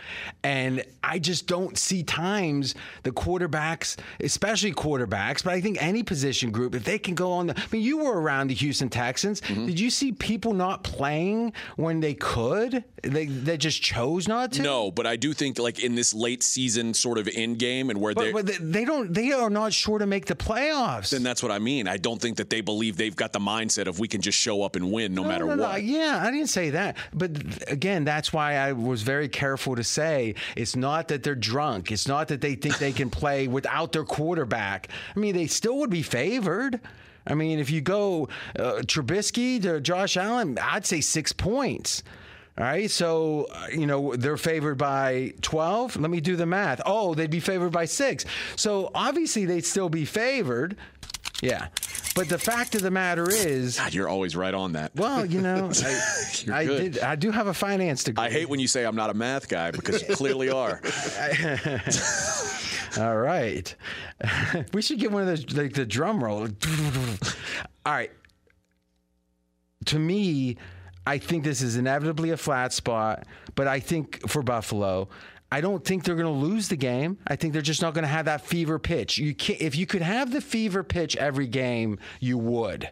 And 0.42 0.84
I 1.04 1.18
just 1.18 1.46
don't 1.46 1.76
see 1.76 2.02
times 2.02 2.74
the 3.02 3.10
quarterbacks, 3.10 3.96
especially 4.20 4.72
quarterbacks, 4.72 5.44
but 5.44 5.52
I 5.52 5.60
think 5.60 5.82
any 5.82 6.02
position 6.02 6.50
group, 6.50 6.74
if 6.74 6.84
they 6.84 6.98
can 6.98 7.14
go 7.14 7.32
on 7.32 7.48
the. 7.48 7.58
I 7.58 7.62
mean, 7.70 7.82
you 7.82 7.98
were 7.98 8.18
around 8.20 8.48
the 8.48 8.54
Houston 8.54 8.88
Texans. 8.88 9.40
Mm-hmm. 9.42 9.66
Did 9.66 9.78
you 9.80 9.90
see 9.90 10.12
people 10.12 10.54
not 10.54 10.82
playing 10.82 11.52
when 11.76 12.00
they 12.00 12.14
could? 12.14 12.82
They, 13.02 13.26
they 13.26 13.56
just 13.56 13.82
chose 13.82 14.28
not 14.28 14.52
to? 14.52 14.62
no, 14.62 14.90
but 14.90 15.06
I 15.06 15.16
do 15.16 15.32
think 15.34 15.58
like 15.58 15.80
in 15.84 15.94
this 15.94 16.14
late 16.14 16.42
season 16.42 16.94
sort 16.94 17.18
of 17.18 17.28
end 17.34 17.58
game 17.58 17.90
and 17.90 18.00
where 18.00 18.14
they 18.14 18.32
But, 18.32 18.46
but 18.46 18.58
they- 18.58 18.82
they 18.82 18.84
don't. 18.86 19.12
They 19.12 19.32
are 19.32 19.50
not 19.50 19.72
sure 19.72 19.98
to 19.98 20.06
make 20.06 20.26
the 20.26 20.34
playoffs. 20.36 21.10
then 21.10 21.22
that's 21.22 21.42
what 21.42 21.52
I 21.52 21.58
mean. 21.58 21.86
I 21.86 21.96
don't 21.96 22.20
think 22.20 22.36
that 22.38 22.48
they 22.48 22.60
believe 22.62 22.96
they've 22.96 23.14
got 23.14 23.32
the 23.32 23.40
mindset 23.40 23.86
of 23.88 23.98
we 23.98 24.08
can 24.08 24.20
just 24.22 24.38
show 24.38 24.62
up 24.62 24.76
and 24.76 24.90
win 24.92 25.01
no, 25.08 25.24
matter 25.24 25.46
no, 25.46 25.54
no, 25.54 25.62
what. 25.62 25.82
Yeah, 25.82 26.20
I 26.22 26.30
didn't 26.30 26.48
say 26.48 26.70
that. 26.70 26.96
But 27.12 27.70
again, 27.70 28.04
that's 28.04 28.32
why 28.32 28.56
I 28.56 28.72
was 28.72 29.02
very 29.02 29.28
careful 29.28 29.76
to 29.76 29.84
say 29.84 30.34
it's 30.56 30.76
not 30.76 31.08
that 31.08 31.22
they're 31.22 31.34
drunk. 31.34 31.90
It's 31.90 32.08
not 32.08 32.28
that 32.28 32.40
they 32.40 32.54
think 32.54 32.78
they 32.78 32.92
can 32.92 33.10
play 33.22 33.48
without 33.48 33.92
their 33.92 34.04
quarterback. 34.04 34.88
I 35.14 35.18
mean, 35.18 35.34
they 35.34 35.46
still 35.46 35.78
would 35.78 35.90
be 35.90 36.02
favored. 36.02 36.80
I 37.26 37.34
mean, 37.34 37.58
if 37.58 37.70
you 37.70 37.80
go 37.80 38.28
uh, 38.58 38.82
Trubisky 38.84 39.62
to 39.62 39.80
Josh 39.80 40.16
Allen, 40.16 40.58
I'd 40.60 40.86
say 40.86 41.00
six 41.00 41.32
points. 41.32 42.02
All 42.58 42.64
right, 42.64 42.90
so 42.90 43.46
uh, 43.50 43.68
you 43.72 43.86
know 43.86 44.14
they're 44.14 44.36
favored 44.36 44.76
by 44.76 45.32
12. 45.40 45.96
Let 45.96 46.10
me 46.10 46.20
do 46.20 46.36
the 46.36 46.44
math. 46.44 46.82
Oh, 46.84 47.14
they'd 47.14 47.30
be 47.30 47.40
favored 47.40 47.72
by 47.72 47.86
six. 47.86 48.26
So 48.56 48.90
obviously 48.94 49.46
they'd 49.46 49.64
still 49.64 49.88
be 49.88 50.04
favored. 50.04 50.76
Yeah, 51.42 51.66
but 52.14 52.28
the 52.28 52.38
fact 52.38 52.76
of 52.76 52.82
the 52.82 52.90
matter 52.92 53.28
is, 53.28 53.76
God, 53.76 53.92
you're 53.92 54.08
always 54.08 54.36
right 54.36 54.54
on 54.54 54.74
that. 54.74 54.94
well, 54.94 55.26
you 55.26 55.40
know, 55.40 55.72
I, 55.84 56.52
I 56.52 56.64
did. 56.64 57.00
I 57.00 57.16
do 57.16 57.32
have 57.32 57.48
a 57.48 57.54
finance 57.54 58.04
degree. 58.04 58.24
I 58.24 58.30
hate 58.30 58.48
when 58.48 58.60
you 58.60 58.68
say 58.68 58.84
I'm 58.84 58.94
not 58.94 59.10
a 59.10 59.14
math 59.14 59.48
guy 59.48 59.72
because 59.72 60.08
you 60.08 60.14
clearly 60.14 60.50
are. 60.50 60.80
All 62.98 63.16
right, 63.16 63.74
we 64.72 64.82
should 64.82 65.00
get 65.00 65.10
one 65.10 65.22
of 65.22 65.28
those 65.28 65.56
like 65.56 65.72
the 65.72 65.84
drum 65.84 66.22
roll. 66.22 66.42
All 66.42 67.92
right. 67.92 68.12
To 69.86 69.98
me, 69.98 70.58
I 71.06 71.18
think 71.18 71.42
this 71.42 71.60
is 71.60 71.76
inevitably 71.76 72.30
a 72.30 72.36
flat 72.36 72.72
spot, 72.72 73.26
but 73.56 73.66
I 73.66 73.80
think 73.80 74.28
for 74.28 74.42
Buffalo. 74.42 75.08
I 75.52 75.60
don't 75.60 75.84
think 75.84 76.04
they're 76.04 76.14
going 76.16 76.32
to 76.32 76.46
lose 76.46 76.68
the 76.68 76.76
game. 76.76 77.18
I 77.26 77.36
think 77.36 77.52
they're 77.52 77.62
just 77.62 77.82
not 77.82 77.94
going 77.94 78.02
to 78.04 78.08
have 78.08 78.24
that 78.24 78.40
fever 78.40 78.78
pitch. 78.78 79.18
You 79.18 79.34
can't, 79.34 79.60
if 79.60 79.76
you 79.76 79.86
could 79.86 80.02
have 80.02 80.32
the 80.32 80.40
fever 80.40 80.82
pitch 80.82 81.16
every 81.16 81.46
game, 81.46 81.98
you 82.20 82.38
would. 82.38 82.88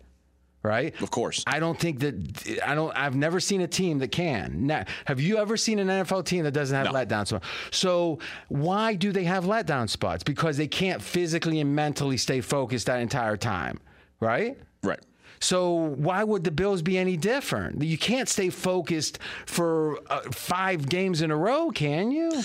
right? 0.63 0.95
Of 1.01 1.11
course. 1.11 1.43
I 1.47 1.59
don't 1.59 1.79
think 1.81 2.01
that 2.01 2.61
I 2.67 2.75
don't. 2.75 2.93
I've 2.95 3.17
never 3.17 3.41
seen 3.41 3.63
a 3.63 3.67
team 3.67 3.99
that 4.01 4.13
can. 4.13 4.67
Now, 4.67 4.85
have 5.07 5.19
you 5.19 5.39
ever 5.39 5.57
seen 5.57 5.79
an 5.79 5.89
NFL 5.89 6.27
team 6.27 6.45
that 6.45 6.53
doesn't 6.53 6.77
have 6.77 6.87
No. 6.87 6.93
letdown 6.93 7.27
spots? 7.27 7.47
So 7.71 8.19
why 8.49 8.95
do 8.95 9.11
they 9.11 9.25
have 9.25 9.45
letdown 9.47 9.89
spots? 9.89 10.23
Because 10.23 10.59
they 10.59 10.69
can't 10.69 11.01
physically 11.01 11.61
and 11.61 11.75
mentally 11.75 12.19
stay 12.19 12.43
focused 12.43 12.87
that 12.89 13.01
entire 13.01 13.39
time, 13.39 13.81
right? 14.21 14.59
Right. 14.83 15.01
So 15.39 15.73
why 15.75 16.25
would 16.25 16.45
the 16.45 16.51
Bills 16.51 16.83
be 16.83 16.99
any 16.99 17.17
different? 17.17 17.83
You 17.83 17.97
can't 17.99 18.29
stay 18.29 18.51
focused 18.51 19.19
for 19.47 19.99
uh, 20.11 20.21
five 20.33 20.89
games 20.89 21.23
in 21.23 21.31
a 21.31 21.37
row, 21.37 21.71
can 21.71 22.11
you? 22.11 22.43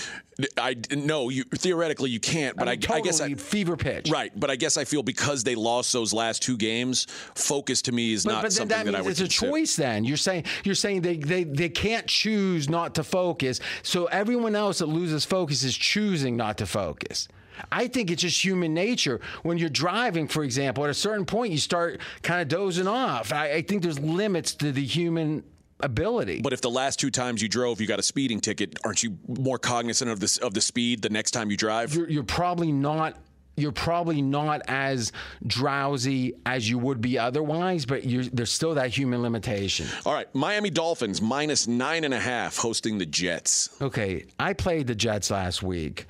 I 0.58 0.76
no, 0.90 1.30
you 1.30 1.44
theoretically 1.44 2.10
you 2.10 2.20
can't, 2.20 2.56
but 2.56 2.68
I, 2.68 2.72
mean, 2.72 2.84
I 2.90 3.00
guess 3.00 3.20
I, 3.20 3.28
totally 3.28 3.34
fever 3.34 3.76
pitch. 3.76 4.10
right. 4.10 4.30
But 4.38 4.50
I 4.50 4.56
guess 4.56 4.76
I 4.76 4.84
feel 4.84 5.02
because 5.02 5.44
they 5.44 5.54
lost 5.54 5.92
those 5.94 6.12
last 6.12 6.42
two 6.42 6.58
games, 6.58 7.06
focus 7.34 7.80
to 7.82 7.92
me 7.92 8.12
is 8.12 8.24
But, 8.24 8.32
not 8.32 8.42
but 8.42 8.52
something 8.52 8.76
that 8.76 8.84
that, 8.84 8.94
I 8.94 9.00
would 9.00 9.12
it's 9.12 9.20
a 9.20 9.28
choice. 9.28 9.76
Then 9.76 10.04
you're 10.04 10.18
saying 10.18 10.44
you're 10.64 10.74
saying 10.74 11.02
they, 11.02 11.16
they 11.16 11.44
they 11.44 11.70
can't 11.70 12.06
choose 12.06 12.68
not 12.68 12.94
to 12.96 13.04
focus. 13.04 13.60
So 13.82 14.06
everyone 14.06 14.54
else 14.54 14.78
that 14.78 14.86
loses 14.86 15.24
focus 15.24 15.62
is 15.62 15.76
choosing 15.76 16.36
not 16.36 16.58
to 16.58 16.66
focus. 16.66 17.28
I 17.70 17.88
think 17.88 18.10
it's 18.10 18.22
just 18.22 18.44
human 18.44 18.74
nature. 18.74 19.20
When 19.42 19.58
you're 19.58 19.68
driving, 19.68 20.28
for 20.28 20.44
example, 20.44 20.84
at 20.84 20.90
a 20.90 20.94
certain 20.94 21.24
point 21.24 21.52
you 21.52 21.58
start 21.58 22.00
kind 22.22 22.40
of 22.40 22.48
dozing 22.48 22.86
off. 22.86 23.32
I, 23.32 23.52
I 23.52 23.62
think 23.62 23.82
there's 23.82 23.98
limits 23.98 24.54
to 24.56 24.72
the 24.72 24.84
human 24.84 25.44
ability. 25.80 26.40
But 26.40 26.52
if 26.52 26.60
the 26.60 26.70
last 26.70 26.98
two 26.98 27.10
times 27.10 27.42
you 27.42 27.48
drove, 27.48 27.80
you 27.80 27.86
got 27.86 27.98
a 27.98 28.02
speeding 28.02 28.40
ticket, 28.40 28.78
aren't 28.84 29.02
you 29.02 29.18
more 29.28 29.58
cognizant 29.58 30.10
of 30.10 30.20
this 30.20 30.38
of 30.38 30.54
the 30.54 30.60
speed 30.60 31.02
the 31.02 31.10
next 31.10 31.32
time 31.32 31.50
you 31.50 31.56
drive? 31.56 31.94
you're, 31.94 32.08
you're 32.08 32.22
probably 32.22 32.72
not 32.72 33.18
you're 33.56 33.72
probably 33.72 34.20
not 34.20 34.60
as 34.68 35.12
drowsy 35.46 36.34
as 36.44 36.68
you 36.68 36.78
would 36.78 37.00
be 37.00 37.18
otherwise, 37.18 37.86
but 37.86 38.04
you're, 38.04 38.24
there's 38.24 38.52
still 38.52 38.74
that 38.74 38.90
human 38.90 39.22
limitation. 39.22 39.86
All 40.04 40.12
right, 40.12 40.32
Miami 40.34 40.68
Dolphins 40.68 41.22
minus 41.22 41.66
nine 41.66 42.04
and 42.04 42.12
a 42.12 42.20
half 42.20 42.58
hosting 42.58 42.98
the 42.98 43.06
Jets. 43.06 43.70
Okay, 43.80 44.26
I 44.38 44.52
played 44.52 44.86
the 44.86 44.94
Jets 44.94 45.30
last 45.30 45.62
week. 45.62 46.06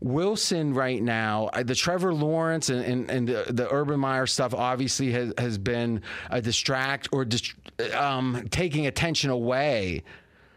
Wilson 0.00 0.72
right 0.74 1.02
now, 1.02 1.50
uh, 1.52 1.62
the 1.62 1.74
Trevor 1.74 2.14
Lawrence 2.14 2.70
and, 2.70 2.84
and, 2.84 3.10
and 3.10 3.28
the, 3.28 3.44
the 3.48 3.72
Urban 3.72 4.00
Meyer 4.00 4.26
stuff 4.26 4.54
obviously 4.54 5.12
has, 5.12 5.32
has 5.36 5.58
been 5.58 6.02
a 6.30 6.40
distract 6.40 7.08
or 7.12 7.24
dist- 7.24 7.54
um, 7.94 8.46
taking 8.50 8.86
attention 8.86 9.30
away 9.30 10.02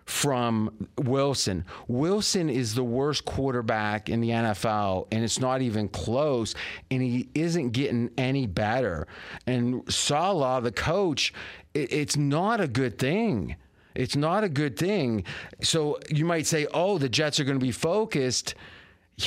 from 0.05 0.87
Wilson. 0.97 1.65
Wilson 1.87 2.49
is 2.49 2.75
the 2.75 2.83
worst 2.83 3.25
quarterback 3.25 4.09
in 4.09 4.19
the 4.21 4.29
NFL, 4.29 5.07
and 5.11 5.23
it's 5.23 5.39
not 5.39 5.61
even 5.61 5.87
close, 5.87 6.55
and 6.91 7.01
he 7.01 7.29
isn't 7.33 7.71
getting 7.71 8.09
any 8.17 8.45
better. 8.45 9.07
And 9.47 9.81
Salah, 9.91 10.61
the 10.61 10.71
coach, 10.71 11.33
it, 11.73 11.91
it's 11.91 12.17
not 12.17 12.59
a 12.59 12.67
good 12.67 12.97
thing. 12.97 13.55
It's 13.95 14.15
not 14.15 14.43
a 14.43 14.49
good 14.49 14.77
thing. 14.77 15.23
So 15.61 15.99
you 16.09 16.25
might 16.25 16.47
say, 16.47 16.67
oh, 16.73 16.97
the 16.97 17.09
Jets 17.09 17.39
are 17.39 17.43
going 17.43 17.59
to 17.59 17.65
be 17.65 17.71
focused. 17.71 18.55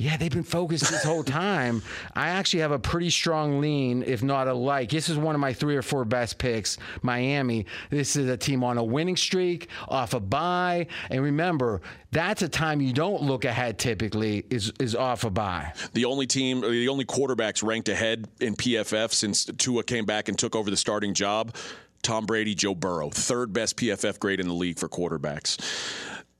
Yeah, 0.00 0.16
they've 0.16 0.30
been 0.30 0.44
focused 0.44 0.88
this 0.92 1.02
whole 1.02 1.24
time. 1.24 1.82
I 2.14 2.28
actually 2.28 2.60
have 2.60 2.70
a 2.70 2.78
pretty 2.78 3.10
strong 3.10 3.60
lean, 3.60 4.04
if 4.04 4.22
not 4.22 4.46
a 4.46 4.54
like. 4.54 4.90
This 4.90 5.08
is 5.08 5.18
one 5.18 5.34
of 5.34 5.40
my 5.40 5.52
three 5.52 5.74
or 5.74 5.82
four 5.82 6.04
best 6.04 6.38
picks. 6.38 6.78
Miami. 7.02 7.66
This 7.90 8.14
is 8.14 8.28
a 8.28 8.36
team 8.36 8.62
on 8.62 8.78
a 8.78 8.84
winning 8.84 9.16
streak, 9.16 9.68
off 9.88 10.14
a 10.14 10.20
bye, 10.20 10.86
and 11.10 11.20
remember 11.20 11.82
that's 12.12 12.42
a 12.42 12.48
time 12.48 12.80
you 12.80 12.92
don't 12.92 13.22
look 13.22 13.44
ahead. 13.44 13.80
Typically, 13.80 14.44
is 14.50 14.72
is 14.78 14.94
off 14.94 15.24
a 15.24 15.30
bye. 15.30 15.72
The 15.94 16.04
only 16.04 16.28
team, 16.28 16.60
the 16.60 16.88
only 16.88 17.04
quarterbacks 17.04 17.66
ranked 17.66 17.88
ahead 17.88 18.28
in 18.40 18.54
PFF 18.54 19.12
since 19.12 19.46
Tua 19.46 19.82
came 19.82 20.04
back 20.04 20.28
and 20.28 20.38
took 20.38 20.54
over 20.54 20.70
the 20.70 20.76
starting 20.76 21.12
job. 21.12 21.56
Tom 22.02 22.24
Brady, 22.24 22.54
Joe 22.54 22.76
Burrow, 22.76 23.10
third 23.10 23.52
best 23.52 23.76
PFF 23.76 24.20
grade 24.20 24.38
in 24.38 24.46
the 24.46 24.54
league 24.54 24.78
for 24.78 24.88
quarterbacks. 24.88 25.58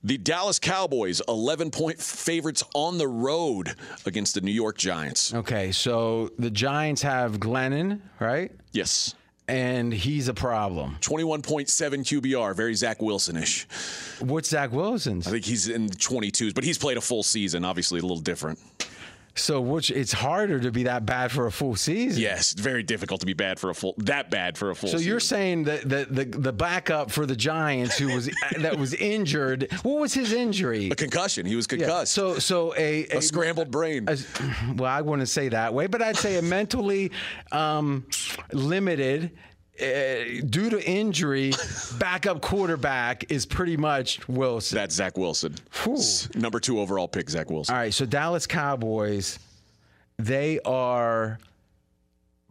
The 0.01 0.17
Dallas 0.17 0.59
Cowboys, 0.59 1.21
11 1.27 1.71
point 1.71 1.99
favorites 1.99 2.63
on 2.73 2.97
the 2.97 3.07
road 3.07 3.75
against 4.05 4.33
the 4.33 4.39
New 4.41 4.51
York 4.51 4.77
Giants. 4.77 5.33
Okay, 5.33 5.73
so 5.73 6.31
the 6.39 6.49
Giants 6.49 7.01
have 7.01 7.37
Glennon, 7.37 7.99
right? 8.19 8.49
Yes. 8.71 9.15
And 9.49 9.91
he's 9.91 10.29
a 10.29 10.33
problem. 10.33 10.97
21.7 11.01 11.65
QBR, 11.67 12.55
very 12.55 12.75
Zach 12.75 13.01
Wilson 13.01 13.35
ish. 13.35 13.67
What's 14.19 14.49
Zach 14.49 14.71
Wilson's? 14.71 15.27
I 15.27 15.31
think 15.31 15.43
he's 15.43 15.67
in 15.67 15.87
the 15.87 15.95
22s, 15.95 16.53
but 16.53 16.63
he's 16.63 16.77
played 16.77 16.97
a 16.97 17.01
full 17.01 17.23
season, 17.23 17.65
obviously 17.65 17.99
a 17.99 18.03
little 18.03 18.19
different. 18.19 18.59
So 19.41 19.61
which 19.61 19.91
it's 19.91 20.11
harder 20.13 20.59
to 20.59 20.71
be 20.71 20.83
that 20.83 21.05
bad 21.05 21.31
for 21.31 21.45
a 21.47 21.51
full 21.51 21.75
season. 21.75 22.21
Yes, 22.21 22.53
very 22.53 22.83
difficult 22.83 23.19
to 23.21 23.25
be 23.25 23.33
bad 23.33 23.59
for 23.59 23.69
a 23.69 23.73
full 23.75 23.93
that 23.97 24.29
bad 24.29 24.57
for 24.57 24.69
a 24.69 24.75
full 24.75 24.89
So 24.89 24.97
season. 24.97 25.09
you're 25.09 25.19
saying 25.19 25.63
that 25.65 25.81
the, 25.87 26.07
the 26.09 26.25
the 26.25 26.53
backup 26.53 27.11
for 27.11 27.25
the 27.25 27.35
Giants 27.35 27.97
who 27.97 28.13
was 28.13 28.29
that 28.59 28.77
was 28.77 28.93
injured. 28.93 29.67
What 29.83 29.99
was 29.99 30.13
his 30.13 30.33
injury? 30.33 30.89
a 30.91 30.95
concussion. 30.95 31.45
He 31.45 31.55
was 31.55 31.67
Yeah, 31.71 31.77
concussed. 31.77 32.13
So 32.13 32.39
so 32.39 32.73
a, 32.75 33.05
a 33.07 33.21
scrambled 33.21 33.71
brain. 33.71 34.07
a- 34.07 34.17
well, 34.75 34.91
I 34.91 35.01
wouldn't 35.01 35.29
say 35.29 35.49
that 35.49 35.73
way, 35.73 35.87
but 35.87 36.01
I'd 36.01 36.17
say 36.17 36.37
a 36.37 36.41
mentally 36.41 37.11
um, 37.51 38.05
limited. 38.53 39.31
Uh, 39.81 40.41
due 40.49 40.69
to 40.69 40.83
injury, 40.85 41.53
backup 41.99 42.41
quarterback 42.41 43.31
is 43.31 43.45
pretty 43.45 43.77
much 43.77 44.27
Wilson. 44.27 44.75
That's 44.77 44.95
Zach 44.95 45.17
Wilson. 45.17 45.55
S- 45.85 46.29
Number 46.35 46.59
two 46.59 46.79
overall 46.79 47.07
pick, 47.07 47.29
Zach 47.29 47.49
Wilson. 47.49 47.73
All 47.75 47.81
right, 47.81 47.93
so 47.93 48.05
Dallas 48.05 48.45
Cowboys, 48.45 49.39
they 50.17 50.59
are. 50.65 51.39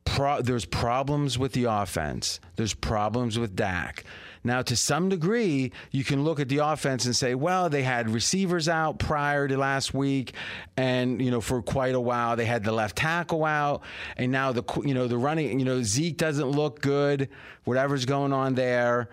Pro- 0.04 0.40
there's 0.40 0.64
problems 0.64 1.38
with 1.38 1.52
the 1.52 1.64
offense. 1.64 2.40
There's 2.56 2.72
problems 2.72 3.38
with 3.38 3.54
Dak. 3.54 4.04
Now, 4.48 4.62
to 4.62 4.74
some 4.76 5.10
degree, 5.10 5.72
you 5.90 6.04
can 6.04 6.24
look 6.24 6.40
at 6.40 6.48
the 6.48 6.58
offense 6.58 7.04
and 7.04 7.14
say, 7.14 7.34
well, 7.34 7.68
they 7.68 7.82
had 7.82 8.08
receivers 8.08 8.66
out 8.66 8.98
prior 8.98 9.46
to 9.46 9.58
last 9.58 9.92
week, 9.92 10.32
and 10.74 11.20
you 11.20 11.30
know 11.30 11.42
for 11.42 11.60
quite 11.60 11.94
a 11.94 12.00
while 12.00 12.34
they 12.34 12.46
had 12.46 12.64
the 12.64 12.72
left 12.72 12.96
tackle 12.96 13.44
out, 13.44 13.82
and 14.16 14.32
now 14.32 14.52
the 14.52 14.62
you 14.84 14.94
know 14.94 15.06
the 15.06 15.18
running, 15.18 15.58
you 15.58 15.66
know 15.66 15.82
Zeke 15.82 16.16
doesn't 16.16 16.48
look 16.50 16.80
good. 16.80 17.28
Whatever's 17.64 18.06
going 18.06 18.32
on 18.32 18.54
there, 18.54 19.10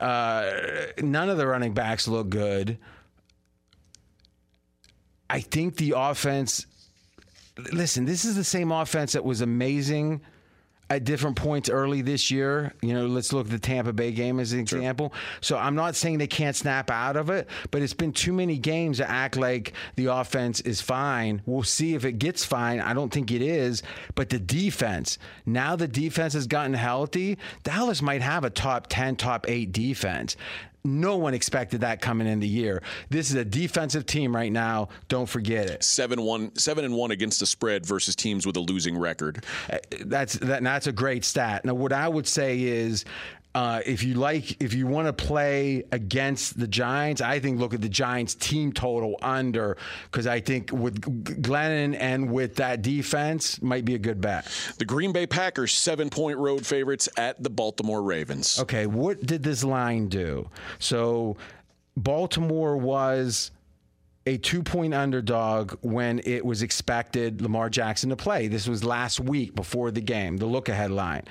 uh, 0.00 0.50
none 1.00 1.30
of 1.30 1.38
the 1.38 1.46
running 1.46 1.72
backs 1.72 2.08
look 2.08 2.28
good. 2.28 2.76
I 5.30 5.40
think 5.40 5.76
the 5.76 5.94
offense. 5.96 6.66
Listen, 7.72 8.06
this 8.06 8.24
is 8.24 8.34
the 8.34 8.42
same 8.42 8.72
offense 8.72 9.12
that 9.12 9.24
was 9.24 9.40
amazing 9.40 10.20
at 10.90 11.04
different 11.04 11.36
points 11.36 11.68
early 11.70 12.02
this 12.02 12.30
year. 12.30 12.72
You 12.82 12.94
know, 12.94 13.06
let's 13.06 13.32
look 13.32 13.46
at 13.46 13.52
the 13.52 13.58
Tampa 13.58 13.92
Bay 13.92 14.12
game 14.12 14.38
as 14.38 14.52
an 14.52 14.60
example. 14.60 15.12
So 15.40 15.56
I'm 15.56 15.74
not 15.74 15.96
saying 15.96 16.18
they 16.18 16.26
can't 16.26 16.56
snap 16.56 16.90
out 16.90 17.16
of 17.16 17.30
it, 17.30 17.48
but 17.70 17.82
it's 17.82 17.94
been 17.94 18.12
too 18.12 18.32
many 18.32 18.58
games 18.58 18.98
to 18.98 19.10
act 19.10 19.36
like 19.36 19.72
the 19.96 20.06
offense 20.06 20.60
is 20.60 20.80
fine. 20.80 21.42
We'll 21.46 21.62
see 21.62 21.94
if 21.94 22.04
it 22.04 22.18
gets 22.18 22.44
fine. 22.44 22.80
I 22.80 22.94
don't 22.94 23.12
think 23.12 23.30
it 23.30 23.42
is, 23.42 23.82
but 24.14 24.28
the 24.28 24.38
defense. 24.38 25.18
Now 25.46 25.76
the 25.76 25.88
defense 25.88 26.34
has 26.34 26.46
gotten 26.46 26.74
healthy. 26.74 27.38
Dallas 27.62 28.02
might 28.02 28.22
have 28.22 28.44
a 28.44 28.50
top 28.50 28.86
10, 28.88 29.16
top 29.16 29.48
8 29.48 29.72
defense. 29.72 30.36
No 30.86 31.16
one 31.16 31.32
expected 31.32 31.80
that 31.80 32.02
coming 32.02 32.26
in 32.26 32.40
the 32.40 32.46
year. 32.46 32.82
This 33.08 33.30
is 33.30 33.36
a 33.36 33.44
defensive 33.44 34.04
team 34.04 34.36
right 34.36 34.52
now. 34.52 34.88
Don't 35.08 35.28
forget 35.28 35.70
it. 35.70 35.82
Seven 35.82 36.20
one 36.20 36.54
seven 36.56 36.84
and 36.84 36.94
one 36.94 37.10
against 37.10 37.40
the 37.40 37.46
spread 37.46 37.86
versus 37.86 38.14
teams 38.14 38.46
with 38.46 38.56
a 38.56 38.60
losing 38.60 38.98
record. 38.98 39.44
Uh, 39.72 39.78
that's 40.04 40.34
that, 40.34 40.62
that's 40.62 40.86
a 40.86 40.92
great 40.92 41.24
stat. 41.24 41.64
Now, 41.64 41.74
what 41.74 41.92
I 41.92 42.08
would 42.08 42.26
say 42.26 42.62
is. 42.62 43.04
Uh, 43.54 43.80
if 43.86 44.02
you 44.02 44.14
like, 44.14 44.60
if 44.60 44.74
you 44.74 44.84
want 44.84 45.06
to 45.06 45.12
play 45.12 45.84
against 45.92 46.58
the 46.58 46.66
Giants, 46.66 47.20
I 47.20 47.38
think 47.38 47.60
look 47.60 47.72
at 47.72 47.80
the 47.80 47.88
Giants 47.88 48.34
team 48.34 48.72
total 48.72 49.16
under 49.22 49.76
because 50.10 50.26
I 50.26 50.40
think 50.40 50.72
with 50.72 51.00
Glennon 51.00 51.96
and 51.98 52.32
with 52.32 52.56
that 52.56 52.82
defense 52.82 53.62
might 53.62 53.84
be 53.84 53.94
a 53.94 53.98
good 53.98 54.20
bet. 54.20 54.48
The 54.78 54.84
Green 54.84 55.12
Bay 55.12 55.28
Packers 55.28 55.72
seven 55.72 56.10
point 56.10 56.38
road 56.38 56.66
favorites 56.66 57.08
at 57.16 57.40
the 57.40 57.50
Baltimore 57.50 58.02
Ravens. 58.02 58.58
Okay, 58.58 58.86
what 58.86 59.24
did 59.24 59.44
this 59.44 59.62
line 59.62 60.08
do? 60.08 60.50
So 60.80 61.36
Baltimore 61.96 62.76
was 62.76 63.52
a 64.26 64.36
two 64.38 64.64
point 64.64 64.94
underdog 64.94 65.78
when 65.82 66.20
it 66.24 66.44
was 66.44 66.62
expected 66.62 67.40
Lamar 67.40 67.70
Jackson 67.70 68.10
to 68.10 68.16
play. 68.16 68.48
This 68.48 68.66
was 68.66 68.82
last 68.82 69.20
week 69.20 69.54
before 69.54 69.92
the 69.92 70.00
game, 70.00 70.38
the 70.38 70.46
look 70.46 70.68
ahead 70.68 70.90
line. 70.90 71.22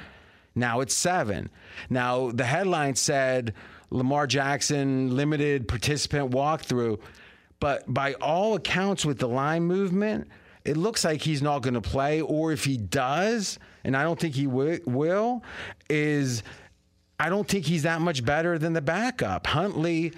Now 0.56 0.82
it's 0.82 0.94
seven. 0.94 1.50
Now 1.90 2.32
the 2.32 2.46
headline 2.46 2.96
said 2.96 3.54
Lamar 3.90 4.28
Jackson 4.28 5.16
limited 5.16 5.68
participant 5.68 6.32
walkthrough, 6.32 7.00
but 7.60 7.84
by 7.92 8.14
all 8.16 8.56
accounts 8.56 9.06
with 9.06 9.20
the 9.20 9.28
line 9.28 9.64
movement, 9.64 10.28
it 10.66 10.78
looks 10.78 11.04
like 11.04 11.22
he's 11.22 11.42
not 11.42 11.62
going 11.62 11.74
to 11.74 11.82
play, 11.82 12.22
or 12.22 12.52
if 12.52 12.64
he 12.66 12.78
does, 12.78 13.60
and 13.84 13.98
I 13.98 14.04
don't 14.04 14.20
think 14.20 14.36
he 14.36 14.46
wi- 14.46 14.80
will, 14.86 15.44
is 15.90 16.42
I 17.20 17.30
don't 17.30 17.48
think 17.48 17.66
he's 17.66 17.84
that 17.84 18.02
much 18.02 18.24
better 18.26 18.58
than 18.58 18.74
the 18.74 18.82
backup. 18.82 19.48
Huntley 19.48 20.14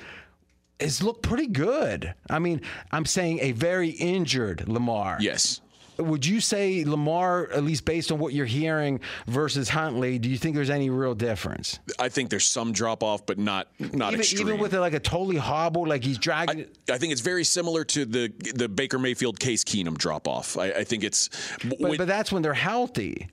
has 0.80 1.02
looked 1.02 1.24
pretty 1.24 1.48
good. 1.48 2.14
I 2.30 2.40
mean, 2.40 2.62
I'm 2.92 3.06
saying 3.06 3.40
a 3.42 3.52
very 3.54 3.90
injured 3.90 4.68
Lamar. 4.68 5.18
Yes. 5.20 5.62
Would 5.98 6.26
you 6.26 6.40
say 6.40 6.84
Lamar, 6.86 7.50
at 7.52 7.64
least 7.64 7.86
based 7.86 8.12
on 8.12 8.20
what 8.20 8.34
you're 8.34 8.46
hearing, 8.46 9.00
versus 9.28 9.70
Huntley? 9.70 10.20
Do 10.20 10.30
you 10.30 10.38
think 10.38 10.56
there's 10.56 10.70
any 10.70 10.90
real 10.90 11.16
difference? 11.16 11.80
I 12.00 12.10
think 12.10 12.30
there's 12.30 12.46
some 12.46 12.72
drop 12.72 13.04
off, 13.04 13.26
but 13.26 13.38
not 13.38 13.68
not 13.80 14.10
even, 14.10 14.20
extreme. 14.20 14.48
even 14.48 14.60
with 14.60 14.74
it 14.74 14.80
like 14.80 14.94
a 14.94 15.00
totally 15.00 15.38
hobble, 15.38 15.88
like 15.88 16.04
he's 16.04 16.18
dragging. 16.18 16.66
I, 16.90 16.94
I 16.94 16.98
think 16.98 17.12
it's 17.12 17.22
very 17.22 17.44
similar 17.44 17.84
to 17.86 18.06
the 18.06 18.32
the 18.56 18.68
Baker 18.68 19.00
Mayfield 19.00 19.40
Case 19.40 19.64
Keenum 19.64 19.98
drop 19.98 20.28
off. 20.28 20.58
I, 20.58 20.72
I 20.72 20.84
think 20.84 21.04
it's 21.04 21.30
but, 21.64 21.80
when- 21.80 21.98
but 21.98 22.08
that's 22.08 22.32
when 22.32 22.42
they're 22.42 22.54
healthy. 22.54 23.30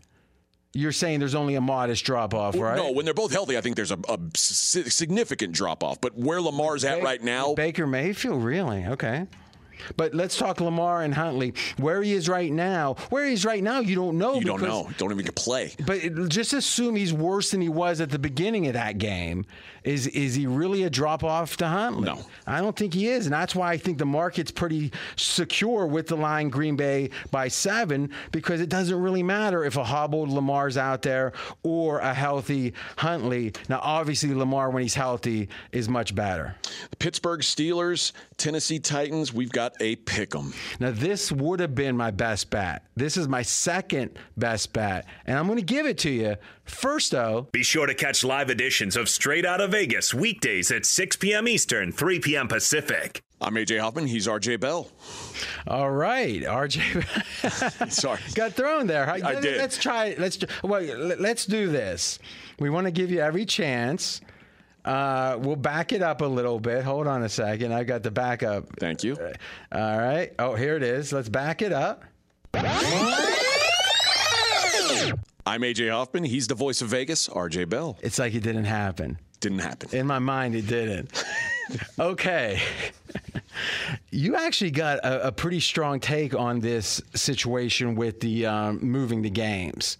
You're 0.75 0.92
saying 0.92 1.18
there's 1.18 1.35
only 1.35 1.55
a 1.55 1.61
modest 1.61 2.03
drop 2.07 2.33
off, 2.33 2.57
right? 2.57 2.77
no 2.77 2.92
when 2.92 3.05
they're 3.05 3.12
both 3.12 3.31
healthy. 3.31 3.59
I 3.59 3.61
think 3.61 3.77
there's 3.77 3.90
a, 3.90 3.98
a 4.09 4.18
significant 4.35 5.53
drop 5.53 5.85
off. 5.85 6.01
But 6.01 6.16
where 6.16 6.40
Lamar's 6.40 6.83
at 6.85 7.03
right 7.03 7.22
now, 7.22 7.53
Baker 7.55 7.87
Mayfield, 7.87 8.42
really? 8.42 8.87
Okay. 8.87 9.27
But 9.97 10.14
let's 10.14 10.37
talk 10.37 10.61
Lamar 10.61 11.03
and 11.03 11.14
Huntley. 11.14 11.55
Where 11.79 12.03
he 12.03 12.12
is 12.12 12.29
right 12.29 12.53
now, 12.53 12.95
where 13.11 13.27
he 13.27 13.33
is 13.33 13.45
right 13.45 13.62
now, 13.62 13.81
you 13.81 13.95
don't 13.95 14.18
know. 14.18 14.35
you 14.35 14.45
don't 14.45 14.62
know. 14.62 14.90
Don't 14.99 15.11
even 15.12 15.25
get 15.25 15.35
play. 15.35 15.73
But 15.87 15.99
it- 15.99 16.29
just 16.29 16.53
assume 16.53 16.97
he's 16.97 17.12
worse 17.12 17.51
than 17.51 17.61
he 17.61 17.68
was 17.68 18.01
at 18.01 18.11
the 18.11 18.18
beginning 18.18 18.66
of 18.66 18.75
that 18.75 18.99
game. 18.99 19.45
Is 19.85 20.07
is 20.07 20.37
he 20.37 20.47
really 20.47 20.85
a 20.85 20.90
drop 20.90 21.25
off 21.25 21.57
to 21.57 21.66
Huntley? 21.66 22.05
No. 22.05 22.21
I 22.47 22.61
don't 22.61 22.77
think 22.77 22.95
he 22.95 23.09
is, 23.09 23.27
and 23.27 23.33
that's 23.33 23.53
why 23.55 23.73
I 23.73 23.77
think 23.77 23.99
the 23.99 24.07
market's 24.07 24.53
pretty 24.53 24.92
secure 25.16 25.87
with 25.87 26.07
the 26.07 26.16
line 26.16 26.51
Green 26.51 26.77
Bay 26.77 27.11
by 27.33 27.49
seven 27.49 28.11
because 28.31 28.61
it 28.61 28.68
doesn't 28.68 28.97
really 29.01 29.25
matter 29.25 29.64
if 29.64 29.77
a 29.77 29.83
hobbled 29.83 30.29
Lamar's 30.31 30.77
out 30.77 31.03
there 31.03 31.33
or 31.64 31.99
a 31.99 32.14
healthy 32.14 32.75
Huntley. 32.97 33.55
Now, 33.68 33.81
obviously, 33.83 34.33
Lamar 34.35 34.71
when 34.71 34.83
he's 34.85 34.95
healthy 34.95 35.49
is 35.73 35.88
much 35.88 36.14
better. 36.14 36.55
The 36.90 36.97
Pittsburgh 36.97 37.40
Steelers, 37.40 38.12
Tennessee 38.42 38.81
Titans. 38.81 39.33
We've 39.33 39.52
got 39.52 39.74
a 39.81 39.94
pick 39.94 40.35
'em. 40.35 40.52
Now, 40.81 40.90
this 40.90 41.31
would 41.31 41.61
have 41.61 41.76
been 41.76 41.96
my 41.96 42.11
best 42.11 42.50
bet. 42.50 42.85
This 42.96 43.16
is 43.16 43.28
my 43.28 43.42
second 43.42 44.18
best 44.37 44.72
bet, 44.72 45.07
and 45.26 45.38
I'm 45.38 45.46
going 45.46 45.61
to 45.61 45.64
give 45.64 45.87
it 45.87 45.96
to 45.98 46.11
you. 46.11 46.35
First, 46.64 47.12
though, 47.12 47.48
Be 47.52 47.62
sure 47.62 47.87
to 47.87 47.94
catch 47.94 48.24
live 48.24 48.50
editions 48.50 48.96
of 48.96 49.09
Straight 49.09 49.46
Outta 49.46 49.68
Vegas 49.68 50.12
weekdays 50.12 50.72
at 50.72 50.85
6 50.85 51.16
p.m. 51.16 51.46
Eastern, 51.46 51.92
3 51.92 52.18
p.m. 52.18 52.48
Pacific. 52.48 53.22
I'm 53.40 53.55
AJ 53.55 53.78
Hoffman. 53.81 54.07
He's 54.07 54.26
RJ 54.26 54.59
Bell. 54.59 54.88
all 55.68 55.90
right, 55.90 56.42
RJ. 56.42 57.90
Sorry. 57.92 58.20
got 58.35 58.55
thrown 58.55 58.87
there. 58.88 59.09
I 59.09 59.40
did. 59.40 59.59
Let's 59.59 59.78
try. 59.78 60.16
Let's 60.18 60.38
wait. 60.64 60.96
Let's 60.96 61.46
do 61.46 61.70
this. 61.70 62.18
We 62.59 62.70
want 62.70 62.87
to 62.87 62.90
give 62.92 63.11
you 63.11 63.20
every 63.20 63.44
chance. 63.44 64.20
Uh, 64.85 65.38
we'll 65.40 65.57
back 65.57 65.92
it 65.92 66.03
up 66.03 66.21
a 66.21 66.27
little 66.27 66.59
bit. 66.59 66.85
Hold 66.85 67.07
on 67.07 67.23
a 67.23 67.29
second. 67.29 67.73
I 67.73 67.85
got 67.85 68.03
the 68.03 68.11
backup. 68.11 68.66
Thank 68.79 69.05
you. 69.05 69.16
All 69.71 69.99
right. 69.99 70.33
Oh, 70.38 70.55
here 70.55 70.77
it 70.77 70.83
is. 70.83 71.12
Let's 71.12 71.29
back 71.29 71.62
it 71.62 71.73
up. 71.73 72.05
I'm 75.45 75.62
AJ 75.62 75.90
Hoffman. 75.90 76.25
He's 76.25 76.47
the 76.47 76.55
voice 76.55 76.83
of 76.83 76.88
Vegas. 76.88 77.29
RJ 77.29 77.68
Bell. 77.68 77.99
It's 78.01 78.18
like 78.18 78.35
it 78.35 78.42
didn't 78.42 78.64
happen. 78.64 79.18
Didn't 79.40 79.59
happen. 79.59 79.90
In 79.92 80.07
my 80.07 80.18
mind, 80.21 80.55
it 80.55 80.66
didn't. 80.66 81.25
okay. 81.99 82.61
you 84.11 84.37
actually 84.37 84.71
got 84.71 84.99
a, 84.99 85.29
a 85.29 85.33
pretty 85.33 85.61
strong 85.61 85.99
take 86.01 86.35
on 86.35 86.61
this 86.61 87.01
situation 87.14 87.97
with 87.97 88.21
the 88.21 88.47
um, 88.47 88.79
moving 88.83 89.23
the 89.23 89.31
games. 89.31 89.99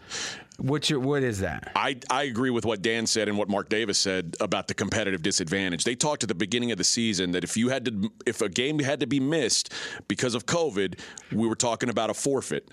What's 0.62 0.88
your, 0.88 1.01
what 1.01 1.25
is 1.25 1.40
that? 1.40 1.72
I, 1.75 1.98
I 2.09 2.22
agree 2.22 2.51
with 2.51 2.64
what 2.64 2.83
Dan 2.83 3.07
said 3.07 3.29
and 3.29 3.37
what 3.37 3.48
Mark 3.48 3.68
Davis 3.68 3.98
said 3.98 4.37
about 4.38 4.68
the 4.68 4.75
competitive 4.75 5.20
disadvantage. 5.20 5.83
They 5.83 5.96
talked 5.96 6.22
at 6.22 6.29
the 6.29 6.37
beginning 6.37 6.70
of 6.70 6.79
the 6.79 6.85
season 6.85 7.33
that 7.33 7.42
if 7.42 7.57
you 7.57 7.68
had 7.68 7.85
to 7.87 8.12
if 8.27 8.40
a 8.40 8.48
game 8.48 8.79
had 8.79 9.01
to 9.01 9.07
be 9.09 9.18
missed 9.18 9.72
because 10.07 10.37
of 10.37 10.46
COVID, 10.46 11.01
we 11.33 11.48
were 11.48 11.57
talking 11.57 11.88
about 11.88 12.11
a 12.11 12.14
forfeit. 12.14 12.68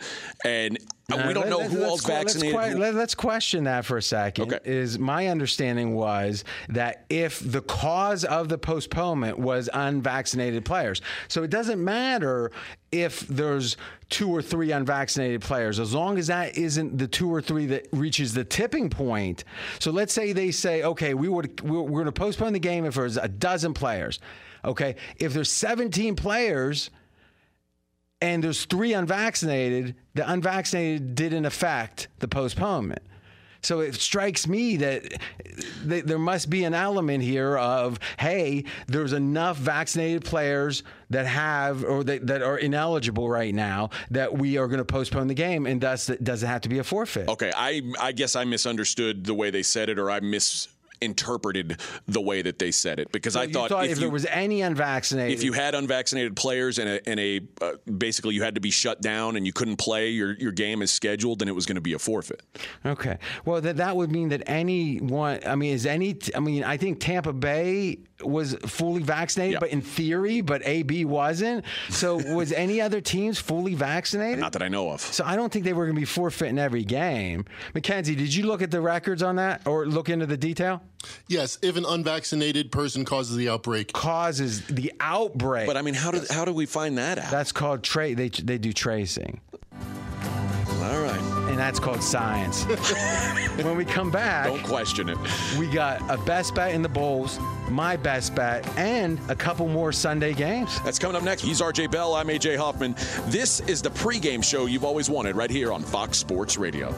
And 0.45 0.78
uh, 1.12 1.24
we 1.28 1.34
don't 1.34 1.50
know 1.50 1.58
Let's- 1.60 1.74
who 1.74 1.80
let's 1.80 1.91
let's 1.91 2.06
vaccinated. 2.06 2.74
who- 2.74 2.80
let- 2.80 2.95
Let's 2.95 3.15
question 3.15 3.63
that 3.65 3.86
for 3.86 3.98
a 3.98 4.02
second. 4.02 4.54
Okay. 4.54 4.60
Is 4.69 5.00
my 5.00 5.28
understanding 5.28 5.95
was 5.95 6.43
that 6.69 7.06
if 7.10 7.39
the 7.39 7.62
cause 7.62 8.24
of 8.26 8.50
the 8.50 8.58
postponement 8.58 9.39
was 9.39 9.69
unvaccinated 9.74 10.65
players, 10.65 11.02
so 11.28 11.43
it 11.43 11.50
doesn't 11.50 11.84
matter 11.84 12.52
if 12.91 13.22
there's 13.28 13.78
two 14.10 14.30
or 14.30 14.41
three 14.41 14.72
unvaccinated 14.72 15.41
players, 15.41 15.80
as 15.80 15.93
long 15.93 16.17
as 16.17 16.28
that 16.28 16.58
isn't 16.58 16.98
the 16.98 17.08
two 17.08 17.32
or 17.34 17.41
three 17.41 17.67
that 17.67 17.88
reaches 17.91 18.34
the 18.34 18.43
tipping 18.43 18.89
point. 18.89 19.43
So 19.80 19.91
let's 19.91 20.13
say 20.13 20.34
they 20.34 20.52
say, 20.52 20.84
okay, 20.84 21.13
we 21.13 21.30
would 21.30 21.62
we're, 21.62 21.82
we're 21.82 22.02
going 22.02 22.06
to 22.06 22.12
postpone 22.12 22.54
the 22.54 22.60
game 22.60 22.86
if 22.86 22.95
there's 22.95 23.17
a 23.17 23.28
dozen 23.28 23.74
players. 23.74 24.19
Okay, 24.65 24.95
if 25.17 25.34
there's 25.34 25.52
17 25.52 26.15
players 26.15 26.89
and 28.21 28.43
there's 28.43 28.65
three 28.65 28.93
unvaccinated, 28.93 29.95
the 30.13 30.29
unvaccinated 30.29 31.15
didn't 31.15 31.45
affect 31.45 32.08
the 32.19 32.27
postponement. 32.27 33.01
So 33.62 33.82
it 33.82 33.95
strikes 33.95 34.47
me 34.47 34.77
that 34.77 35.19
th- 35.88 36.05
there 36.05 36.17
must 36.17 36.49
be 36.49 36.63
an 36.63 36.73
element 36.73 37.23
here 37.23 37.58
of, 37.58 37.99
hey, 38.17 38.63
there's 38.88 39.12
enough 39.12 39.58
vaccinated 39.58 40.23
players 40.23 40.84
that 41.10 41.25
have 41.25 41.84
or 41.84 42.03
that, 42.05 42.27
that 42.27 42.41
are 42.41 42.58
ineligible 42.58 43.29
right 43.29 43.53
now 43.53 43.89
that 44.12 44.38
we 44.38 44.58
are 44.58 44.67
going 44.67 44.77
to 44.77 44.86
postpone 44.86 45.27
the 45.27 45.34
game, 45.34 45.65
and 45.65 45.82
thus 45.82 46.10
it 46.10 46.23
doesn't 46.23 46.47
have 46.47 46.62
to 46.62 46.69
be 46.69 46.79
a 46.79 46.86
forfeit. 46.86 47.27
okay, 47.27 47.51
I 47.55 47.82
I 47.99 48.13
guess 48.13 48.38
I 48.38 48.45
misunderstood 48.45 49.25
the 49.25 49.34
way 49.34 49.49
they 49.49 49.63
said 49.63 49.89
it, 49.89 49.99
or 49.99 50.10
I 50.10 50.21
misinterpreted 51.02 51.80
the 52.08 52.22
way 52.22 52.42
that 52.42 52.60
they 52.60 52.72
said 52.72 53.00
it 53.00 53.12
because 53.12 53.36
I 53.36 53.44
you 53.44 53.54
thought, 53.54 53.70
thought 53.70 53.86
if, 53.86 53.92
if, 53.92 53.98
you, 53.98 54.02
there 54.02 54.10
was 54.10 54.26
any 54.26 54.62
unvaccinated, 54.62 55.38
if 55.38 55.44
you 55.44 55.54
had 55.54 55.76
unvaccinated 55.76 56.36
players 56.36 56.80
and 56.80 56.90
a, 56.90 57.10
and 57.10 57.20
a 57.20 57.42
uh, 57.62 57.74
basically 57.98 58.36
you 58.36 58.44
had 58.44 58.56
to 58.56 58.62
be 58.62 58.72
shut 58.72 59.02
down 59.02 59.36
and 59.36 59.46
you 59.46 59.54
couldn't 59.54 59.78
play 59.78 60.10
your, 60.10 60.34
your 60.34 60.52
game 60.52 60.82
as 60.82 60.92
scheduled, 60.92 61.40
then 61.40 61.48
it 61.48 61.56
was 61.56 61.66
going 61.66 61.76
to 61.76 61.82
be 61.82 61.94
a 61.94 62.00
forfeit. 62.00 62.42
Okay. 62.86 63.18
Well, 63.46 63.62
that 63.62 63.78
that 63.78 63.96
would 63.96 64.12
mean 64.12 64.30
that 64.30 64.44
anyone. 64.48 65.40
I 65.46 65.56
mean, 65.56 65.74
is 65.74 65.86
any? 65.86 66.18
I 66.36 66.40
mean, 66.40 66.64
I 66.64 66.78
think 66.78 67.00
Tampa 67.00 67.34
Bay 67.34 68.00
was 68.24 68.56
fully 68.66 69.02
vaccinated, 69.02 69.60
but 69.60 69.70
in 69.70 69.82
theory, 69.82 70.42
but 70.42 70.62
AB 70.66 71.06
wasn't. 71.06 71.66
So 71.90 72.16
was 72.36 72.52
any 72.52 72.82
other 72.82 73.02
teams 73.02 73.40
fully 73.40 73.76
vaccinated? 73.76 74.40
Not 74.40 74.54
that 74.54 74.62
I 74.62 74.68
know 74.68 74.92
of. 74.92 75.02
so 75.02 75.24
I 75.26 75.36
don't 75.36 75.52
think 75.52 75.66
they 75.66 75.74
were 75.74 75.86
going 75.86 75.96
to 75.96 76.02
be 76.02 76.06
forfeiting 76.06 76.60
every 76.60 76.84
game. 76.84 77.46
Mackenzie, 77.74 78.16
did 78.16 78.34
you 78.34 78.46
look 78.46 78.62
at 78.62 78.72
the 78.72 78.82
records 78.82 79.24
on 79.24 79.38
that 79.38 79.66
or 79.66 79.86
look 79.86 80.10
into 80.10 80.26
the 80.26 80.38
detail? 80.38 80.82
Yes, 81.28 81.58
if 81.62 81.78
an 81.78 81.86
unvaccinated 81.86 82.72
person 82.72 83.06
causes 83.06 83.36
the 83.38 83.50
outbreak, 83.50 83.94
Causes 83.94 84.66
the 84.68 84.92
outbreak. 85.00 85.66
But 85.68 85.78
I 85.78 85.82
mean, 85.82 85.94
how 85.94 86.12
do 86.12 86.22
how 86.30 86.44
do 86.46 86.52
we 86.54 86.66
find 86.66 86.98
that 86.98 87.18
out? 87.20 87.32
that's 87.32 87.52
called 87.52 87.84
tra- 87.84 88.16
They 88.16 88.30
they 88.30 88.58
do 88.58 88.74
tracing, 88.74 89.40
All 89.74 91.02
right, 91.02 91.22
and 91.50 91.58
that's 91.58 91.80
called 91.80 92.04
science. 92.04 92.64
when 93.64 93.78
we 93.78 93.86
come 93.86 94.12
back, 94.12 94.46
don't 94.48 94.64
question 94.64 95.08
it. 95.10 95.18
We 95.58 95.68
got 95.68 96.02
a 96.10 96.18
best 96.26 96.54
bet 96.56 96.74
in 96.74 96.82
the 96.82 96.90
bowls, 96.90 97.40
my 97.70 97.96
best 97.96 98.36
bet, 98.36 98.68
and 98.78 99.20
a 99.30 99.36
couple 99.36 99.68
more 99.68 99.92
Sunday 99.92 100.34
games. 100.34 100.80
That's 100.84 101.00
coming 101.00 101.16
up 101.16 101.24
next. 101.24 101.42
He's 101.44 101.62
RJ 101.62 101.92
Bell. 101.92 102.14
I'm 102.16 102.28
AJ 102.28 102.58
Hoffman. 102.58 102.96
This 103.28 103.62
is 103.62 103.82
the 103.82 103.92
pregame 103.92 104.44
show 104.44 104.66
you've 104.66 104.86
always 104.86 105.10
wanted 105.10 105.36
right 105.36 105.50
here 105.52 105.72
on 105.72 105.82
Fox 105.82 106.18
Sports 106.18 106.58
Radio. 106.58 106.94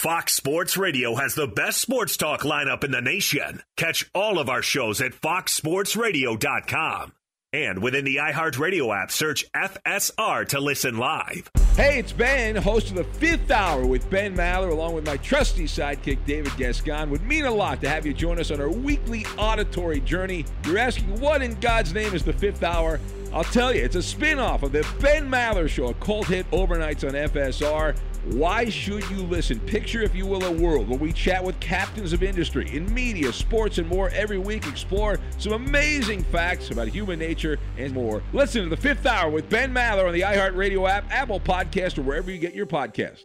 Fox 0.00 0.32
Sports 0.32 0.78
Radio 0.78 1.14
has 1.16 1.34
the 1.34 1.46
best 1.46 1.78
sports 1.78 2.16
talk 2.16 2.40
lineup 2.40 2.84
in 2.84 2.90
the 2.90 3.02
nation. 3.02 3.62
Catch 3.76 4.10
all 4.14 4.38
of 4.38 4.48
our 4.48 4.62
shows 4.62 5.02
at 5.02 5.12
foxsportsradio.com. 5.12 7.12
And 7.52 7.82
within 7.82 8.06
the 8.06 8.16
iHeartRadio 8.16 8.96
app, 8.96 9.10
search 9.10 9.44
FSR 9.52 10.48
to 10.48 10.60
listen 10.60 10.96
live. 10.96 11.50
Hey, 11.76 11.98
it's 11.98 12.12
Ben, 12.12 12.56
host 12.56 12.88
of 12.88 12.96
the 12.96 13.04
fifth 13.04 13.50
hour 13.50 13.84
with 13.84 14.08
Ben 14.08 14.34
Maller, 14.34 14.70
along 14.70 14.94
with 14.94 15.04
my 15.04 15.18
trusty 15.18 15.64
sidekick, 15.64 16.24
David 16.24 16.56
Gascon. 16.56 17.10
Would 17.10 17.22
mean 17.22 17.44
a 17.44 17.50
lot 17.50 17.82
to 17.82 17.88
have 17.90 18.06
you 18.06 18.14
join 18.14 18.38
us 18.38 18.50
on 18.50 18.58
our 18.58 18.70
weekly 18.70 19.26
auditory 19.36 20.00
journey. 20.00 20.46
You're 20.64 20.78
asking, 20.78 21.20
what 21.20 21.42
in 21.42 21.60
God's 21.60 21.92
name 21.92 22.14
is 22.14 22.24
the 22.24 22.32
fifth 22.32 22.62
hour? 22.62 23.00
I'll 23.34 23.44
tell 23.44 23.74
you, 23.74 23.82
it's 23.82 23.96
a 23.96 24.02
spin 24.02 24.38
off 24.38 24.62
of 24.62 24.72
the 24.72 24.86
Ben 25.00 25.28
Maller 25.28 25.68
Show, 25.68 25.88
a 25.88 25.94
cult 25.94 26.26
hit 26.26 26.50
overnights 26.52 27.06
on 27.06 27.14
FSR. 27.14 27.96
Why 28.24 28.68
should 28.68 29.08
you 29.10 29.22
listen? 29.22 29.58
Picture, 29.60 30.02
if 30.02 30.14
you 30.14 30.26
will, 30.26 30.44
a 30.44 30.52
world 30.52 30.88
where 30.88 30.98
we 30.98 31.12
chat 31.12 31.42
with 31.42 31.58
captains 31.58 32.12
of 32.12 32.22
industry 32.22 32.68
in 32.74 32.92
media, 32.92 33.32
sports, 33.32 33.78
and 33.78 33.88
more 33.88 34.10
every 34.10 34.38
week. 34.38 34.66
Explore 34.66 35.18
some 35.38 35.52
amazing 35.52 36.22
facts 36.24 36.70
about 36.70 36.88
human 36.88 37.18
nature 37.18 37.58
and 37.78 37.92
more. 37.94 38.22
Listen 38.32 38.64
to 38.64 38.68
the 38.68 38.76
fifth 38.76 39.06
hour 39.06 39.30
with 39.30 39.48
Ben 39.48 39.72
Maller 39.72 40.06
on 40.06 40.12
the 40.12 40.20
iHeartRadio 40.20 40.88
app, 40.88 41.10
Apple 41.10 41.40
Podcast, 41.40 41.98
or 41.98 42.02
wherever 42.02 42.30
you 42.30 42.38
get 42.38 42.54
your 42.54 42.66
podcasts. 42.66 43.24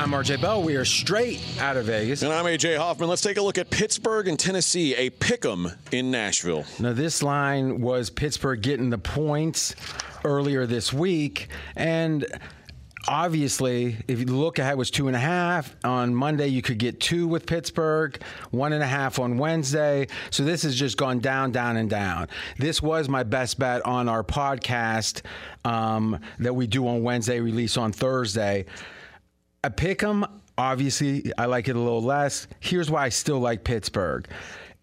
I'm 0.00 0.12
RJ 0.12 0.40
Bell. 0.40 0.62
We 0.62 0.76
are 0.76 0.84
straight 0.86 1.42
out 1.60 1.76
of 1.76 1.84
Vegas. 1.84 2.22
And 2.22 2.32
I'm 2.32 2.46
AJ 2.46 2.78
Hoffman. 2.78 3.06
Let's 3.10 3.20
take 3.20 3.36
a 3.36 3.42
look 3.42 3.58
at 3.58 3.68
Pittsburgh 3.68 4.28
and 4.28 4.38
Tennessee, 4.38 4.94
a 4.94 5.10
pick'em 5.10 5.76
in 5.92 6.10
Nashville. 6.10 6.64
Now, 6.78 6.94
this 6.94 7.22
line 7.22 7.82
was 7.82 8.08
Pittsburgh 8.08 8.62
getting 8.62 8.88
the 8.88 8.96
points 8.96 9.74
earlier 10.24 10.64
this 10.64 10.90
week, 10.90 11.48
and 11.76 12.24
obviously, 13.08 13.98
if 14.08 14.20
you 14.20 14.24
look 14.24 14.58
ahead, 14.58 14.72
it 14.72 14.78
was 14.78 14.90
two 14.90 15.08
and 15.08 15.14
a 15.14 15.20
half 15.20 15.76
on 15.84 16.14
Monday. 16.14 16.46
You 16.46 16.62
could 16.62 16.78
get 16.78 16.98
two 16.98 17.28
with 17.28 17.44
Pittsburgh, 17.44 18.18
one 18.52 18.72
and 18.72 18.82
a 18.82 18.86
half 18.86 19.18
on 19.18 19.36
Wednesday. 19.36 20.06
So 20.30 20.44
this 20.44 20.62
has 20.62 20.74
just 20.76 20.96
gone 20.96 21.18
down, 21.18 21.52
down, 21.52 21.76
and 21.76 21.90
down. 21.90 22.28
This 22.56 22.80
was 22.80 23.10
my 23.10 23.22
best 23.22 23.58
bet 23.58 23.84
on 23.84 24.08
our 24.08 24.24
podcast 24.24 25.20
um, 25.66 26.18
that 26.38 26.54
we 26.54 26.66
do 26.66 26.88
on 26.88 27.02
Wednesday, 27.02 27.38
release 27.38 27.76
on 27.76 27.92
Thursday. 27.92 28.64
I 29.62 29.68
pick 29.68 30.00
them. 30.00 30.24
Obviously, 30.56 31.32
I 31.36 31.46
like 31.46 31.68
it 31.68 31.76
a 31.76 31.78
little 31.78 32.02
less. 32.02 32.46
Here's 32.60 32.90
why 32.90 33.04
I 33.04 33.08
still 33.10 33.40
like 33.40 33.64
Pittsburgh: 33.64 34.26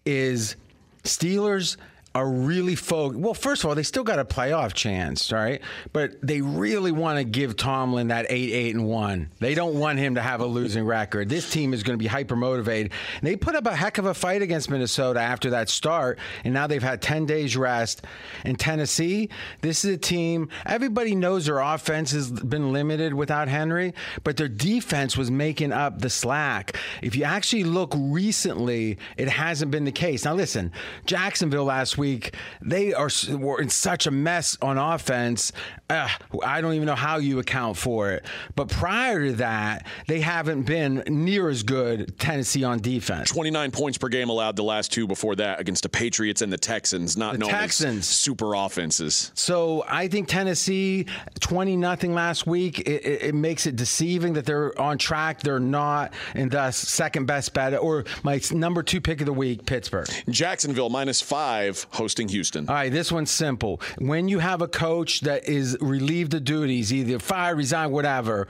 is 0.04 0.56
Steelers 1.04 1.76
are 2.14 2.28
really 2.28 2.74
focused. 2.74 3.20
Well, 3.20 3.34
first 3.34 3.62
of 3.62 3.68
all, 3.68 3.74
they 3.74 3.82
still 3.82 4.02
got 4.02 4.18
a 4.18 4.24
playoff 4.24 4.72
chance, 4.72 5.30
right? 5.30 5.60
But 5.92 6.20
they 6.22 6.40
really 6.40 6.90
want 6.90 7.18
to 7.18 7.24
give 7.24 7.56
Tomlin 7.56 8.08
that 8.08 8.26
eight, 8.28 8.52
eight, 8.52 8.74
and 8.74 8.86
one. 8.86 9.30
They 9.38 9.54
don't 9.54 9.78
want 9.78 9.98
him 9.98 10.14
to 10.14 10.22
have 10.22 10.40
a 10.40 10.46
losing 10.46 10.84
record. 10.84 11.28
This 11.28 11.50
team 11.50 11.74
is 11.74 11.82
going 11.82 11.98
to 11.98 12.02
be 12.02 12.08
hyper 12.08 12.34
motivated. 12.34 12.92
They 13.22 13.36
put 13.36 13.54
up 13.54 13.66
a 13.66 13.76
heck 13.76 13.98
of 13.98 14.06
a 14.06 14.14
fight 14.14 14.42
against 14.42 14.70
Minnesota 14.70 15.20
after 15.20 15.50
that 15.50 15.68
start, 15.68 16.18
and 16.44 16.54
now 16.54 16.66
they've 16.66 16.82
had 16.82 17.02
ten 17.02 17.26
days 17.26 17.56
rest. 17.56 18.04
In 18.44 18.56
Tennessee, 18.56 19.28
this 19.60 19.84
is 19.84 19.94
a 19.94 19.98
team. 19.98 20.48
Everybody 20.64 21.14
knows 21.14 21.46
their 21.46 21.58
offense 21.58 22.12
has 22.12 22.30
been 22.30 22.72
limited 22.72 23.12
without 23.12 23.48
Henry, 23.48 23.92
but 24.24 24.36
their 24.36 24.48
defense 24.48 25.16
was 25.16 25.30
making 25.30 25.72
up 25.72 26.00
the 26.00 26.10
slack. 26.10 26.76
If 27.02 27.16
you 27.16 27.24
actually 27.24 27.64
look 27.64 27.92
recently, 27.96 28.98
it 29.16 29.28
hasn't 29.28 29.70
been 29.70 29.84
the 29.84 29.92
case. 29.92 30.24
Now, 30.24 30.34
listen, 30.34 30.72
Jacksonville 31.04 31.64
last 31.64 31.97
week, 31.98 32.34
they 32.62 32.94
are 32.94 33.10
were 33.30 33.60
in 33.60 33.68
such 33.68 34.06
a 34.06 34.10
mess 34.10 34.56
on 34.62 34.78
offense. 34.78 35.52
Uh, 35.90 36.08
I 36.44 36.60
don't 36.60 36.74
even 36.74 36.86
know 36.86 36.94
how 36.94 37.16
you 37.18 37.38
account 37.38 37.76
for 37.76 38.12
it. 38.12 38.24
But 38.54 38.68
prior 38.68 39.26
to 39.26 39.32
that, 39.34 39.86
they 40.06 40.20
haven't 40.20 40.62
been 40.62 41.02
near 41.06 41.48
as 41.48 41.62
good 41.62 42.18
Tennessee 42.18 42.62
on 42.64 42.80
defense. 42.80 43.30
29 43.30 43.70
points 43.70 43.98
per 43.98 44.08
game 44.08 44.28
allowed 44.28 44.56
the 44.56 44.62
last 44.64 44.92
two 44.92 45.06
before 45.06 45.34
that 45.36 45.60
against 45.60 45.82
the 45.82 45.88
Patriots 45.88 46.42
and 46.42 46.52
the 46.52 46.58
Texans, 46.58 47.16
not 47.16 47.32
The 47.32 47.38
known 47.38 47.50
Texans. 47.50 47.98
as 48.00 48.06
super 48.06 48.54
offenses. 48.54 49.32
So 49.34 49.84
I 49.88 50.08
think 50.08 50.28
Tennessee, 50.28 51.06
20 51.40 51.76
nothing 51.76 52.14
last 52.14 52.46
week, 52.46 52.80
it, 52.80 53.04
it, 53.04 53.22
it 53.22 53.34
makes 53.34 53.66
it 53.66 53.76
deceiving 53.76 54.34
that 54.34 54.44
they're 54.44 54.78
on 54.80 54.98
track. 54.98 55.40
They're 55.40 55.58
not, 55.58 56.12
and 56.34 56.50
thus 56.50 56.76
second 56.76 57.26
best 57.26 57.54
bet, 57.54 57.74
or 57.78 58.04
my 58.22 58.40
number 58.52 58.82
two 58.82 59.00
pick 59.00 59.20
of 59.20 59.26
the 59.26 59.32
week, 59.32 59.64
Pittsburgh. 59.64 60.08
Jacksonville 60.28 60.90
minus 60.90 61.20
five 61.22 61.86
hosting 61.90 62.28
Houston. 62.28 62.68
All 62.68 62.74
right, 62.74 62.92
this 62.92 63.10
one's 63.10 63.30
simple. 63.30 63.80
When 63.98 64.28
you 64.28 64.38
have 64.38 64.62
a 64.62 64.68
coach 64.68 65.22
that 65.22 65.48
is 65.48 65.76
relieved 65.80 66.34
of 66.34 66.44
duties, 66.44 66.92
either 66.92 67.18
fire, 67.18 67.54
resign, 67.54 67.90
whatever, 67.90 68.48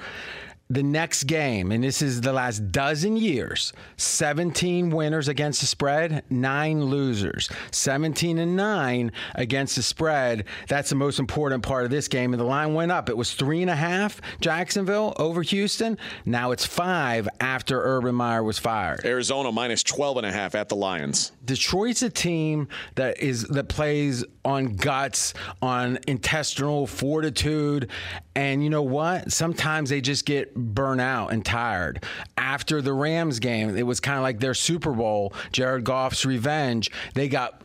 the 0.70 0.82
next 0.82 1.24
game, 1.24 1.72
and 1.72 1.82
this 1.82 2.02
is 2.02 2.20
the 2.20 2.32
last 2.32 2.70
dozen 2.70 3.16
years, 3.16 3.72
17 3.96 4.90
winners 4.90 5.28
against 5.28 5.60
the 5.60 5.66
spread, 5.66 6.24
nine 6.28 6.84
losers. 6.84 7.48
17 7.70 8.38
and 8.38 8.54
nine 8.54 9.12
against 9.34 9.76
the 9.76 9.82
spread. 9.82 10.44
That's 10.68 10.90
the 10.90 10.94
most 10.94 11.18
important 11.18 11.62
part 11.62 11.84
of 11.84 11.90
this 11.90 12.06
game. 12.06 12.34
And 12.34 12.40
the 12.40 12.46
line 12.46 12.74
went 12.74 12.92
up. 12.92 13.08
It 13.08 13.16
was 13.16 13.32
three 13.32 13.62
and 13.62 13.70
a 13.70 13.76
half, 13.76 14.20
Jacksonville 14.40 15.14
over 15.16 15.42
Houston. 15.42 15.96
Now 16.26 16.50
it's 16.50 16.66
five 16.66 17.28
after 17.40 17.82
Urban 17.82 18.14
Meyer 18.14 18.42
was 18.42 18.58
fired. 18.58 19.06
Arizona 19.06 19.50
minus 19.50 19.82
12 19.82 20.18
and 20.18 20.26
a 20.26 20.32
half 20.32 20.54
at 20.54 20.68
the 20.68 20.76
Lions. 20.76 21.32
Detroit's 21.44 22.02
a 22.02 22.10
team 22.10 22.68
that 22.96 23.20
is 23.20 23.44
that 23.44 23.68
plays 23.68 24.22
on 24.44 24.76
guts, 24.76 25.32
on 25.62 25.98
intestinal 26.06 26.86
fortitude, 26.86 27.90
and 28.34 28.62
you 28.62 28.70
know 28.70 28.82
what? 28.82 29.32
Sometimes 29.32 29.90
they 29.90 30.00
just 30.00 30.26
get 30.26 30.52
burnt 30.58 31.00
out 31.00 31.32
and 31.32 31.44
tired. 31.44 32.04
After 32.36 32.82
the 32.82 32.92
Rams 32.92 33.38
game, 33.38 33.76
it 33.76 33.84
was 33.84 34.00
kind 34.00 34.18
of 34.18 34.22
like 34.22 34.40
their 34.40 34.54
Super 34.54 34.92
Bowl, 34.92 35.32
Jared 35.52 35.84
Goff's 35.84 36.24
revenge. 36.24 36.90
They 37.14 37.28
got 37.28 37.62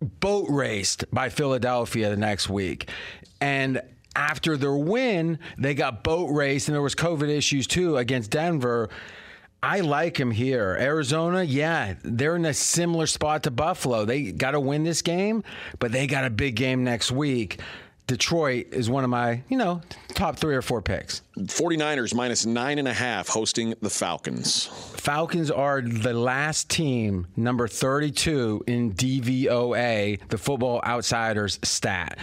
boat 0.00 0.46
raced 0.48 1.04
by 1.12 1.28
Philadelphia 1.28 2.10
the 2.10 2.16
next 2.16 2.48
week. 2.48 2.88
And 3.40 3.80
after 4.16 4.56
their 4.56 4.74
win, 4.74 5.38
they 5.56 5.74
got 5.74 6.02
boat 6.02 6.26
raced, 6.26 6.68
and 6.68 6.74
there 6.74 6.82
was 6.82 6.94
COVID 6.94 7.28
issues 7.28 7.66
too 7.66 7.96
against 7.96 8.30
Denver. 8.30 8.90
I 9.62 9.80
like 9.80 10.18
him 10.18 10.30
here. 10.30 10.76
Arizona, 10.80 11.42
yeah, 11.42 11.94
they're 12.04 12.36
in 12.36 12.44
a 12.44 12.54
similar 12.54 13.06
spot 13.06 13.42
to 13.44 13.50
Buffalo. 13.50 14.04
They 14.04 14.30
got 14.30 14.52
to 14.52 14.60
win 14.60 14.84
this 14.84 15.02
game, 15.02 15.42
but 15.80 15.90
they 15.90 16.06
got 16.06 16.24
a 16.24 16.30
big 16.30 16.54
game 16.54 16.84
next 16.84 17.10
week. 17.10 17.60
Detroit 18.08 18.68
is 18.72 18.88
one 18.88 19.04
of 19.04 19.10
my, 19.10 19.42
you 19.50 19.58
know, 19.58 19.82
top 20.14 20.36
three 20.36 20.56
or 20.56 20.62
four 20.62 20.80
picks. 20.80 21.20
49ers 21.36 22.14
minus 22.14 22.46
nine 22.46 22.78
and 22.78 22.88
a 22.88 22.92
half 22.92 23.28
hosting 23.28 23.74
the 23.82 23.90
Falcons. 23.90 24.64
Falcons 24.96 25.50
are 25.50 25.82
the 25.82 26.14
last 26.14 26.70
team, 26.70 27.26
number 27.36 27.68
32 27.68 28.64
in 28.66 28.94
DVOA, 28.94 30.26
the 30.30 30.38
Football 30.38 30.80
Outsiders 30.86 31.60
stat. 31.62 32.18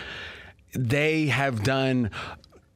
They 0.74 1.28
have 1.28 1.64
done 1.64 2.10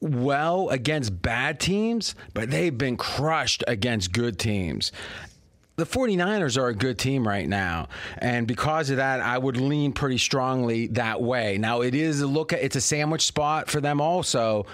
well 0.02 0.70
against 0.70 1.22
bad 1.22 1.60
teams, 1.60 2.14
but 2.36 2.52
they've 2.52 2.78
been 2.78 2.96
crushed 2.96 3.64
against 3.68 4.14
good 4.14 4.38
teams. 4.38 4.92
The 5.80 5.86
49ers 5.86 6.58
are 6.58 6.68
a 6.68 6.76
good 6.76 7.00
team 7.00 7.26
right 7.26 7.48
now. 7.48 7.88
And 8.18 8.46
because 8.46 8.90
of 8.90 8.98
that, 8.98 9.22
I 9.22 9.38
would 9.38 9.56
lean 9.56 9.94
pretty 9.94 10.18
strongly 10.18 10.88
that 10.88 11.22
way. 11.22 11.58
Now, 11.58 11.80
it 11.84 11.96
is 11.96 12.20
a 12.20 12.28
look 12.28 12.52
at 12.52 12.62
it's 12.62 12.76
a 12.76 12.82
sandwich 12.82 13.22
spot 13.22 13.70
for 13.70 13.80
them 13.80 14.02
also. 14.02 14.66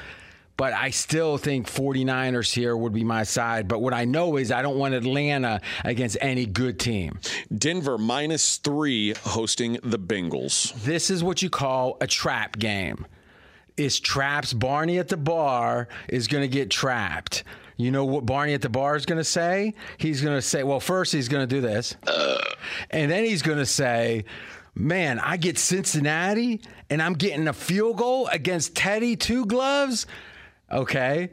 But 0.58 0.74
I 0.74 0.89
still 0.89 1.38
think 1.38 1.68
49ers 1.68 2.51
here 2.51 2.76
would 2.76 2.91
be 2.91 3.03
my 3.03 3.22
side. 3.22 3.68
But 3.68 3.84
what 3.84 3.93
I 3.93 4.06
know 4.06 4.38
is 4.38 4.51
I 4.51 4.64
don't 4.64 4.80
want 4.80 4.95
Atlanta 4.95 5.62
against 5.84 6.18
any 6.22 6.47
good 6.47 6.80
team. 6.80 7.20
Denver 7.56 7.99
minus 7.99 8.58
three 8.58 9.14
hosting 9.26 9.78
the 9.84 9.99
Bengals. 9.99 10.74
This 10.86 11.12
is 11.12 11.24
what 11.24 11.43
you 11.43 11.51
call 11.51 11.97
a 12.01 12.08
trap 12.08 12.58
game. 12.58 13.06
Is 13.78 13.99
traps 13.99 14.53
Barney 14.53 14.97
at 14.97 15.10
the 15.10 15.18
bar 15.18 15.88
is 16.10 16.28
going 16.28 16.41
to 16.41 16.47
get 16.47 16.72
trapped. 16.72 17.43
You 17.78 17.91
know 17.91 18.05
what 18.05 18.26
Barney 18.26 18.53
at 18.53 18.61
the 18.61 18.69
bar 18.69 18.95
is 18.95 19.05
going 19.05 19.17
to 19.17 19.23
say? 19.23 19.73
He's 19.97 20.21
going 20.21 20.36
to 20.38 20.41
say, 20.41 20.63
well, 20.63 20.80
first 20.80 21.11
he's 21.11 21.28
going 21.28 21.47
to 21.47 21.55
do 21.55 21.61
this. 21.61 21.95
Uh. 22.07 22.38
And 22.89 23.11
then 23.11 23.26
he's 23.26 23.41
going 23.41 23.57
to 23.57 23.65
say, 23.65 24.26
man, 24.73 25.19
I 25.19 25.38
get 25.38 25.57
Cincinnati 25.57 26.61
and 26.89 27.01
I'm 27.01 27.13
getting 27.13 27.47
a 27.47 27.53
field 27.53 27.97
goal 27.97 28.28
against 28.28 28.76
Teddy 28.76 29.15
Two 29.15 29.45
Gloves. 29.45 30.07
Okay. 30.71 31.32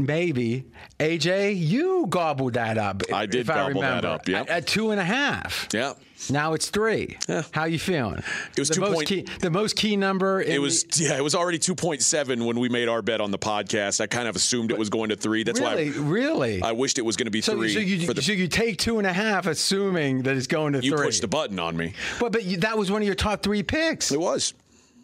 Maybe. 0.00 0.64
AJ, 0.98 1.58
you 1.58 2.06
gobbled 2.08 2.54
that 2.54 2.78
up. 2.78 3.02
I 3.12 3.26
did 3.26 3.42
if 3.42 3.50
I 3.50 3.68
gobble 3.68 3.80
that 3.82 4.04
up, 4.04 4.28
yep. 4.28 4.42
At, 4.42 4.48
at 4.48 4.66
two 4.66 4.90
and 4.90 5.00
a 5.00 5.04
half. 5.04 5.68
Yeah. 5.72 5.94
Now 6.28 6.52
it's 6.52 6.68
three. 6.68 7.16
Yeah. 7.28 7.44
How 7.52 7.64
you 7.64 7.78
feeling? 7.78 8.18
It 8.18 8.58
was 8.58 8.68
the 8.68 8.74
two 8.74 8.80
most 8.82 8.94
point- 8.94 9.08
key. 9.08 9.26
The 9.40 9.50
most 9.50 9.76
key 9.76 9.96
number. 9.96 10.42
It 10.42 10.60
was 10.60 10.84
yeah, 11.00 11.16
it 11.16 11.22
was 11.22 11.34
already 11.34 11.58
2.7 11.58 12.44
when 12.44 12.58
we 12.58 12.68
made 12.68 12.88
our 12.88 13.00
bet 13.00 13.20
on 13.22 13.30
the 13.30 13.38
podcast. 13.38 14.00
I 14.00 14.06
kind 14.06 14.28
of 14.28 14.36
assumed 14.36 14.70
it 14.70 14.78
was 14.78 14.90
going 14.90 15.08
to 15.10 15.16
3. 15.16 15.44
That's 15.44 15.60
really, 15.60 15.90
why 15.90 15.98
really. 15.98 16.62
I, 16.62 16.70
I 16.70 16.72
wished 16.72 16.98
it 16.98 17.04
was 17.04 17.16
going 17.16 17.26
to 17.26 17.30
be 17.30 17.40
so, 17.40 17.56
3 17.56 17.72
so 17.72 17.80
you 17.80 18.12
the 18.12 18.20
so 18.20 18.32
you 18.32 18.48
take 18.48 18.78
two 18.78 18.98
and 18.98 19.06
a 19.06 19.12
half, 19.12 19.46
assuming 19.46 20.24
that 20.24 20.36
it's 20.36 20.46
going 20.46 20.74
to 20.74 20.80
you 20.80 20.96
three. 20.96 21.06
pushed 21.06 21.22
the 21.22 21.28
button 21.28 21.58
on 21.58 21.76
me. 21.76 21.94
but 22.18 22.32
but 22.32 22.44
you, 22.44 22.58
that 22.58 22.76
was 22.76 22.90
one 22.90 23.00
of 23.00 23.06
your 23.06 23.14
top 23.14 23.42
three 23.42 23.62
picks. 23.62 24.12
It 24.12 24.20
was. 24.20 24.52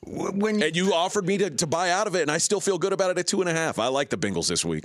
When 0.07 0.63
And 0.63 0.77
you 0.77 0.95
offered 0.95 1.27
me 1.27 1.39
to, 1.39 1.51
to 1.51 1.67
buy 1.67 1.91
out 1.91 2.07
of 2.07 2.15
it, 2.15 2.23
and 2.23 2.31
I 2.31 2.39
still 2.39 2.61
feel 2.61 2.79
good 2.79 2.93
about 2.93 3.11
it 3.11 3.19
at 3.19 3.27
two 3.27 3.41
and 3.41 3.51
a 3.51 3.53
half. 3.53 3.79
I 3.79 3.89
like 3.89 4.09
the 4.09 4.17
Bengals 4.17 4.49
this 4.49 4.65
week. 4.65 4.85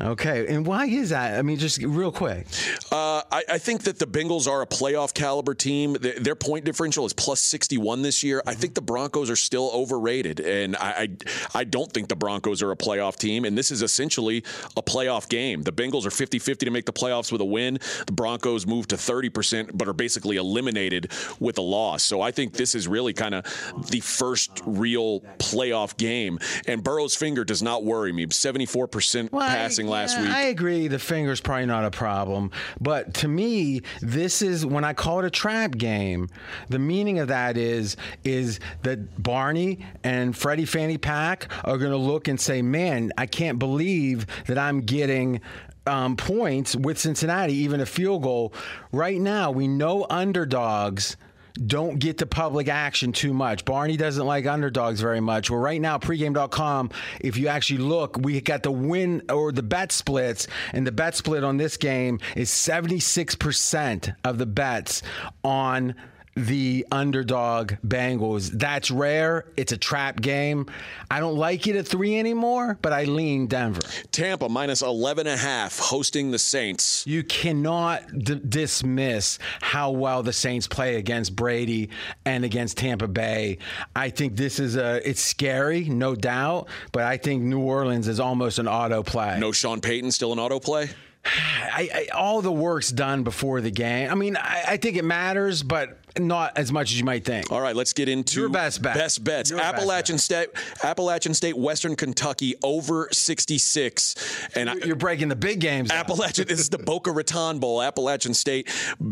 okay, 0.00 0.46
and 0.54 0.64
why 0.64 0.86
is 0.86 1.10
that? 1.10 1.38
I 1.38 1.42
mean, 1.42 1.58
just 1.58 1.82
real 1.82 2.12
quick. 2.12 2.46
Uh, 2.90 3.22
I, 3.30 3.42
I 3.48 3.58
think 3.58 3.82
that 3.82 3.98
the 3.98 4.06
Bengals 4.06 4.46
are 4.46 4.62
a 4.62 4.66
playoff 4.66 5.14
caliber 5.14 5.54
team. 5.54 5.94
Their, 5.94 6.18
their 6.18 6.34
point 6.36 6.64
differential 6.64 7.04
is 7.04 7.12
plus 7.12 7.40
61 7.40 8.02
this 8.02 8.22
year. 8.22 8.42
I 8.46 8.54
think 8.54 8.74
the 8.74 8.82
Broncos 8.82 9.30
are 9.30 9.36
still 9.36 9.70
overrated, 9.74 10.40
and 10.40 10.76
I, 10.76 11.08
I 11.54 11.60
I 11.60 11.64
don't 11.64 11.92
think 11.92 12.08
the 12.08 12.16
Broncos 12.16 12.62
are 12.62 12.70
a 12.70 12.76
playoff 12.76 13.16
team. 13.16 13.44
And 13.44 13.56
this 13.58 13.70
is 13.70 13.82
essentially 13.82 14.44
a 14.76 14.82
playoff 14.82 15.28
game. 15.28 15.62
The 15.62 15.72
Bengals 15.72 16.06
are 16.06 16.10
50 16.10 16.38
50 16.38 16.66
to 16.66 16.70
make 16.70 16.86
the 16.86 16.92
playoffs 16.92 17.32
with 17.32 17.40
a 17.40 17.44
win. 17.44 17.78
The 18.06 18.12
Broncos 18.12 18.66
move 18.66 18.86
to 18.88 18.96
30%, 18.96 19.70
but 19.74 19.88
are 19.88 19.92
basically 19.92 20.36
eliminated 20.36 21.10
with 21.40 21.58
a 21.58 21.62
loss. 21.62 22.02
So 22.02 22.20
I 22.20 22.30
think 22.30 22.52
this 22.52 22.74
is 22.74 22.86
really 22.86 23.12
kind 23.12 23.34
of 23.34 23.44
the 23.90 24.00
first 24.00 24.51
real 24.64 25.20
playoff 25.38 25.96
game. 25.96 26.38
And 26.66 26.82
Burrow's 26.84 27.14
finger 27.14 27.44
does 27.44 27.62
not 27.62 27.84
worry 27.84 28.12
me. 28.12 28.26
74% 28.26 29.32
Well, 29.32 29.42
I- 29.42 29.48
passing 29.48 29.86
last 29.86 30.16
yeah, 30.16 30.22
week. 30.24 30.32
I 30.32 30.42
agree. 30.42 30.88
The 30.88 30.98
finger's 30.98 31.40
probably 31.40 31.66
not 31.66 31.84
a 31.84 31.90
problem, 31.90 32.50
but 32.80 33.14
to 33.14 33.28
me, 33.28 33.82
this 34.00 34.42
is 34.42 34.64
when 34.66 34.84
I 34.84 34.92
call 34.92 35.20
it 35.20 35.24
a 35.24 35.30
trap 35.30 35.72
game. 35.76 36.28
The 36.68 36.78
meaning 36.78 37.18
of 37.18 37.28
that 37.28 37.56
is 37.56 37.96
is 38.24 38.60
that 38.82 39.22
Barney 39.22 39.84
and 40.04 40.36
Freddie 40.36 40.64
Fanny 40.64 40.98
Pack 40.98 41.48
are 41.64 41.78
going 41.78 41.90
to 41.92 41.96
look 41.96 42.28
and 42.28 42.40
say, 42.40 42.62
"Man, 42.62 43.12
I 43.18 43.26
can't 43.26 43.58
believe 43.58 44.26
that 44.46 44.58
I'm 44.58 44.80
getting." 44.82 45.40
Um, 45.84 46.14
points 46.16 46.76
with 46.76 46.96
Cincinnati, 46.96 47.54
even 47.54 47.80
a 47.80 47.86
field 47.86 48.22
goal. 48.22 48.54
Right 48.92 49.20
now, 49.20 49.50
we 49.50 49.66
know 49.66 50.06
underdogs 50.08 51.16
don't 51.54 51.98
get 51.98 52.18
the 52.18 52.26
public 52.26 52.68
action 52.68 53.12
too 53.12 53.32
much. 53.32 53.64
Barney 53.64 53.96
doesn't 53.96 54.26
like 54.26 54.46
underdogs 54.46 55.00
very 55.00 55.20
much. 55.20 55.50
Well, 55.50 55.60
right 55.60 55.80
now, 55.80 55.98
pregame.com, 55.98 56.90
if 57.20 57.36
you 57.36 57.48
actually 57.48 57.78
look, 57.78 58.16
we 58.16 58.40
got 58.40 58.62
the 58.62 58.70
win 58.70 59.22
or 59.28 59.52
the 59.52 59.62
bet 59.62 59.92
splits, 59.92 60.46
and 60.72 60.86
the 60.86 60.92
bet 60.92 61.14
split 61.16 61.44
on 61.44 61.56
this 61.56 61.76
game 61.76 62.20
is 62.36 62.50
76% 62.50 64.16
of 64.24 64.38
the 64.38 64.46
bets 64.46 65.02
on 65.44 65.94
the 66.34 66.86
underdog 66.90 67.74
Bengals. 67.86 68.50
That's 68.52 68.90
rare. 68.90 69.44
It's 69.56 69.72
a 69.72 69.76
trap 69.76 70.20
game. 70.20 70.66
I 71.10 71.20
don't 71.20 71.36
like 71.36 71.66
it 71.66 71.76
at 71.76 71.86
three 71.86 72.18
anymore, 72.18 72.78
but 72.80 72.92
I 72.92 73.04
lean 73.04 73.46
Denver. 73.46 73.82
Tampa 74.12 74.48
minus 74.48 74.82
11 74.82 75.26
and 75.26 75.38
a 75.38 75.42
half 75.42 75.78
hosting 75.78 76.30
the 76.30 76.38
Saints. 76.38 77.06
You 77.06 77.22
cannot 77.22 78.18
d- 78.18 78.40
dismiss 78.48 79.38
how 79.60 79.90
well 79.90 80.22
the 80.22 80.32
Saints 80.32 80.66
play 80.66 80.96
against 80.96 81.36
Brady 81.36 81.90
and 82.24 82.44
against 82.44 82.78
Tampa 82.78 83.08
Bay. 83.08 83.58
I 83.94 84.10
think 84.10 84.36
this 84.36 84.58
is 84.58 84.76
a 84.76 85.06
it's 85.08 85.20
scary, 85.20 85.84
no 85.84 86.14
doubt, 86.14 86.68
but 86.92 87.02
I 87.02 87.18
think 87.18 87.42
New 87.42 87.60
Orleans 87.60 88.08
is 88.08 88.20
almost 88.20 88.58
an 88.58 88.68
auto 88.68 89.02
play. 89.02 89.38
No 89.38 89.52
Sean 89.52 89.80
Payton, 89.80 90.12
still 90.12 90.32
an 90.32 90.38
auto 90.38 90.58
play? 90.58 90.90
I, 91.24 91.88
I, 91.94 92.16
all 92.16 92.42
the 92.42 92.52
work's 92.52 92.90
done 92.90 93.22
before 93.22 93.60
the 93.60 93.70
game. 93.70 94.10
I 94.10 94.14
mean, 94.14 94.36
I, 94.36 94.64
I 94.68 94.76
think 94.76 94.96
it 94.96 95.04
matters, 95.04 95.62
but 95.62 95.98
not 96.18 96.56
as 96.58 96.70
much 96.72 96.90
as 96.92 96.98
you 96.98 97.04
might 97.04 97.24
think. 97.24 97.50
All 97.52 97.60
right, 97.60 97.74
let's 97.76 97.92
get 97.92 98.08
into 98.08 98.40
Your 98.40 98.48
best 98.48 98.82
bet. 98.82 98.94
Best 98.94 99.22
bets. 99.24 99.50
Your 99.50 99.58
best 99.58 99.74
Appalachian 99.74 100.18
State, 100.18 100.48
Appalachian 100.82 101.34
State, 101.34 101.56
Western 101.56 101.96
Kentucky 101.96 102.54
over 102.62 103.08
66. 103.12 104.14
And 104.54 104.70
I- 104.70 104.74
You're 104.84 104.96
breaking 104.96 105.28
the 105.28 105.36
big 105.36 105.60
games. 105.60 105.90
Appalachian, 105.90 106.46
this 106.48 106.60
is 106.60 106.68
the 106.68 106.78
Boca 106.78 107.10
Raton 107.10 107.58
Bowl. 107.58 107.82
Appalachian 107.82 108.34
State, 108.34 108.68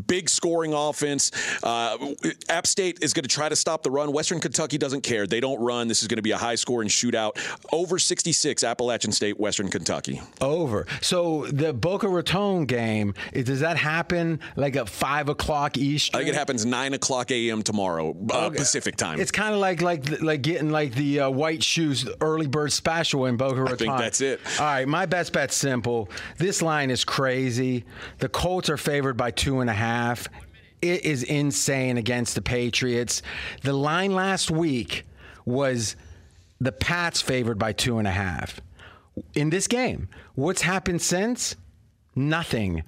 big 0.07 0.29
scoring 0.29 0.73
offense. 0.75 1.31
Uh, 1.63 1.97
App 2.49 2.67
State 2.67 2.99
is 3.03 3.13
going 3.13 3.23
to 3.25 3.29
try 3.29 3.49
to 3.49 3.57
stop 3.57 3.83
the 3.83 3.91
run. 3.91 4.13
Western 4.13 4.41
Kentucky 4.41 4.79
doesn't 4.79 5.03
care. 5.03 5.27
They 5.27 5.41
don't 5.41 5.61
run. 5.61 5.89
This 5.89 6.03
is 6.03 6.09
going 6.09 6.17
to 6.17 6.23
be 6.23 6.31
a 6.33 6.37
high 6.39 6.55
scoring 6.55 6.89
shootout. 6.89 7.37
Over 7.73 7.99
66, 7.99 8.65
Appalachian 8.65 9.13
State, 9.13 9.39
Western 9.39 9.69
Kentucky. 9.69 10.21
over. 10.41 10.87
So 11.01 11.47
the 11.47 11.73
Boca 11.73 12.09
Raton 12.09 12.67
game, 12.67 13.15
does 13.33 13.61
that 13.61 13.77
happen 13.77 14.41
like 14.57 14.77
at 14.77 14.89
five 14.89 15.29
o'clock 15.29 15.77
Eastern? 15.77 16.17
I 16.21 16.25
think 16.25 16.35
it 16.35 16.39
happens 16.39 16.65
9 16.91 16.95
o'clock 16.95 17.31
a.m. 17.31 17.63
tomorrow, 17.63 18.17
uh, 18.31 18.47
Okay. 18.47 18.57
Pacific 18.59 18.97
time. 18.97 19.21
It's 19.21 19.31
kind 19.31 19.55
of 19.55 19.61
like 19.61 19.81
like 19.81 20.21
like 20.21 20.43
getting 20.43 20.71
like 20.71 20.93
the 20.95 21.21
uh, 21.21 21.31
white 21.31 21.63
shoes 21.63 22.09
early 22.21 22.47
bird 22.49 22.73
special 22.73 23.27
in 23.27 23.37
Boca 23.37 23.63
Raton. 23.63 23.77
think 23.79 23.97
that's 23.97 24.21
it. 24.21 24.41
All 24.59 24.67
right, 24.67 24.89
my 24.89 25.07
best 25.07 25.33
bet's 25.33 25.55
simple. 25.55 26.09
This 26.39 26.61
line 26.63 26.91
is 26.91 27.05
crazy. 27.05 27.85
The 28.19 28.29
Colts 28.29 28.69
are 28.69 28.77
favored 28.77 29.17
by 29.17 29.31
two 29.31 29.61
and 29.61 29.71
a 29.71 29.75
half. 29.75 30.27
It 30.83 31.05
is 31.05 31.23
insane 31.23 31.97
against 31.97 32.35
the 32.35 32.43
Patriots. 32.43 33.23
The 33.63 33.73
line 33.73 34.13
last 34.15 34.51
week 34.51 35.07
was 35.45 35.95
the 36.61 36.73
Pats 36.73 37.23
favored 37.23 37.59
by 37.59 37.73
two 37.73 37.99
and 37.99 38.09
a 38.09 38.13
half. 38.13 38.61
In 39.35 39.51
this 39.51 39.69
game, 39.69 40.09
what's 40.35 40.63
happened 40.63 41.03
since? 41.03 41.55
Nothing. 42.17 42.83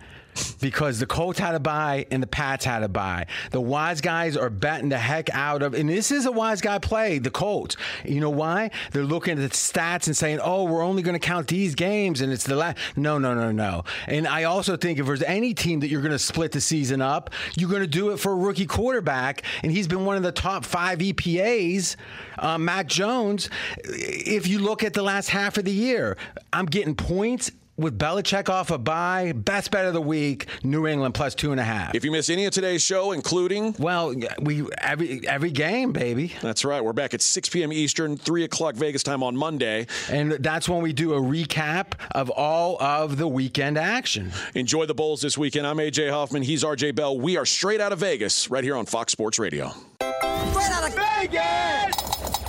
Because 0.60 0.98
the 0.98 1.06
Colts 1.06 1.38
had 1.38 1.54
a 1.54 1.60
bye 1.60 2.06
and 2.10 2.22
the 2.22 2.26
Pats 2.26 2.64
had 2.64 2.82
a 2.82 2.88
bye. 2.88 3.26
The 3.50 3.60
wise 3.60 4.00
guys 4.00 4.36
are 4.36 4.48
betting 4.50 4.88
the 4.88 4.98
heck 4.98 5.28
out 5.30 5.62
of, 5.62 5.74
and 5.74 5.88
this 5.88 6.10
is 6.10 6.26
a 6.26 6.32
wise 6.32 6.60
guy 6.60 6.78
play, 6.78 7.18
the 7.18 7.30
Colts. 7.30 7.76
You 8.04 8.20
know 8.20 8.30
why? 8.30 8.70
They're 8.92 9.04
looking 9.04 9.32
at 9.32 9.50
the 9.50 9.54
stats 9.54 10.06
and 10.06 10.16
saying, 10.16 10.40
oh, 10.42 10.64
we're 10.64 10.82
only 10.82 11.02
going 11.02 11.18
to 11.18 11.26
count 11.26 11.48
these 11.48 11.74
games, 11.74 12.20
and 12.20 12.32
it's 12.32 12.44
the 12.44 12.56
last. 12.56 12.78
No, 12.96 13.18
no, 13.18 13.34
no, 13.34 13.52
no. 13.52 13.84
And 14.06 14.26
I 14.26 14.44
also 14.44 14.76
think 14.76 14.98
if 14.98 15.06
there's 15.06 15.22
any 15.22 15.52
team 15.54 15.80
that 15.80 15.88
you're 15.88 16.02
going 16.02 16.12
to 16.12 16.18
split 16.18 16.52
the 16.52 16.60
season 16.60 17.02
up, 17.02 17.30
you're 17.56 17.70
going 17.70 17.82
to 17.82 17.88
do 17.88 18.10
it 18.10 18.18
for 18.18 18.32
a 18.32 18.36
rookie 18.36 18.66
quarterback, 18.66 19.42
and 19.62 19.72
he's 19.72 19.88
been 19.88 20.04
one 20.04 20.16
of 20.16 20.22
the 20.22 20.32
top 20.32 20.64
five 20.64 20.98
EPAs, 21.00 21.96
uh, 22.38 22.58
Mac 22.58 22.86
Jones. 22.86 23.50
If 23.84 24.46
you 24.46 24.58
look 24.58 24.82
at 24.82 24.94
the 24.94 25.02
last 25.02 25.28
half 25.28 25.58
of 25.58 25.64
the 25.64 25.72
year, 25.72 26.16
I'm 26.52 26.66
getting 26.66 26.94
points 26.94 27.50
with 27.76 27.98
Belichick 27.98 28.48
off 28.48 28.70
a 28.70 28.78
bye, 28.78 29.32
best 29.32 29.70
bet 29.70 29.86
of 29.86 29.94
the 29.94 30.00
week, 30.00 30.46
New 30.62 30.86
England 30.86 31.14
plus 31.14 31.34
two 31.34 31.52
and 31.52 31.60
a 31.60 31.64
half. 31.64 31.94
if 31.94 32.04
you 32.04 32.10
miss 32.12 32.28
any 32.30 32.44
of 32.44 32.52
today's 32.52 32.82
show, 32.82 33.12
including 33.12 33.74
well, 33.78 34.14
we 34.40 34.66
every 34.78 35.26
every 35.26 35.50
game, 35.50 35.92
baby, 35.92 36.34
That's 36.42 36.64
right. 36.64 36.84
We're 36.84 36.92
back 36.92 37.14
at 37.14 37.22
6 37.22 37.48
p.m. 37.48 37.72
Eastern, 37.72 38.16
3 38.16 38.44
o'clock 38.44 38.74
Vegas 38.74 39.02
time 39.02 39.22
on 39.22 39.36
Monday. 39.36 39.86
and 40.10 40.32
that's 40.32 40.68
when 40.68 40.82
we 40.82 40.92
do 40.92 41.14
a 41.14 41.20
recap 41.20 41.92
of 42.12 42.28
all 42.30 42.80
of 42.82 43.16
the 43.16 43.26
weekend 43.28 43.78
action. 43.78 44.32
Enjoy 44.54 44.86
the 44.86 44.94
bowls 44.94 45.22
this 45.22 45.38
weekend. 45.38 45.66
I'm 45.66 45.78
AJ 45.78 46.10
Hoffman. 46.10 46.42
He's 46.42 46.62
RJ 46.64 46.94
Bell. 46.94 47.18
We 47.18 47.36
are 47.36 47.46
straight 47.46 47.80
out 47.80 47.92
of 47.92 47.98
Vegas 48.00 48.50
right 48.50 48.64
here 48.64 48.76
on 48.76 48.86
Fox 48.86 49.12
Sports 49.12 49.38
Radio. 49.38 49.72
Straight 50.00 50.70
out 50.70 50.88
of 50.88 50.94
Vegas! 50.94 52.41